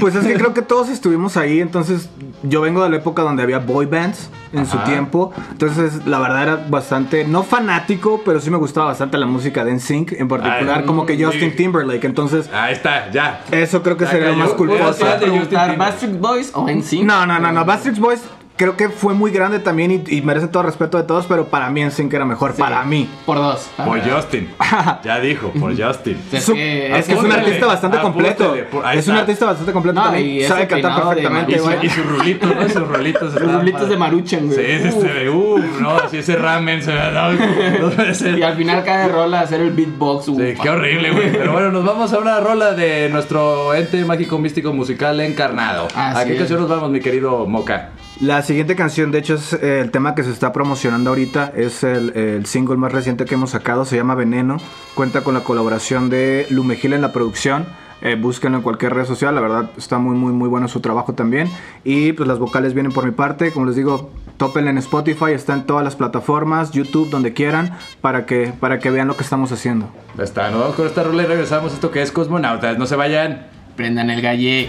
pues 0.00 0.14
es 0.14 0.26
que 0.26 0.32
creo 0.38 0.54
que 0.54 0.62
todos 0.62 0.88
estuvimos 0.88 1.36
ahí, 1.36 1.60
entonces 1.60 2.08
yo 2.42 2.62
vengo 2.62 2.82
de 2.82 2.88
la 2.88 2.96
época 2.96 3.20
donde 3.20 3.42
había 3.42 3.58
boy 3.58 3.84
bands 3.84 4.30
en 4.54 4.64
su 4.66 4.78
Ajá. 4.78 4.86
tiempo, 4.86 5.32
entonces 5.50 6.06
la 6.06 6.18
verdad 6.18 6.42
era 6.42 6.56
bastante, 6.70 7.24
no 7.26 7.42
fanático, 7.42 8.22
pero 8.24 8.40
sí 8.40 8.50
me 8.50 8.56
gustaba 8.56 8.86
bastante 8.86 9.18
la 9.18 9.26
música 9.26 9.62
de 9.64 9.74
NSYNC, 9.74 10.12
en 10.12 10.28
particular 10.28 10.78
Ay, 10.78 10.86
como 10.86 11.04
que 11.04 11.22
Justin. 11.22 11.54
Timberlake, 11.54 12.04
entonces 12.06 12.48
Ahí 12.54 12.72
está, 12.72 13.10
ya. 13.10 13.44
eso 13.50 13.82
creo 13.82 13.98
que 13.98 14.06
Ya 14.06 14.10
sería 14.12 14.28
lo 14.28 14.32
cayó. 14.32 14.44
más 14.44 14.54
culposo. 14.54 15.04
Timberlake. 15.20 15.76
Backstreet 15.76 16.18
Boys 16.18 16.50
o 16.54 16.66
NSYNC. 16.70 17.04
No, 17.04 17.26
no, 17.26 17.38
no, 17.38 17.52
no. 17.52 17.64
Backstreet 17.66 17.98
Boys 17.98 18.22
creo 18.60 18.76
que 18.76 18.90
fue 18.90 19.14
muy 19.14 19.30
grande 19.30 19.58
también 19.58 19.90
y, 19.90 20.16
y 20.16 20.20
merece 20.20 20.46
todo 20.48 20.60
el 20.64 20.66
respeto 20.66 20.98
de 20.98 21.04
todos, 21.04 21.24
pero 21.26 21.46
para 21.46 21.70
mí 21.70 21.82
NSYNC 21.82 22.12
era 22.12 22.26
mejor, 22.26 22.52
Sí. 22.52 22.60
para 22.60 22.84
mí. 22.84 23.08
Por 23.24 23.38
dos. 23.38 23.70
Por 23.82 23.98
Justin. 24.08 24.50
Ya 25.02 25.18
dijo, 25.18 25.50
por 25.58 25.70
Justin. 25.74 26.18
Es 26.30 26.44
Su- 26.44 26.52
que- 26.52 26.94
es 26.94 27.06
que 27.06 27.14
es 27.14 27.18
un 27.18 27.32
artista 27.32 27.66
bastante 27.66 27.98
completo. 28.00 28.54
Es 28.94 29.08
un 29.08 29.16
artista 29.16 29.46
bastante 29.46 29.72
completo 29.72 29.98
No, 29.98 30.06
también. 30.10 30.46
Sabe 30.46 30.66
cantar 30.66 30.94
de 30.94 31.00
perfectamente, 31.00 31.52
Y, 31.52 31.58
güey. 31.58 31.88
sus 31.88 32.06
rulitos, 32.06 32.54
¿no? 32.54 32.68
Sus 32.68 32.86
rulitos. 32.88 33.34
Los 33.34 33.52
rulitos 33.54 33.88
de 33.88 33.96
Maruchan, 33.96 34.40
Sí, 34.50 34.54
güey. 34.56 34.72
este 34.72 35.30
uff, 35.30 35.80
no, 35.80 35.90
así 35.96 36.18
ese 36.18 36.36
ramen 36.36 36.82
se 36.82 36.92
ve, 36.92 37.00
no, 37.12 37.32
no 37.32 37.90
puede 37.96 38.14
ser. 38.14 38.38
Y 38.38 38.42
al 38.42 38.56
final 38.56 38.84
cada 38.84 39.08
rola 39.08 39.40
hacer 39.40 39.60
el 39.62 39.70
beatbox. 39.70 40.26
Sí, 40.26 40.32
ufa. 40.32 40.62
qué 40.62 40.68
horrible, 40.68 41.10
güey. 41.12 41.32
Pero 41.32 41.52
bueno, 41.52 41.70
nos 41.72 41.84
vamos 41.86 42.12
a 42.12 42.18
una 42.18 42.38
rola 42.40 42.72
de 42.72 43.08
nuestro 43.08 43.72
ente 43.74 44.04
mágico 44.04 44.38
místico 44.38 44.72
musical 44.74 45.18
encarnado. 45.20 45.88
Así 45.94 46.20
¿A 46.20 46.24
qué 46.26 46.32
es. 46.32 46.38
canción 46.38 46.60
nos 46.60 46.68
vamos, 46.68 46.90
mi 46.90 47.00
querido 47.00 47.46
Moca? 47.46 47.90
La 48.20 48.42
siguiente 48.42 48.76
canción, 48.76 49.10
de 49.12 49.18
hecho, 49.18 49.36
es 49.36 49.54
eh, 49.54 49.80
el 49.80 49.90
tema 49.90 50.14
que 50.14 50.22
se 50.22 50.30
está 50.30 50.52
promocionando 50.52 51.08
ahorita. 51.08 51.52
Es 51.56 51.82
el, 51.82 52.10
el 52.10 52.44
single 52.44 52.76
más 52.76 52.92
reciente 52.92 53.24
que 53.24 53.34
hemos 53.34 53.50
sacado. 53.50 53.86
Se 53.86 53.96
llama 53.96 54.14
Veneno. 54.14 54.58
Cuenta 54.94 55.22
con 55.22 55.32
la 55.32 55.40
colaboración 55.40 56.10
de 56.10 56.46
Lumegil 56.50 56.92
en 56.92 57.00
la 57.00 57.12
producción. 57.12 57.64
Eh, 58.02 58.16
búsquenlo 58.16 58.58
en 58.58 58.62
cualquier 58.62 58.92
red 58.92 59.06
social. 59.06 59.34
La 59.34 59.40
verdad, 59.40 59.70
está 59.78 59.98
muy, 59.98 60.14
muy, 60.16 60.34
muy 60.34 60.50
bueno 60.50 60.68
su 60.68 60.80
trabajo 60.80 61.14
también. 61.14 61.48
Y 61.82 62.12
pues 62.12 62.28
las 62.28 62.38
vocales 62.38 62.74
vienen 62.74 62.92
por 62.92 63.06
mi 63.06 63.12
parte. 63.12 63.52
Como 63.52 63.64
les 63.64 63.76
digo, 63.76 64.10
topen 64.36 64.68
en 64.68 64.76
Spotify. 64.76 65.32
Está 65.32 65.54
en 65.54 65.64
todas 65.64 65.82
las 65.82 65.96
plataformas, 65.96 66.72
YouTube, 66.72 67.08
donde 67.08 67.32
quieran. 67.32 67.78
Para 68.02 68.26
que, 68.26 68.52
para 68.60 68.80
que 68.80 68.90
vean 68.90 69.08
lo 69.08 69.16
que 69.16 69.22
estamos 69.22 69.50
haciendo. 69.50 69.90
Ya 70.18 70.24
está, 70.24 70.50
nos 70.50 70.60
vamos 70.60 70.76
con 70.76 70.86
esta 70.86 71.02
rola 71.02 71.22
y 71.22 71.26
regresamos 71.26 71.72
a 71.72 71.74
esto 71.74 71.90
que 71.90 72.02
es 72.02 72.12
Cosmonautas. 72.12 72.76
No 72.76 72.84
se 72.84 72.96
vayan. 72.96 73.46
Prendan 73.76 74.10
el 74.10 74.20
galle. 74.20 74.68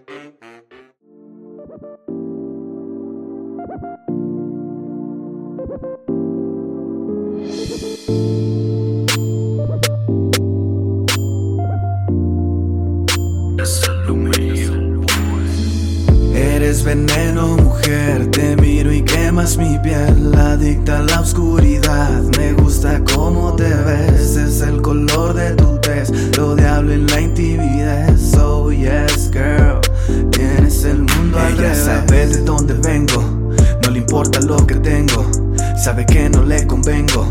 Sabe 35.91 36.05
que 36.05 36.29
no 36.29 36.43
le 36.43 36.65
convengo, 36.67 37.27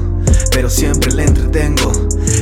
pero 0.53 0.69
siempre 0.69 1.11
le 1.15 1.25
entretengo. 1.25 1.93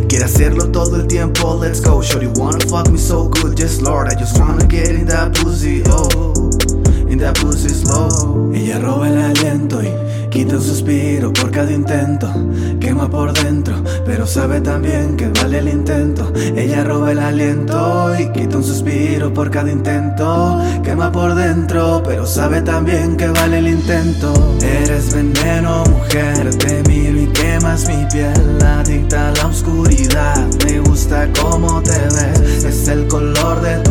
Quiere 0.09 0.25
hacerlo 0.25 0.69
todo 0.73 0.97
el 0.97 1.07
tiempo, 1.07 1.57
let's 1.61 1.81
go. 1.81 2.03
Shorty 2.03 2.27
wanna 2.27 2.59
fuck 2.67 2.91
me 2.91 2.99
so 2.99 3.29
good, 3.29 3.57
just 3.57 3.83
Lord, 3.83 4.09
I 4.09 4.17
just 4.17 4.37
wanna 4.37 4.67
get 4.67 4.89
in 4.89 5.07
that 5.07 5.33
pussy, 5.41 5.81
oh. 5.87 6.51
In 7.09 7.19
that 7.19 7.39
pussy 7.41 7.69
slow. 7.69 8.53
Ella 8.53 8.81
roba 8.81 9.09
el 9.09 9.19
aliento 9.19 9.81
y 9.81 9.93
quita 10.39 10.55
un 10.55 10.63
suspiro 10.63 11.33
por 11.33 11.51
cada 11.51 11.73
intento. 11.73 12.29
Quema 12.79 13.11
por 13.11 13.33
dentro, 13.33 13.75
pero 14.07 14.25
sabe 14.25 14.61
también 14.61 15.17
que 15.17 15.27
vale 15.31 15.59
el 15.59 15.69
intento. 15.69 16.33
Ella 16.55 16.85
roba 16.85 17.11
el 17.11 17.19
aliento 17.19 18.15
y 18.17 18.31
quita 18.31 18.59
un 18.59 18.63
suspiro 18.63 19.35
por 19.35 19.51
cada 19.51 19.69
intento. 19.69 20.63
Quema 20.85 21.11
por 21.11 21.35
dentro, 21.35 22.05
pero 22.07 22.25
sabe 22.25 22.63
también 22.63 23.17
que 23.17 23.27
vale 23.27 23.59
el 23.59 23.67
intento. 23.67 24.33
Eres 24.63 25.13
veneno, 25.13 25.83
mujer, 25.91 26.55
te 26.55 26.85
miro 26.89 27.21
y 27.21 27.27
quemas 27.33 27.89
mi 27.89 28.07
piel. 28.07 28.63
Adicta 28.63 29.31
a 29.31 29.33
la 29.33 29.47
oscuridad, 29.47 30.47
me 30.65 30.79
gusta 30.79 31.29
cómo 31.41 31.83
te 31.83 31.99
ves. 32.15 32.65
Es 32.65 32.87
el 32.87 33.09
color 33.09 33.61
de 33.61 33.88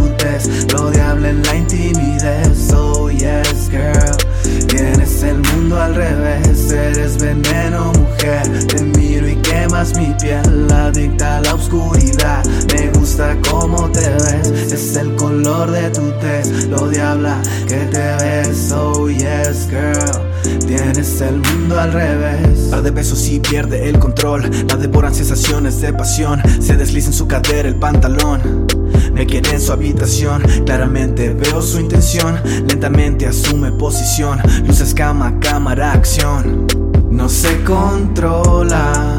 Me 11.70 12.90
gusta 12.98 13.36
cómo 13.50 13.92
te 13.92 14.10
ves, 14.10 14.72
es 14.72 14.96
el 14.96 15.14
color 15.16 15.70
de 15.70 15.90
tu 15.90 16.12
tez, 16.22 16.66
lo 16.68 16.88
diabla 16.88 17.42
que 17.68 17.76
te 17.76 18.16
ves. 18.24 18.72
Oh 18.72 19.10
yes, 19.10 19.68
girl. 19.70 20.66
Tienes 20.66 21.20
el 21.20 21.42
mundo 21.42 21.78
al 21.78 21.92
revés. 21.92 22.70
Par 22.72 22.84
de 22.84 22.92
besos 22.92 23.28
y 23.28 23.42
pierde 23.42 23.90
el 23.90 24.00
control. 24.00 24.50
La 24.70 24.78
devoran 24.78 25.14
sensaciones 25.14 25.82
de 25.82 25.92
pasión. 25.92 26.42
Se 26.62 26.78
desliza 26.78 27.08
en 27.08 27.14
su 27.14 27.28
cadera 27.28 27.68
el 27.68 27.76
pantalón. 27.76 28.66
Me 29.14 29.26
quiere 29.26 29.52
en 29.52 29.60
su 29.60 29.74
habitación. 29.74 30.44
Claramente 30.66 31.34
veo 31.34 31.62
su 31.62 31.82
intención. 31.82 32.40
Lentamente 32.66 33.28
asume 33.28 33.74
posición. 33.74 34.40
Luces, 34.66 34.94
cama, 34.94 35.38
cámara, 35.42 35.92
acción. 35.92 36.66
No 37.10 37.28
se 37.28 37.62
controla. 37.64 39.18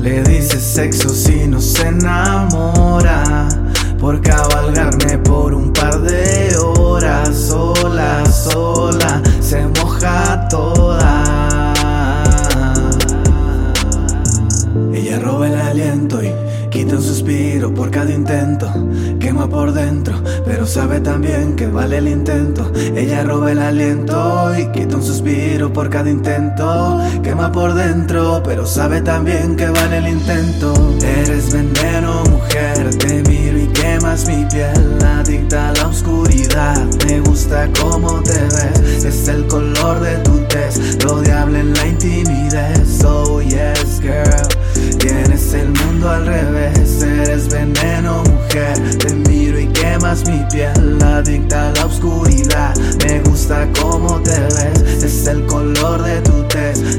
Le 0.00 0.22
dice 0.22 0.60
sexo 0.60 1.08
si 1.08 1.46
no 1.48 1.60
se 1.60 1.88
enamora. 1.88 3.48
Por 3.98 4.20
cabalgarme 4.20 5.18
por 5.18 5.52
un 5.52 5.72
par 5.72 6.00
de 6.00 6.56
horas. 6.56 7.36
Sola, 7.36 8.24
sola. 8.26 9.22
Se 9.40 9.66
moja 9.66 10.48
toda. 10.48 11.74
Ella 14.94 15.18
roba 15.18 15.48
el 15.48 15.60
aliento 15.60 16.22
y 16.22 16.32
quita 16.70 16.96
un 16.96 17.02
suspiro 17.02 17.74
por 17.74 17.90
cada 17.90 18.12
intento. 18.12 18.72
Quema 19.28 19.46
por 19.46 19.74
dentro, 19.74 20.14
pero 20.46 20.66
sabe 20.66 21.00
también 21.00 21.54
que 21.54 21.66
vale 21.66 21.98
el 21.98 22.08
intento. 22.08 22.72
Ella 22.96 23.24
roba 23.24 23.52
el 23.52 23.58
aliento 23.58 24.58
y 24.58 24.68
quita 24.68 24.96
un 24.96 25.02
suspiro 25.02 25.70
por 25.70 25.90
cada 25.90 26.08
intento. 26.08 26.98
Quema 27.22 27.52
por 27.52 27.74
dentro, 27.74 28.42
pero 28.42 28.64
sabe 28.64 29.02
también 29.02 29.54
que 29.54 29.68
vale 29.68 29.98
el 29.98 30.08
intento. 30.08 30.72
Eres 31.02 31.52
veneno, 31.52 32.24
mujer, 32.24 32.96
te 32.96 33.27
quemas 33.98 34.26
mi 34.26 34.44
piel. 34.46 34.98
Adicta 35.02 35.70
a 35.70 35.72
la 35.74 35.88
oscuridad, 35.88 36.86
me 37.06 37.20
gusta 37.20 37.68
cómo 37.80 38.22
te 38.22 38.40
ves. 38.40 39.04
Es 39.04 39.28
el 39.28 39.46
color 39.46 40.00
de 40.00 40.16
tu 40.18 40.38
tez, 40.48 41.02
lo 41.04 41.20
diable 41.20 41.60
en 41.60 41.74
la 41.74 41.86
intimidad. 41.86 42.76
Oh 43.04 43.40
yes, 43.40 44.00
girl. 44.00 44.98
Tienes 44.98 45.52
el 45.52 45.70
mundo 45.70 46.10
al 46.10 46.26
revés, 46.26 47.02
eres 47.02 47.48
veneno, 47.48 48.22
mujer. 48.24 48.98
Te 48.98 49.14
miro 49.14 49.58
y 49.58 49.66
quemas 49.68 50.26
mi 50.26 50.44
piel, 50.50 50.98
adicta 51.02 51.68
a 51.68 51.72
la 51.72 51.86
oscuridad. 51.86 52.76
Me 53.04 53.20
gusta 53.20 53.68
cómo 53.80 54.20
te 54.22 54.38
ves, 54.38 55.02
es 55.02 55.26
el 55.26 55.44
color 55.46 56.02
de 56.02 56.20
tu 56.22 56.42
tez. 56.44 56.98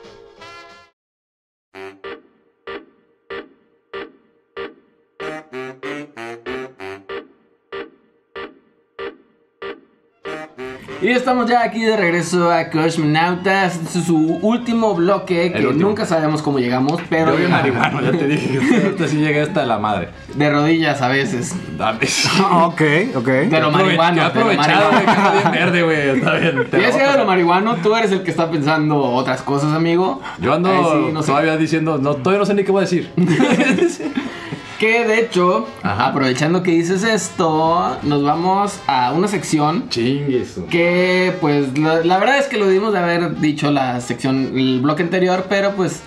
Y 11.01 11.07
estamos 11.09 11.49
ya 11.49 11.63
aquí 11.63 11.81
de 11.81 11.97
regreso 11.97 12.51
a 12.51 12.69
Cosmonautas. 12.69 13.75
Este 13.75 13.99
es 13.99 14.05
su 14.05 14.37
último 14.43 14.93
bloque 14.93 15.51
que 15.51 15.65
último. 15.65 15.89
nunca 15.89 16.05
sabemos 16.05 16.43
cómo 16.43 16.59
llegamos, 16.59 17.01
pero 17.09 17.31
Yo 17.31 17.37
bien 17.39 17.49
marihuano, 17.49 18.01
ya 18.01 18.11
te 18.11 18.27
dije 18.27 18.59
ahorita 18.83 19.07
sí 19.07 19.17
llegué 19.17 19.41
hasta 19.41 19.65
la 19.65 19.79
madre. 19.79 20.09
de 20.35 20.49
rodillas 20.51 21.01
a 21.01 21.07
veces. 21.07 21.55
Dame. 21.75 22.01
Ah, 22.39 22.67
ok, 22.67 22.81
ok. 23.15 23.25
De 23.27 23.59
lo 23.59 23.71
marihuano. 23.71 24.31
Qué 24.31 24.37
de 24.39 24.45
lo 24.45 24.51
aprovechado, 24.51 24.91
güey, 24.91 25.05
que 25.05 25.31
bien 25.39 25.51
verde, 25.51 25.81
güey. 25.83 26.09
Está 26.19 26.33
bien. 26.35 26.67
te 26.69 26.79
Y 26.79 26.83
es 26.83 26.95
que 26.95 27.03
lo- 27.03 27.11
de 27.13 27.17
lo 27.17 27.25
marihuano, 27.25 27.75
tú 27.77 27.95
eres 27.95 28.11
el 28.11 28.21
que 28.21 28.29
está 28.29 28.51
pensando 28.51 28.97
otras 29.01 29.41
cosas, 29.41 29.73
amigo. 29.73 30.21
Yo 30.39 30.53
ando 30.53 30.69
sí, 30.69 31.13
no 31.13 31.23
sé. 31.23 31.27
todavía 31.31 31.57
diciendo, 31.57 31.97
no, 31.97 32.13
todavía 32.17 32.37
no 32.39 32.45
sé 32.45 32.53
ni 32.53 32.63
qué 32.63 32.71
voy 32.71 32.81
a 32.81 32.87
decir. 32.87 33.09
Que 34.81 35.05
de 35.05 35.19
hecho, 35.19 35.67
Ajá. 35.83 36.07
aprovechando 36.07 36.63
que 36.63 36.71
dices 36.71 37.03
esto, 37.03 37.97
nos 38.01 38.23
vamos 38.23 38.79
a 38.87 39.11
una 39.11 39.27
sección 39.27 39.87
Chingues. 39.89 40.59
que, 40.71 41.35
pues, 41.39 41.77
la, 41.77 41.97
la 42.03 42.17
verdad 42.17 42.39
es 42.39 42.47
que 42.47 42.57
lo 42.57 42.65
debimos 42.65 42.91
de 42.91 42.97
haber 42.97 43.39
dicho 43.39 43.69
la 43.69 44.01
sección, 44.01 44.57
el 44.57 44.79
bloque 44.81 45.03
anterior, 45.03 45.45
pero 45.47 45.73
pues, 45.73 46.01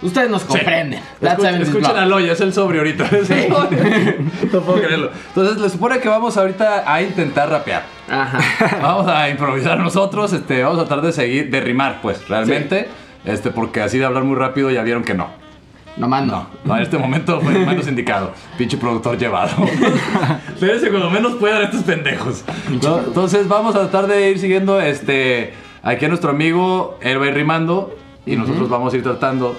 ustedes 0.00 0.30
nos 0.30 0.44
comprenden. 0.44 1.00
That's 1.20 1.40
Escuchen, 1.40 1.54
70s 1.56 1.62
escuchen 1.62 1.80
Block. 1.90 1.96
a 1.96 2.06
Loya, 2.06 2.32
es 2.34 2.40
el 2.40 2.52
sobrio 2.52 2.82
ahorita. 2.82 3.04
Es 3.06 3.30
el 3.30 3.52
sobrio. 3.52 3.82
no 4.52 4.60
puedo 4.60 4.78
creerlo. 4.80 5.10
Entonces, 5.30 5.60
les 5.60 5.72
supone 5.72 5.98
que 5.98 6.08
vamos 6.08 6.36
ahorita 6.36 6.84
a 6.86 7.02
intentar 7.02 7.50
rapear. 7.50 7.82
Ajá. 8.08 8.78
Vamos 8.80 9.08
a 9.08 9.28
improvisar 9.28 9.80
nosotros, 9.80 10.32
este, 10.32 10.62
vamos 10.62 10.78
a 10.78 10.84
tratar 10.84 11.04
de 11.04 11.10
seguir, 11.12 11.50
de 11.50 11.60
rimar, 11.60 11.98
pues, 12.00 12.28
realmente. 12.28 12.86
Este, 13.24 13.50
porque 13.50 13.80
así 13.80 13.98
de 13.98 14.04
hablar 14.04 14.22
muy 14.22 14.36
rápido 14.36 14.70
ya 14.70 14.84
vieron 14.84 15.02
que 15.02 15.14
no. 15.14 15.42
Nomás 15.96 16.26
No, 16.26 16.32
no. 16.32 16.46
no, 16.64 16.76
en 16.76 16.82
este 16.82 16.98
momento 16.98 17.40
fue 17.40 17.52
el 17.52 17.66
menos 17.66 17.86
indicado. 17.86 18.32
Pinche 18.58 18.76
productor 18.76 19.16
llevado. 19.16 19.52
Espérense 20.54 20.90
cuando 20.90 21.08
menos 21.10 21.34
puedan 21.34 21.62
estos 21.62 21.82
pendejos. 21.82 22.44
¿no? 22.82 22.98
Entonces 22.98 23.46
vamos 23.48 23.76
a 23.76 23.80
tratar 23.80 24.06
de 24.08 24.30
ir 24.30 24.38
siguiendo 24.38 24.80
este 24.80 25.54
aquí 25.82 26.04
a 26.06 26.08
nuestro 26.08 26.30
amigo, 26.30 26.98
él 27.02 27.20
va 27.20 27.26
a 27.26 27.28
ir 27.28 27.34
rimando 27.34 27.96
y 28.26 28.36
nosotros 28.36 28.68
vamos 28.68 28.92
a 28.92 28.96
ir 28.96 29.02
tratando 29.02 29.56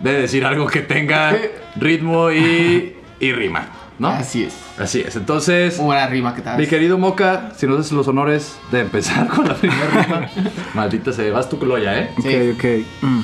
de 0.00 0.12
decir 0.20 0.44
algo 0.44 0.66
que 0.66 0.80
tenga 0.80 1.36
ritmo 1.76 2.30
y, 2.32 2.96
y 3.20 3.32
rima, 3.32 3.66
¿no? 4.00 4.08
Así 4.08 4.42
es. 4.42 4.56
Así 4.78 5.00
es. 5.00 5.14
Entonces, 5.14 5.78
buena 5.78 6.08
rima 6.08 6.34
que 6.34 6.42
tal. 6.42 6.58
mi 6.58 6.66
querido 6.66 6.98
Moca, 6.98 7.52
si 7.56 7.66
nos 7.68 7.78
haces 7.78 7.92
los 7.92 8.08
honores 8.08 8.58
de 8.72 8.80
empezar 8.80 9.28
con 9.28 9.46
la 9.46 9.54
primera 9.54 9.86
rima, 9.88 10.28
maldita 10.74 11.12
se 11.12 11.30
vas 11.30 11.48
tu 11.48 11.58
cloya, 11.60 11.96
¿eh? 11.98 12.10
Ok, 12.18 12.24
Sí. 12.26 12.50
ok. 12.56 12.86
Mm. 13.02 13.20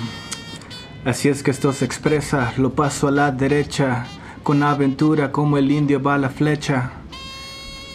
Así 1.08 1.30
es 1.30 1.42
que 1.42 1.50
esto 1.50 1.72
se 1.72 1.86
expresa, 1.86 2.52
lo 2.58 2.74
paso 2.74 3.08
a 3.08 3.10
la 3.10 3.30
derecha, 3.30 4.04
con 4.42 4.62
aventura 4.62 5.32
como 5.32 5.56
el 5.56 5.70
indio 5.70 6.02
va 6.02 6.16
a 6.16 6.18
la 6.18 6.28
flecha. 6.28 6.90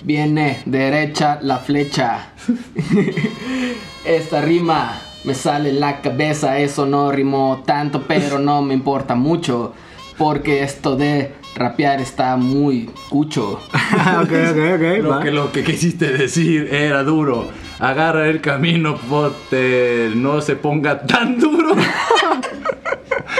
Viene 0.04 0.64
derecha 0.66 1.38
la 1.44 1.60
flecha. 1.60 2.30
Esta 4.04 4.42
rima 4.42 5.00
me 5.26 5.36
sale 5.36 5.70
en 5.70 5.80
la 5.80 6.02
cabeza, 6.02 6.58
eso 6.58 6.88
no 6.88 7.12
rimó 7.12 7.62
tanto, 7.68 8.02
pero 8.08 8.40
no 8.40 8.64
me 8.64 8.74
importa 8.74 9.14
mucho. 9.14 9.76
Porque 10.18 10.64
esto 10.64 10.96
de 10.96 11.36
rapear 11.56 12.02
está 12.02 12.36
muy 12.36 12.90
cucho. 13.10 13.60
ok, 14.22 14.32
ok, 14.52 14.58
ok. 14.74 15.04
Lo 15.04 15.20
que, 15.20 15.32
lo 15.32 15.52
que 15.52 15.64
quisiste 15.64 16.14
decir 16.14 16.68
era 16.74 17.04
duro. 17.04 17.48
Agarra 17.80 18.28
el 18.28 18.42
camino, 18.42 18.96
pote, 18.96 20.10
no 20.16 20.42
se 20.42 20.56
ponga 20.56 21.06
tan 21.06 21.40
duro. 21.40 21.76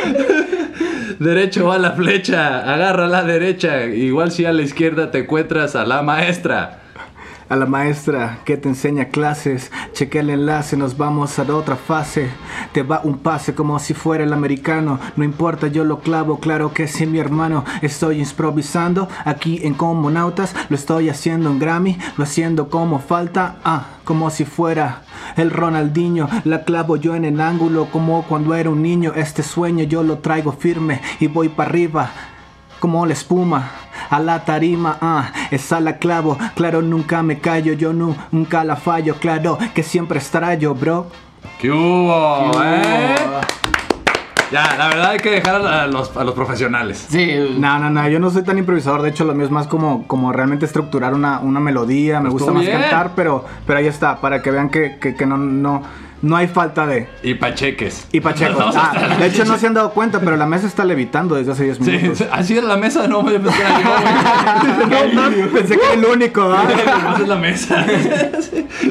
Derecho 1.20 1.68
va 1.68 1.78
la 1.78 1.92
flecha, 1.92 2.72
agarra 2.74 3.08
la 3.08 3.24
derecha. 3.24 3.86
Igual 3.86 4.32
si 4.32 4.46
a 4.46 4.54
la 4.54 4.62
izquierda 4.62 5.12
te 5.12 5.20
encuentras 5.20 5.76
a 5.76 5.86
la 5.86 6.02
maestra. 6.02 6.83
A 7.50 7.56
la 7.56 7.66
maestra 7.66 8.40
que 8.46 8.58
te 8.58 8.70
enseña 8.70 9.10
clases, 9.10 9.72
cheque 9.92 10.20
el 10.20 10.30
enlace, 10.30 10.78
nos 10.78 10.98
vamos 10.98 11.38
a 11.40 11.44
otra 11.54 11.76
fase. 11.76 12.30
Te 12.72 12.84
va 12.84 13.02
un 13.04 13.18
pase 13.18 13.54
como 13.54 13.78
si 13.80 13.94
fuera 13.94 14.24
el 14.24 14.34
americano. 14.34 15.00
No 15.16 15.24
importa, 15.24 15.68
yo 15.68 15.84
lo 15.84 16.00
clavo, 16.00 16.40
claro 16.40 16.74
que 16.74 16.88
sí, 16.88 17.06
mi 17.06 17.20
hermano. 17.20 17.66
Estoy 17.82 18.20
improvisando 18.20 19.10
aquí 19.26 19.60
en 19.64 19.74
Comonautas. 19.74 20.56
Lo 20.70 20.76
estoy 20.76 21.10
haciendo 21.10 21.50
en 21.50 21.60
Grammy, 21.60 21.98
lo 22.18 22.24
haciendo 22.24 22.70
como 22.70 23.00
falta. 23.00 23.58
Ah, 23.64 23.88
como 24.06 24.30
si 24.30 24.46
fuera 24.46 25.02
el 25.36 25.52
Ronaldinho. 25.52 26.30
La 26.46 26.64
clavo 26.64 26.96
yo 26.96 27.16
en 27.16 27.26
el 27.26 27.42
ángulo, 27.42 27.88
como 27.92 28.24
cuando 28.24 28.56
era 28.56 28.70
un 28.70 28.82
niño. 28.82 29.14
Este 29.16 29.44
sueño 29.44 29.84
yo 29.84 30.04
lo 30.04 30.20
traigo 30.20 30.54
firme 30.54 31.02
y 31.20 31.28
voy 31.28 31.50
para 31.50 31.70
arriba 31.70 32.12
como 32.84 33.06
la 33.06 33.14
espuma 33.14 33.72
a 34.10 34.20
la 34.20 34.44
tarima, 34.44 34.98
ah, 35.00 35.32
esa 35.52 35.80
la 35.80 36.00
clavo, 36.00 36.38
claro 36.54 36.82
nunca 36.82 37.24
me 37.24 37.40
callo, 37.40 37.72
yo 37.72 37.94
nu- 37.94 38.14
nunca 38.30 38.66
la 38.66 38.76
fallo, 38.76 39.16
claro 39.16 39.58
que 39.74 39.84
siempre 39.84 40.20
extraño, 40.20 40.74
bro. 40.76 41.08
¿Qué 41.62 41.72
hubo? 41.72 42.52
eh? 42.62 43.16
Ya, 44.54 44.76
la 44.78 44.88
verdad 44.88 45.10
hay 45.12 45.20
que 45.20 45.32
dejar 45.32 45.56
a 45.66 45.88
los, 45.88 46.16
a 46.16 46.24
los 46.24 46.34
profesionales. 46.36 47.06
Sí, 47.10 47.34
No, 47.58 47.80
no, 47.80 47.90
no, 47.90 48.08
yo 48.08 48.20
no 48.20 48.30
soy 48.30 48.44
tan 48.44 48.58
improvisador. 48.58 49.02
De 49.02 49.10
hecho, 49.10 49.26
lo 49.26 49.34
mío 49.34 49.46
es 49.46 49.52
más 49.52 49.68
como, 49.68 50.08
como 50.08 50.32
realmente 50.32 50.66
estructurar 50.66 51.14
una, 51.14 51.40
una 51.40 51.60
melodía. 51.60 52.20
Me 52.20 52.30
gusta 52.30 52.46
Estuvo 52.46 52.58
más 52.60 52.66
bien. 52.66 52.80
cantar, 52.82 53.12
pero, 53.16 53.44
pero 53.66 53.80
ahí 53.80 53.88
está, 53.88 54.22
para 54.22 54.42
que 54.42 54.52
vean 54.52 54.70
que, 54.70 54.98
que, 55.00 55.16
que 55.16 55.26
no, 55.26 55.38
no, 55.38 55.82
no 56.22 56.36
hay 56.38 56.48
falta 56.48 56.86
de. 56.86 57.10
Y 57.24 57.34
pacheques. 57.34 58.08
Y 58.12 58.22
Pacheco. 58.22 58.58
Vamos 58.58 58.76
a 58.76 58.92
estar- 58.94 59.12
Ah, 59.14 59.18
de 59.18 59.26
hecho, 59.26 59.44
no 59.44 59.58
se 59.58 59.68
han 59.68 59.74
dado 59.74 59.92
cuenta, 59.92 60.20
pero 60.20 60.38
la 60.38 60.46
mesa 60.46 60.68
está 60.68 60.86
levitando 60.86 61.36
desde 61.36 61.52
hace 61.54 61.64
10 61.66 61.78
Sí, 61.78 61.84
minutos. 61.92 62.18
sí, 62.20 62.26
así 62.32 62.58
era 62.58 62.68
la 62.68 62.78
mesa, 62.78 63.08
no, 63.08 63.30
yo 63.30 63.42
pensé 63.42 63.58
que 63.58 63.62
era 63.64 63.82
yo, 63.82 63.90
güey. 64.88 65.14
No, 65.14 65.30
no, 65.30 65.48
pensé 65.52 65.78
que 65.78 65.84
era 65.84 65.94
el 65.96 66.06
único, 66.06 66.42
¿ah? 66.44 66.66
Esa 67.14 67.22
es 67.24 67.28
la 67.28 67.36
mesa. 67.36 67.86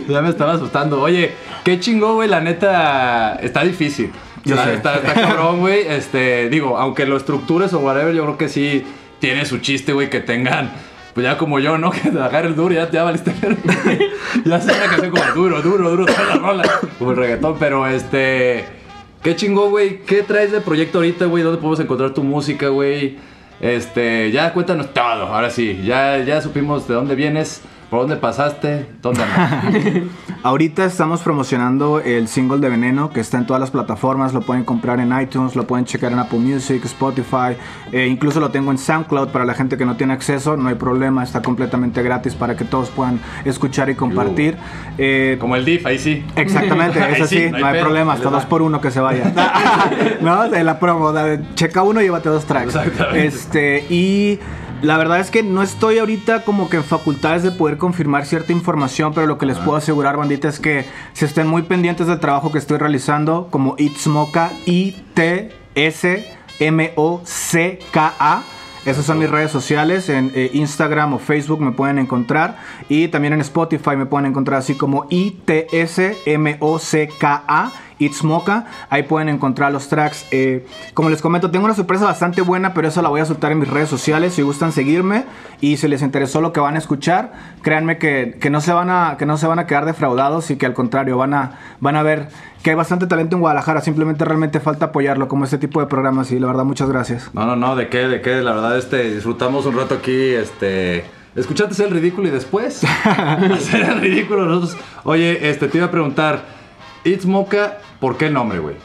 Ya 0.08 0.20
me 0.22 0.28
estaba 0.28 0.54
asustando. 0.54 1.00
Oye, 1.00 1.32
qué 1.64 1.78
chingón, 1.80 2.14
güey. 2.16 2.28
La 2.28 2.40
neta 2.40 3.34
está 3.36 3.62
difícil. 3.62 4.10
Yo 4.44 4.54
está, 4.54 4.66
sé. 4.66 4.74
está, 4.74 4.96
está 4.96 5.14
cabrón, 5.14 5.60
güey. 5.60 5.86
Este, 5.86 6.48
digo, 6.48 6.78
aunque 6.78 7.06
lo 7.06 7.16
estructures 7.16 7.72
o 7.72 7.78
whatever, 7.78 8.14
yo 8.14 8.22
creo 8.24 8.38
que 8.38 8.48
sí 8.48 8.84
tiene 9.18 9.44
su 9.44 9.58
chiste, 9.58 9.92
güey, 9.92 10.10
que 10.10 10.20
tengan. 10.20 10.72
Pues 11.14 11.24
ya 11.24 11.36
como 11.38 11.58
yo, 11.58 11.78
¿no? 11.78 11.90
Que 12.02 12.10
te 12.10 12.18
agarre 12.20 12.48
el 12.48 12.56
duro 12.56 12.72
y 12.72 12.76
ya 12.76 12.90
te 12.90 12.98
valiste. 12.98 13.32
ya 14.44 14.60
sé 14.60 14.72
una 14.72 14.86
canción 14.86 15.10
como 15.10 15.24
duro, 15.34 15.62
duro, 15.62 15.90
duro, 15.90 16.06
toda 16.06 16.24
la 16.24 16.34
rola. 16.36 16.62
Como 16.98 17.12
el 17.12 17.16
reggaetón, 17.16 17.56
pero 17.58 17.86
este. 17.86 18.64
Qué 19.22 19.36
chingón, 19.36 19.70
güey. 19.70 20.00
¿Qué 20.00 20.22
traes 20.22 20.50
de 20.50 20.60
proyecto 20.60 20.98
ahorita, 20.98 21.26
güey? 21.26 21.44
¿Dónde 21.44 21.58
podemos 21.58 21.78
encontrar 21.78 22.12
tu 22.12 22.24
música, 22.24 22.68
güey? 22.68 23.18
Este, 23.60 24.32
ya 24.32 24.52
cuéntanos 24.52 24.92
todo. 24.92 25.26
Ahora 25.26 25.48
sí, 25.50 25.80
ya, 25.84 26.18
ya 26.18 26.40
supimos 26.40 26.88
de 26.88 26.94
dónde 26.94 27.14
vienes, 27.14 27.62
por 27.92 28.00
dónde 28.00 28.16
pasaste, 28.16 28.86
dónde. 29.02 29.22
Ahorita 30.42 30.86
estamos 30.86 31.20
promocionando 31.20 32.00
el 32.00 32.26
single 32.26 32.56
de 32.58 32.70
Veneno 32.70 33.10
que 33.10 33.20
está 33.20 33.36
en 33.36 33.46
todas 33.46 33.60
las 33.60 33.70
plataformas. 33.70 34.32
Lo 34.32 34.40
pueden 34.40 34.64
comprar 34.64 34.98
en 34.98 35.12
iTunes, 35.20 35.54
lo 35.56 35.66
pueden 35.66 35.84
checar 35.84 36.10
en 36.10 36.18
Apple 36.18 36.38
Music, 36.38 36.82
Spotify. 36.86 37.54
eh, 37.92 38.06
incluso 38.06 38.40
lo 38.40 38.50
tengo 38.50 38.70
en 38.70 38.78
SoundCloud 38.78 39.28
para 39.28 39.44
la 39.44 39.52
gente 39.52 39.76
que 39.76 39.84
no 39.84 39.96
tiene 39.96 40.14
acceso. 40.14 40.56
No 40.56 40.70
hay 40.70 40.76
problema, 40.76 41.22
está 41.22 41.42
completamente 41.42 42.02
gratis 42.02 42.34
para 42.34 42.56
que 42.56 42.64
todos 42.64 42.88
puedan 42.88 43.20
escuchar 43.44 43.90
y 43.90 43.94
compartir. 43.94 44.56
Eh, 44.96 45.36
Como 45.38 45.54
el 45.54 45.66
DIF, 45.66 45.84
ahí 45.84 45.98
sí. 45.98 46.24
Exactamente, 46.34 46.98
es 47.12 47.20
así, 47.20 47.36
sí, 47.40 47.50
no 47.50 47.66
hay, 47.66 47.78
problema, 47.78 48.14
hasta 48.14 48.30
dos 48.30 48.46
por 48.46 48.62
uno 48.62 48.80
que 48.80 48.90
se 48.90 49.00
vaya. 49.00 49.30
¿No? 50.22 50.48
De 50.48 50.64
la 50.64 50.80
promo, 50.80 51.12
de- 51.12 51.42
checa 51.56 51.82
uno 51.82 52.00
y 52.00 52.04
llévate 52.04 52.30
dos 52.30 52.46
tracks. 52.46 52.74
Exactamente. 52.74 53.26
Este, 53.26 53.84
y 53.90 54.38
la 54.82 54.98
verdad 54.98 55.20
es 55.20 55.30
que 55.30 55.42
no 55.44 55.62
estoy 55.62 55.98
ahorita 55.98 56.44
como 56.44 56.68
que 56.68 56.76
en 56.78 56.84
facultades 56.84 57.44
de 57.44 57.52
poder 57.52 57.78
confirmar 57.78 58.26
cierta 58.26 58.52
información, 58.52 59.12
pero 59.14 59.28
lo 59.28 59.38
que 59.38 59.46
les 59.46 59.56
puedo 59.58 59.76
asegurar, 59.76 60.16
bandita, 60.16 60.48
es 60.48 60.58
que 60.58 60.84
se 61.12 61.24
estén 61.26 61.46
muy 61.46 61.62
pendientes 61.62 62.08
del 62.08 62.18
trabajo 62.18 62.50
que 62.50 62.58
estoy 62.58 62.78
realizando, 62.78 63.46
como 63.50 63.76
It's 63.78 64.08
Mocha, 64.08 64.50
I-T-S-M-O-C-K-A. 64.66 65.52
Esas 68.84 69.04
son 69.04 69.20
mis 69.20 69.30
redes 69.30 69.52
sociales, 69.52 70.08
en 70.08 70.32
eh, 70.34 70.50
Instagram 70.54 71.14
o 71.14 71.18
Facebook 71.20 71.60
me 71.60 71.70
pueden 71.70 72.00
encontrar 72.00 72.58
y 72.88 73.06
también 73.08 73.32
en 73.32 73.40
Spotify 73.40 73.94
me 73.96 74.06
pueden 74.06 74.26
encontrar 74.26 74.58
así 74.58 74.74
como 74.74 75.06
I-T-S-M-O-C-K-A. 75.08 76.22
It's 77.98 78.24
Mocha, 78.24 78.64
ahí 78.90 79.04
pueden 79.04 79.28
encontrar 79.28 79.70
los 79.70 79.86
tracks. 79.88 80.26
Eh, 80.32 80.66
como 80.92 81.08
les 81.08 81.22
comento, 81.22 81.52
tengo 81.52 81.66
una 81.66 81.74
sorpresa 81.74 82.04
bastante 82.04 82.42
buena, 82.42 82.74
pero 82.74 82.88
eso 82.88 83.00
la 83.00 83.08
voy 83.08 83.20
a 83.20 83.24
soltar 83.24 83.52
en 83.52 83.60
mis 83.60 83.68
redes 83.68 83.88
sociales. 83.88 84.34
Si 84.34 84.42
gustan 84.42 84.72
seguirme 84.72 85.24
y 85.60 85.76
si 85.76 85.86
les 85.86 86.02
interesó 86.02 86.40
lo 86.40 86.52
que 86.52 86.58
van 86.58 86.74
a 86.74 86.78
escuchar, 86.78 87.32
créanme 87.62 87.98
que, 87.98 88.38
que 88.40 88.50
no, 88.50 88.60
se 88.60 88.72
van 88.72 88.90
a, 88.90 89.14
que 89.18 89.26
no 89.26 89.36
se 89.36 89.46
van 89.46 89.60
a 89.60 89.68
quedar 89.68 89.84
defraudados 89.84 90.50
y 90.50 90.56
que 90.56 90.66
al 90.66 90.74
contrario 90.74 91.16
van 91.16 91.32
a, 91.32 91.60
van 91.78 91.94
a 91.94 92.02
ver 92.02 92.26
que 92.62 92.70
hay 92.70 92.76
bastante 92.76 93.06
talento 93.06 93.36
en 93.36 93.40
Guadalajara. 93.40 93.80
Simplemente 93.80 94.24
realmente 94.24 94.60
falta 94.60 94.86
apoyarlo 94.86 95.28
como 95.28 95.44
este 95.44 95.58
tipo 95.58 95.80
de 95.80 95.86
programas 95.86 96.30
y 96.30 96.38
la 96.38 96.46
verdad 96.46 96.64
muchas 96.64 96.88
gracias. 96.88 97.30
No, 97.34 97.44
no, 97.44 97.56
no, 97.56 97.76
de 97.76 97.88
qué, 97.88 98.08
de 98.08 98.20
qué, 98.20 98.40
la 98.40 98.52
verdad, 98.52 98.78
este, 98.78 99.14
disfrutamos 99.14 99.66
un 99.66 99.76
rato 99.76 99.96
aquí, 99.96 100.30
este. 100.34 101.04
Escuchaste 101.34 101.72
hacer 101.72 101.86
el 101.86 101.94
ridículo 101.94 102.28
y 102.28 102.30
después 102.30 102.84
hacer 103.04 103.82
el 103.82 104.00
ridículo 104.00 104.44
nosotros. 104.44 104.76
Oye, 105.04 105.48
este, 105.50 105.68
te 105.68 105.78
iba 105.78 105.86
a 105.86 105.90
preguntar, 105.90 106.44
It's 107.04 107.24
Mocha, 107.24 107.78
¿por 108.00 108.16
qué 108.16 108.26
el 108.26 108.34
nombre, 108.34 108.58
güey? 108.58 108.76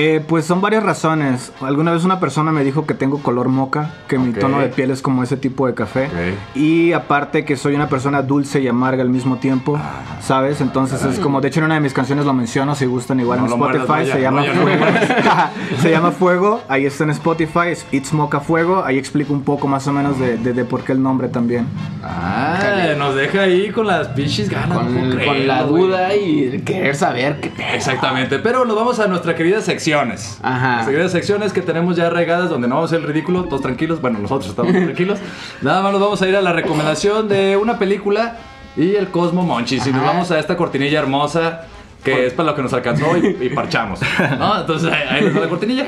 Eh, 0.00 0.22
pues 0.24 0.44
son 0.44 0.60
varias 0.60 0.84
razones. 0.84 1.50
Alguna 1.60 1.90
vez 1.90 2.04
una 2.04 2.20
persona 2.20 2.52
me 2.52 2.62
dijo 2.62 2.86
que 2.86 2.94
tengo 2.94 3.18
color 3.20 3.48
moca, 3.48 3.90
que 4.06 4.16
mi 4.16 4.30
Ok. 4.30 4.38
tono 4.38 4.60
de 4.60 4.68
piel 4.68 4.92
es 4.92 5.02
como 5.02 5.24
ese 5.24 5.36
tipo 5.36 5.66
de 5.66 5.74
café. 5.74 6.04
Ok. 6.06 6.56
Y 6.56 6.92
aparte 6.92 7.44
que 7.44 7.56
soy 7.56 7.74
una 7.74 7.88
persona 7.88 8.22
dulce 8.22 8.60
y 8.60 8.68
amarga 8.68 9.02
al 9.02 9.08
mismo 9.08 9.38
tiempo, 9.38 9.76
Ah. 9.76 10.20
¿sabes? 10.20 10.60
Entonces 10.60 11.02
es 11.04 11.18
como, 11.18 11.40
de 11.40 11.48
hecho 11.48 11.58
en 11.58 11.64
una 11.66 11.74
de 11.74 11.80
mis 11.80 11.92
canciones 11.94 12.24
lo 12.26 12.32
menciono, 12.32 12.76
si 12.76 12.86
gustan 12.86 13.18
igual 13.18 13.40
No 13.40 13.46
en 13.46 13.52
Spotify, 13.54 13.84
vaya, 13.88 14.12
se 14.14 14.20
llama 14.22 14.44
no 14.46 14.52
Fuego. 14.62 14.84
se 15.82 15.90
llama 15.90 16.10
Fuego, 16.12 16.62
ahí 16.68 16.86
está 16.86 17.02
en 17.02 17.10
Spotify, 17.10 17.68
es 17.70 17.84
It's 17.90 18.12
Mocha 18.12 18.38
Fuego, 18.38 18.84
ahí 18.84 18.98
explico 18.98 19.32
un 19.32 19.42
poco 19.42 19.66
más 19.66 19.88
o 19.88 19.92
menos 19.92 20.20
de, 20.20 20.36
de- 20.36 20.52
de 20.52 20.64
por 20.64 20.84
qué 20.84 20.92
el 20.92 21.02
nombre 21.02 21.28
también. 21.28 21.66
Ah, 22.04 22.94
nos 22.96 23.16
deja 23.16 23.40
ahí 23.42 23.70
con 23.70 23.86
las 23.88 24.06
pinches 24.08 24.48
ganas. 24.48 24.78
con, 24.78 25.10
no 25.18 25.24
con 25.24 25.46
la 25.46 25.64
duda 25.64 26.14
y 26.14 26.60
querer 26.64 26.94
saber 26.94 27.40
qué. 27.40 27.50
Exactamente, 27.74 28.38
pero 28.38 28.64
nos 28.64 28.76
vamos 28.76 29.00
a 29.00 29.08
nuestras 29.08 29.34
queridas 29.34 29.68
secciones. 29.88 30.38
Ajá. 30.42 30.86
Queridas 30.86 31.12
secciones 31.12 31.52
que 31.52 31.62
tenemos 31.62 31.96
ya 31.96 32.10
regadas 32.10 32.50
donde 32.50 32.68
no 32.68 32.76
vamos 32.76 32.92
a 32.92 32.96
hacer 32.96 33.06
el 33.06 33.12
ridículo, 33.12 33.44
todos 33.44 33.62
tranquilos. 33.62 34.00
Bueno, 34.00 34.18
nosotros 34.18 34.50
estamos 34.50 34.72
tranquilos. 34.84 35.18
Nada 35.62 35.82
más 35.82 35.92
nos 35.92 36.00
vamos 36.00 36.22
a 36.22 36.28
ir 36.28 36.36
a 36.36 36.42
la 36.42 36.52
recomendación 36.52 37.28
de 37.28 37.56
una 37.56 37.78
película 37.78 38.36
y 38.76 38.94
el 38.94 39.08
Cosmo 39.08 39.42
Monchis. 39.42 39.86
Y 39.86 39.92
nos 39.92 40.02
vamos 40.02 40.30
a 40.30 40.38
esta 40.38 40.56
cortinilla 40.56 40.98
hermosa 40.98 41.62
que 42.04 42.26
es 42.26 42.32
para 42.32 42.50
lo 42.50 42.56
que 42.56 42.62
nos 42.62 42.72
alcanzó 42.72 43.16
y, 43.16 43.36
y 43.40 43.48
parchamos. 43.50 44.00
¿no? 44.38 44.60
Entonces 44.60 44.92
ahí, 44.92 45.02
ahí 45.08 45.24
les 45.24 45.36
va 45.36 45.40
la 45.40 45.48
cortinilla. 45.48 45.86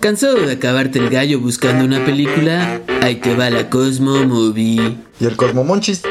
¿Cansado 0.00 0.34
de 0.34 0.52
acabarte 0.52 0.98
el 0.98 1.10
gallo 1.10 1.40
buscando 1.40 1.84
una 1.84 2.04
película? 2.04 2.80
Ahí 3.02 3.16
te 3.16 3.36
va 3.36 3.50
la 3.50 3.68
Cosmo 3.68 4.24
Movie. 4.24 4.96
Y 5.20 5.24
el 5.24 5.36
Cosmomonchis. 5.36 6.02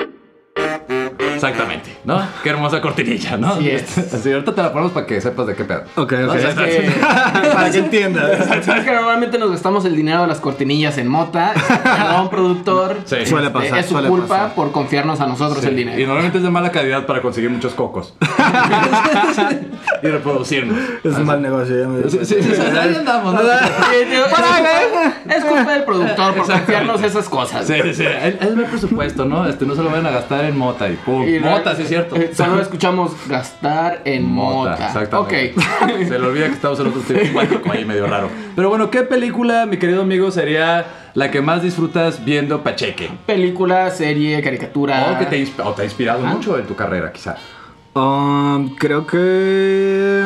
Exactamente, 1.48 1.98
¿no? 2.04 2.22
Qué 2.44 2.50
hermosa 2.50 2.82
cortinilla, 2.82 3.36
¿no? 3.38 3.54
Así 3.54 3.70
es. 3.70 3.98
Así, 4.14 4.32
ahorita 4.32 4.54
te 4.54 4.62
la 4.62 4.72
ponemos 4.72 4.92
para 4.92 5.06
que 5.08 5.20
sepas 5.20 5.48
de 5.48 5.56
qué 5.56 5.64
pedo. 5.64 5.84
Ok, 5.96 6.12
¿No? 6.14 6.32
ok. 6.32 6.36
Es 6.36 6.56
que, 6.56 6.92
Para 7.54 7.72
que 7.72 7.78
entiendas. 7.80 8.48
es 8.68 8.86
que 8.86 8.92
normalmente 8.92 9.40
nos 9.40 9.52
gastamos 9.52 9.86
el 9.86 9.96
dinero 9.96 10.22
de 10.22 10.28
las 10.28 10.40
cortinillas 10.40 10.98
en 10.98 11.08
mota. 11.08 11.54
Perdón, 11.84 12.30
productor. 12.30 12.98
Sí. 13.06 13.16
Este, 13.16 13.26
Suele 13.28 13.50
pasar, 13.50 13.80
Es 13.80 13.86
su 13.88 13.94
suele 13.94 14.10
culpa 14.10 14.28
pasar. 14.28 14.54
por 14.56 14.72
confiarnos 14.72 15.20
a 15.20 15.28
nosotros 15.28 15.62
Sí, 15.62 15.70
el 15.70 15.76
dinero. 15.76 16.00
Y 16.00 16.06
normalmente 16.06 16.38
es 16.38 16.44
de 16.44 16.50
mala 16.50 16.72
calidad 16.72 17.06
para 17.06 17.22
conseguir 17.22 17.50
muchos 17.50 17.74
cocos. 17.74 18.14
y 20.04 20.08
reproducirnos. 20.08 20.78
Es 21.04 21.16
un 21.16 21.26
mal 21.26 21.42
negocio, 21.42 21.80
ya 21.80 21.88
me 21.88 22.10
Sí, 22.10 22.20
sí, 22.24 22.36
sí, 22.42 22.54
sí, 22.56 22.62
ahí 22.62 22.96
andamos, 22.96 23.34
¿no? 23.34 23.40
Sí, 23.42 23.48
digo, 24.10 24.26
es, 24.26 25.38
es 25.38 25.46
culpa 25.46 25.74
del 25.74 25.84
productor 25.84 26.36
por 26.36 26.46
confiarnos 26.48 27.04
esas 27.04 27.30
cosas. 27.30 27.66
Sí, 27.66 27.76
sí, 27.84 27.94
sí. 27.94 28.04
Él, 28.06 28.38
él 28.42 28.56
ve 28.56 28.64
presupuesto, 28.66 29.26
¿no? 29.26 29.48
Este, 29.48 29.66
no 29.66 29.76
se 29.76 29.84
lo 29.84 29.90
van 29.90 30.06
a 30.06 30.12
gastar 30.12 30.46
en 30.46 30.58
mota 30.58 30.90
y 30.90 30.96
pum. 30.96 31.26
Y 31.36 31.40
mota, 31.40 31.76
sí 31.76 31.84
es 31.84 31.88
cierto. 31.88 32.16
eh, 32.16 32.32
Solo 32.34 32.62
escuchamos 32.62 33.12
gastar 33.28 34.02
en 34.06 34.26
mota. 34.32 34.88
exactamente. 34.88 35.54
Ok. 35.56 35.88
Se 36.08 36.20
le 36.20 36.26
olvida 36.26 36.48
que 36.48 36.54
estamos 36.54 36.80
en 36.80 36.88
otro 36.88 37.02
tipo 37.02 37.72
ahí 37.72 37.86
medio 37.86 38.08
raro. 38.08 38.30
Pero 38.56 38.70
bueno, 38.70 38.90
¿qué 38.92 39.04
película, 39.04 39.66
mi 39.66 39.78
querido 39.78 40.02
amigo, 40.02 40.32
sería 40.32 40.86
la 41.14 41.30
que 41.32 41.42
más 41.42 41.62
disfrutas 41.64 42.24
viendo 42.26 42.62
Pacheque? 42.64 43.10
Película, 43.26 43.90
serie, 43.92 44.42
caricatura. 44.42 45.12
O 45.14 45.20
que 45.20 45.26
te, 45.26 45.42
insp- 45.44 45.64
o 45.66 45.72
te 45.74 45.82
ha 45.82 45.86
inspirado 45.86 46.26
Ah. 46.26 46.30
mucho 46.34 46.58
en 46.58 46.66
tu 46.66 46.76
carrera, 46.76 47.12
quizá. 47.12 47.36
Um, 47.94 48.76
creo 48.76 49.06
que 49.06 50.24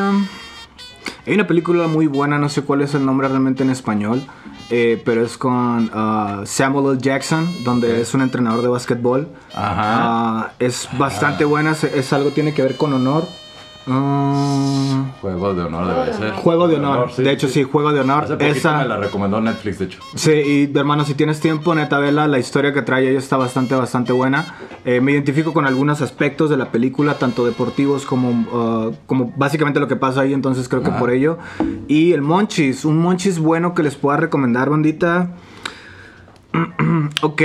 hay 1.26 1.34
una 1.34 1.46
película 1.46 1.88
muy 1.88 2.06
buena, 2.06 2.38
no 2.38 2.48
sé 2.48 2.62
cuál 2.62 2.82
es 2.82 2.94
el 2.94 3.04
nombre 3.04 3.26
realmente 3.28 3.62
en 3.64 3.70
español, 3.70 4.22
eh, 4.70 5.00
pero 5.04 5.24
es 5.24 5.36
con 5.38 5.90
uh, 5.94 6.46
Samuel 6.46 6.96
L. 6.96 6.98
Jackson, 7.00 7.48
donde 7.64 8.00
es 8.00 8.14
un 8.14 8.22
entrenador 8.22 8.62
de 8.62 8.68
básquetbol. 8.68 9.28
Ajá. 9.54 9.74
Ah, 9.76 10.52
es 10.58 10.88
bastante 10.98 11.44
buena, 11.44 11.72
es, 11.72 11.84
es 11.84 12.12
algo 12.12 12.30
tiene 12.30 12.54
que 12.54 12.62
ver 12.62 12.76
con 12.76 12.92
honor. 12.92 13.26
Ah, 13.88 15.04
Juego 15.20 15.54
de 15.54 15.62
honor 15.62 15.86
debe 15.86 16.06
de 16.06 16.12
ser. 16.14 16.30
juego 16.32 16.66
de 16.66 16.76
honor, 16.76 17.14
de 17.14 17.30
hecho 17.30 17.48
sí, 17.48 17.62
juego 17.62 17.92
de 17.92 18.00
honor. 18.00 18.24
Hace 18.24 18.48
Esa, 18.48 18.78
me 18.78 18.88
la 18.88 18.96
recomendó 18.96 19.40
Netflix, 19.40 19.78
de 19.78 19.84
hecho. 19.84 20.00
Sí, 20.16 20.32
y 20.32 20.76
hermano, 20.76 21.04
si 21.04 21.14
tienes 21.14 21.38
tiempo, 21.40 21.72
neta, 21.74 21.98
vela, 21.98 22.26
la 22.26 22.38
historia 22.40 22.72
que 22.72 22.82
trae 22.82 23.08
ella 23.08 23.18
está 23.18 23.36
bastante, 23.36 23.76
bastante 23.76 24.12
buena. 24.12 24.56
Eh, 24.84 25.00
me 25.00 25.12
identifico 25.12 25.52
con 25.52 25.66
algunos 25.66 26.02
aspectos 26.02 26.50
de 26.50 26.56
la 26.56 26.72
película, 26.72 27.14
tanto 27.14 27.46
deportivos 27.46 28.04
como, 28.06 28.30
uh, 28.30 28.94
como 29.06 29.32
básicamente 29.36 29.78
lo 29.78 29.86
que 29.86 29.96
pasa 29.96 30.22
ahí, 30.22 30.32
entonces 30.32 30.68
creo 30.68 30.82
que 30.82 30.90
por 30.90 31.10
ello. 31.10 31.38
Y 31.86 32.12
el 32.12 32.22
Monchis, 32.22 32.84
un 32.84 32.98
Monchis 32.98 33.38
bueno 33.38 33.72
que 33.74 33.84
les 33.84 33.94
pueda 33.94 34.16
recomendar, 34.16 34.68
bandita. 34.68 35.30
ok. 37.22 37.42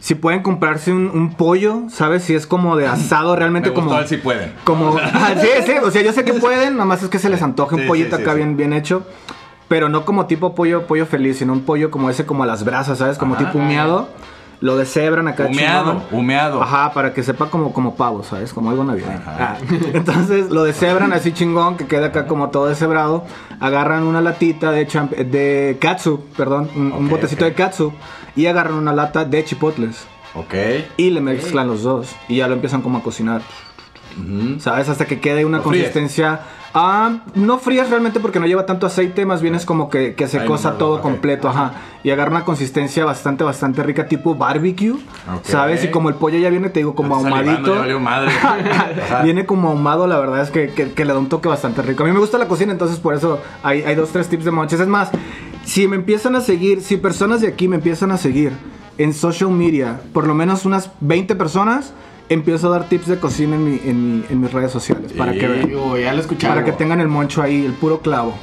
Si 0.00 0.14
pueden 0.14 0.42
comprarse 0.42 0.92
un, 0.92 1.10
un 1.12 1.34
pollo, 1.34 1.82
¿sabes? 1.90 2.24
Si 2.24 2.34
es 2.34 2.46
como 2.46 2.76
de 2.76 2.86
asado, 2.88 3.36
realmente 3.36 3.68
Me 3.70 3.74
como... 3.74 4.02
si 4.06 4.16
pueden. 4.16 4.52
Como, 4.64 4.96
Ah, 5.14 5.34
sí, 5.40 5.48
sí, 5.66 5.72
o 5.82 5.90
sea, 5.90 6.02
yo 6.02 6.12
sé 6.12 6.24
que 6.24 6.32
pueden, 6.40 6.74
nada 6.74 6.86
más 6.86 7.02
es 7.02 7.08
que 7.10 7.18
se 7.18 7.28
les 7.28 7.42
antoje 7.42 7.74
un 7.76 7.82
Sí, 7.82 7.86
pollito 7.86 8.16
sí, 8.16 8.22
acá 8.22 8.34
bien, 8.34 8.56
bien 8.56 8.72
hecho. 8.72 9.04
Pero 9.68 9.88
no 9.88 10.04
como 10.04 10.26
tipo 10.26 10.54
pollo, 10.56 10.86
pollo 10.86 11.06
feliz, 11.06 11.38
sino 11.38 11.52
un 11.52 11.60
pollo 11.60 11.90
como 11.92 12.10
ese, 12.10 12.26
como 12.26 12.42
a 12.42 12.46
las 12.46 12.64
brasas, 12.64 12.98
¿sabes? 12.98 13.18
Como 13.18 13.34
Ajá. 13.36 13.46
tipo 13.46 13.58
humeado. 13.58 14.08
Lo 14.60 14.76
deshebran 14.76 15.26
acá 15.28 15.46
Humeado, 15.46 15.92
chingón. 16.02 16.06
humeado. 16.20 16.62
Ajá, 16.62 16.92
para 16.92 17.14
que 17.14 17.22
sepa 17.22 17.46
como, 17.50 17.72
como 17.72 17.94
pavo, 17.96 18.22
¿sabes? 18.22 18.52
Como 18.52 18.70
algo 18.70 18.84
navideño. 18.84 19.20
Ah, 19.26 19.56
entonces 19.94 20.50
lo 20.50 20.64
deshebran 20.64 21.12
así 21.12 21.32
chingón, 21.32 21.76
que 21.76 21.86
queda 21.86 22.06
acá 22.08 22.26
como 22.26 22.50
todo 22.50 22.66
deshebrado. 22.66 23.24
Agarran 23.58 24.02
una 24.04 24.20
latita 24.20 24.70
de, 24.72 24.86
champ- 24.86 25.16
de 25.16 25.78
katsu, 25.80 26.24
perdón, 26.36 26.68
un, 26.76 27.08
botecito 27.08 27.44
de 27.44 27.54
katsu. 27.54 27.92
Y 28.36 28.46
agarran 28.46 28.74
una 28.74 28.92
lata 28.92 29.24
de 29.24 29.44
chipotles. 29.44 30.06
Ok. 30.34 30.54
Y 30.96 31.10
le 31.10 31.20
mezclan 31.20 31.66
los 31.66 31.82
dos. 31.82 32.14
Y 32.28 32.36
ya 32.36 32.46
lo 32.48 32.54
empiezan 32.54 32.82
como 32.82 32.98
a 32.98 33.02
cocinar. 33.02 33.42
¿Sabes? 34.58 34.88
Hasta 34.88 35.06
que 35.06 35.20
quede 35.20 35.44
una 35.44 35.58
Lo 35.58 35.62
consistencia. 35.64 36.40
Ah, 36.72 37.18
no 37.34 37.58
frías 37.58 37.90
realmente 37.90 38.20
porque 38.20 38.38
no 38.38 38.46
lleva 38.46 38.64
tanto 38.64 38.86
aceite, 38.86 39.26
más 39.26 39.42
bien 39.42 39.56
es 39.56 39.64
como 39.66 39.90
que, 39.90 40.14
que 40.14 40.28
se 40.28 40.44
cosa 40.44 40.78
todo 40.78 41.02
completo, 41.02 41.48
ajá. 41.48 41.72
Y 42.04 42.10
agarra 42.10 42.30
una 42.30 42.44
consistencia 42.44 43.04
bastante, 43.04 43.42
bastante 43.42 43.82
rica, 43.82 44.06
tipo 44.06 44.36
barbecue, 44.36 44.92
Ok. 44.92 45.44
¿sabes? 45.44 45.84
Y 45.84 45.88
como 45.88 46.08
el 46.10 46.14
pollo 46.14 46.38
ya 46.38 46.48
viene, 46.48 46.70
te 46.70 46.78
digo, 46.80 46.94
como 46.94 47.16
Estoy 47.16 47.32
salivando, 47.32 47.72
ahumadito. 47.74 47.80
valió 47.80 48.00
madre. 48.00 48.30
Viene 49.24 49.46
como 49.46 49.70
ahumado, 49.70 50.06
la 50.06 50.18
verdad 50.20 50.42
es 50.42 50.50
que, 50.50 50.68
que- 50.68 50.92
que 50.92 51.04
le 51.04 51.12
da 51.12 51.18
un 51.18 51.28
toque 51.28 51.48
bastante 51.48 51.82
rico. 51.82 52.04
A 52.04 52.06
mí 52.06 52.12
me 52.12 52.20
gusta 52.20 52.38
la 52.38 52.46
cocina, 52.46 52.70
entonces 52.72 52.98
por 53.00 53.14
eso 53.14 53.40
hay, 53.62 53.82
hay 53.82 53.94
dos, 53.96 54.10
tres 54.10 54.28
tips 54.28 54.44
de 54.44 54.50
monches. 54.52 54.78
Es 54.80 54.86
más, 54.88 55.10
si 55.64 55.88
me 55.88 55.96
empiezan 55.96 56.36
a 56.36 56.40
seguir, 56.40 56.82
si 56.82 56.96
personas 56.96 57.40
de 57.40 57.48
aquí 57.48 57.66
me 57.68 57.76
empiezan 57.76 58.12
a 58.12 58.16
seguir 58.16 58.52
en 58.96 59.12
social 59.12 59.50
media, 59.50 60.00
por 60.12 60.26
lo 60.26 60.34
menos 60.34 60.64
unas 60.64 60.90
20 61.00 61.34
personas, 61.34 61.92
empiezo 62.30 62.68
a 62.68 62.78
dar 62.78 62.88
tips 62.88 63.06
de 63.08 63.18
cocina 63.18 63.56
en, 63.56 63.64
mi- 63.64 63.80
en 63.84 64.18
mi- 64.20 64.24
en 64.30 64.40
mis 64.40 64.50
redes 64.52 64.72
sociales. 64.72 65.12
Para 65.12 65.32
que 65.32 65.46
vean. 65.46 65.68
Ya 66.00 66.14
lo. 66.14 66.22
Para 66.48 66.64
que 66.64 66.72
tengan 66.72 67.00
el 67.00 67.08
moncho 67.08 67.42
ahí, 67.42 67.64
el 67.66 67.72
puro 67.74 68.00
clavo. 68.00 68.34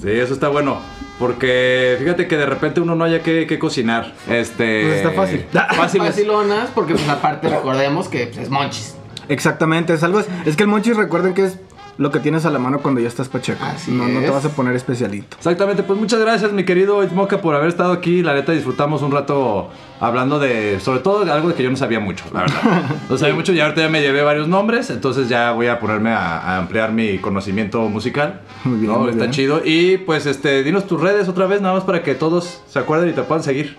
Sí, 0.00 0.10
eso 0.10 0.32
está 0.32 0.48
bueno. 0.48 0.78
Porque 1.18 1.96
fíjate 2.00 2.26
que 2.26 2.36
de 2.36 2.46
repente 2.46 2.80
uno 2.80 2.96
no 2.96 3.04
haya 3.04 3.22
que, 3.22 3.46
que 3.46 3.58
cocinar. 3.58 4.14
Este. 4.28 4.82
Pues 4.84 4.96
está 4.96 5.10
fácil. 5.12 5.44
Fácil. 5.76 6.00
Facilonas, 6.02 6.70
porque 6.74 6.94
pues 6.94 7.08
aparte 7.08 7.48
recordemos 7.48 8.08
que 8.08 8.26
pues, 8.26 8.38
es 8.38 8.50
monchis. 8.50 8.94
Exactamente, 9.28 9.94
es 9.94 10.02
algo. 10.02 10.20
Es 10.44 10.56
que 10.56 10.62
el 10.64 10.68
monchis, 10.68 10.96
recuerden 10.96 11.34
que 11.34 11.44
es 11.46 11.58
lo 11.96 12.10
que 12.10 12.18
tienes 12.20 12.44
a 12.44 12.50
la 12.50 12.58
mano 12.58 12.80
cuando 12.80 13.00
ya 13.00 13.08
estás 13.08 13.28
pacheco. 13.28 13.64
Así 13.64 13.90
no, 13.92 14.08
no 14.08 14.20
te 14.20 14.30
vas 14.30 14.44
a 14.44 14.48
poner 14.50 14.74
especialito. 14.74 15.36
Exactamente, 15.36 15.82
pues 15.82 15.98
muchas 15.98 16.20
gracias 16.20 16.52
mi 16.52 16.64
querido 16.64 17.02
Itzmoka 17.04 17.40
por 17.40 17.54
haber 17.54 17.68
estado 17.68 17.92
aquí. 17.92 18.22
La 18.22 18.34
neta 18.34 18.52
disfrutamos 18.52 19.02
un 19.02 19.12
rato 19.12 19.70
hablando 20.00 20.38
de, 20.38 20.80
sobre 20.80 21.00
todo 21.00 21.24
de 21.24 21.30
algo 21.32 21.48
de 21.48 21.54
que 21.54 21.62
yo 21.62 21.70
no 21.70 21.76
sabía 21.76 22.00
mucho, 22.00 22.24
la 22.32 22.40
verdad. 22.42 22.82
No 23.08 23.16
sabía 23.18 23.34
mucho 23.34 23.52
y 23.52 23.60
ahorita 23.60 23.82
ya 23.82 23.88
me 23.88 24.00
llevé 24.00 24.22
varios 24.22 24.48
nombres, 24.48 24.90
entonces 24.90 25.28
ya 25.28 25.52
voy 25.52 25.68
a 25.68 25.78
ponerme 25.78 26.10
a, 26.10 26.38
a 26.38 26.58
ampliar 26.58 26.92
mi 26.92 27.18
conocimiento 27.18 27.80
musical. 27.88 28.40
Muy 28.64 28.78
bien, 28.80 28.92
¿no? 28.92 28.98
muy 28.98 29.10
Está 29.10 29.20
bien. 29.24 29.30
chido. 29.32 29.60
Y 29.64 29.98
pues 29.98 30.26
este, 30.26 30.62
dinos 30.64 30.86
tus 30.86 31.00
redes 31.00 31.28
otra 31.28 31.46
vez, 31.46 31.60
nada 31.60 31.74
más 31.74 31.84
para 31.84 32.02
que 32.02 32.14
todos 32.14 32.62
se 32.68 32.78
acuerden 32.78 33.10
y 33.10 33.12
te 33.12 33.22
puedan 33.22 33.44
seguir. 33.44 33.76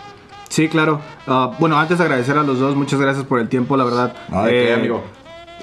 Sí, 0.47 0.69
claro. 0.69 1.01
Ah, 1.27 1.51
bueno, 1.59 1.77
antes 1.77 1.97
de 1.97 2.03
agradecer 2.05 2.37
a 2.37 2.43
los 2.43 2.59
dos, 2.59 2.75
muchas 2.75 2.99
gracias 3.01 3.25
por 3.25 3.39
el 3.39 3.49
tiempo, 3.49 3.75
la 3.75 3.83
verdad. 3.83 4.13
No, 4.29 4.43
¿de 4.43 4.51
qué, 4.51 4.73
amigo? 4.73 5.03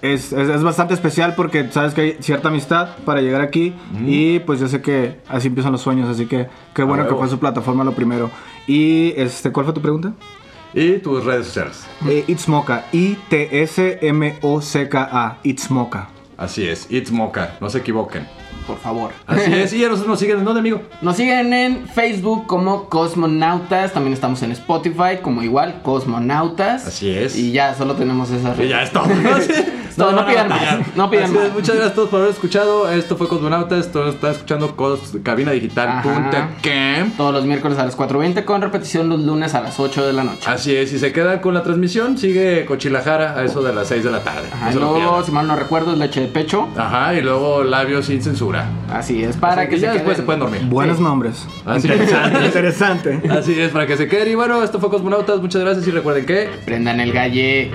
Es, 0.03 0.33
es- 0.33 0.49
es 0.49 0.63
bastante 0.63 0.95
especial 0.95 1.35
porque 1.37 1.71
sabes 1.71 1.95
que 1.95 2.01
hay 2.01 2.17
cierta 2.21 2.49
amistad 2.49 2.97
para 3.05 3.21
llegar 3.23 3.41
aquí 3.41 3.73
y 4.05 4.41
pues 4.41 4.59
yo 4.61 4.67
sé 4.69 4.83
que 4.83 5.21
así 5.29 5.47
empiezan 5.49 5.71
los 5.73 5.81
sueños, 5.81 6.09
así 6.09 6.27
que 6.27 6.49
qué 6.75 6.83
bueno 6.83 7.07
que 7.09 7.15
fue 7.15 7.29
su 7.29 7.39
plataforma 7.39 7.85
lo 7.85 7.93
primero. 7.93 8.29
Y 8.67 9.13
este, 9.17 9.51
¿cuál 9.53 9.65
fue 9.67 9.75
tu 9.75 9.81
pregunta? 9.81 10.13
Y 10.75 10.99
tus 10.99 11.25
redes 11.25 11.47
sociales. 11.47 11.87
Eh, 12.09 12.25
It's 12.27 12.49
Mocha, 12.49 12.85
I-T-S-M-O-C-K-A, 14.13 15.39
It's 15.43 15.71
Mocha. 15.71 16.09
Así 16.37 16.67
es, 16.67 16.91
Itzmoka, 16.91 17.57
no 17.61 17.71
se 17.71 17.79
equivoquen. 17.79 18.27
Por 18.67 18.79
favor. 18.79 19.11
Así 19.27 19.53
es, 19.53 19.73
y 19.75 19.85
a 19.85 19.89
nosotros 19.89 20.09
nos 20.09 20.19
siguen 20.21 20.39
en 20.39 20.45
dónde, 20.45 20.61
amigo. 20.61 20.83
Nos 21.01 21.17
siguen 21.17 21.53
en 21.53 21.87
Facebook 21.89 22.47
como 22.47 22.89
Cosmonautas. 22.89 23.93
También 23.93 24.13
estamos 24.15 24.43
en 24.43 24.53
Spotify 24.53 25.19
como 25.21 25.43
igual, 25.43 25.83
Cosmonautas. 25.83 26.87
Así 26.87 27.11
es. 27.11 27.37
Y 27.37 27.53
ya 27.53 27.75
solo 27.75 27.95
tenemos 27.95 28.31
esas 28.31 28.59
Y 28.59 28.69
ya 28.69 28.83
es 28.83 28.91
todo. 28.93 29.05
No, 29.97 30.13
no 30.13 30.27
pidan 30.27 30.49
más, 30.49 30.63
no 30.97 31.11
pidan 31.11 31.33
más. 31.33 31.53
Muchas 31.53 31.77
gracias 31.77 31.93
a 31.93 31.95
todos 31.95 32.09
por 32.09 32.21
haber 32.21 32.33
escuchado. 32.33 32.91
Esto 32.91 33.17
fue 33.17 33.29
Cosmonautas. 33.29 33.87
Esto 33.87 34.09
está 34.09 34.31
escuchando 34.31 34.75
Cos 34.77 35.13
cabinadigital.com. 35.23 36.31
Todos 37.17 37.35
los 37.35 37.45
miércoles 37.45 37.79
a 37.79 37.85
las 37.85 37.97
4.20 37.97 38.45
con 38.45 38.63
repetición 38.63 39.09
los 39.09 39.21
lunes 39.21 39.55
a 39.55 39.61
las 39.61 39.79
8 39.79 40.07
de 40.07 40.13
la 40.13 40.25
noche. 40.25 40.43
Así 40.47 40.75
es, 40.75 40.91
si 40.91 40.99
se 40.99 41.13
quedan 41.13 41.41
con 41.41 41.55
la 41.55 41.63
transmisión, 41.63 42.19
sigue 42.19 42.65
Cochilajara 42.67 43.35
a 43.39 43.45
eso 43.45 43.63
de 43.63 43.75
las 43.75 43.89
6 43.89 44.05
de 44.05 44.11
la 44.11 44.21
tarde. 44.21 44.49
Ajá, 44.53 44.71
No 44.73 44.81
luego, 44.81 45.23
si 45.25 45.33
mal 45.33 45.47
no 45.47 45.57
recuerdo, 45.57 45.93
es 45.93 45.99
leche 45.99 46.21
de 46.21 46.29
pecho. 46.29 46.69
Ajá, 46.77 47.15
y 47.15 47.21
luego 47.21 47.65
labios 47.65 48.07
sin 48.07 48.23
censura. 48.23 48.67
Así 48.93 49.23
es, 49.23 49.37
para 49.37 49.63
Así 49.63 49.71
que, 49.71 49.77
que 49.77 49.81
ya 49.83 49.89
se 49.89 49.95
después 49.95 50.17
se 50.17 50.23
pueden 50.23 50.41
dormir. 50.41 50.63
Buenos 50.67 51.01
nombres. 51.01 51.47
Así 51.65 51.89
Interesante. 51.89 52.39
es. 52.39 52.45
Interesante. 52.47 53.23
Así 53.31 53.61
es, 53.61 53.71
para 53.71 53.87
que 53.87 53.97
se 53.97 54.09
queden. 54.09 54.31
Y 54.31 54.35
bueno, 54.35 54.63
esto 54.63 54.79
fue 54.81 54.91
Cosmonautas. 54.91 55.41
Muchas 55.41 55.63
gracias 55.63 55.87
y 55.87 55.91
recuerden 55.91 56.27
que. 56.27 56.51
Prendan 56.65 57.01
el 57.01 57.13
galle. 57.13 57.71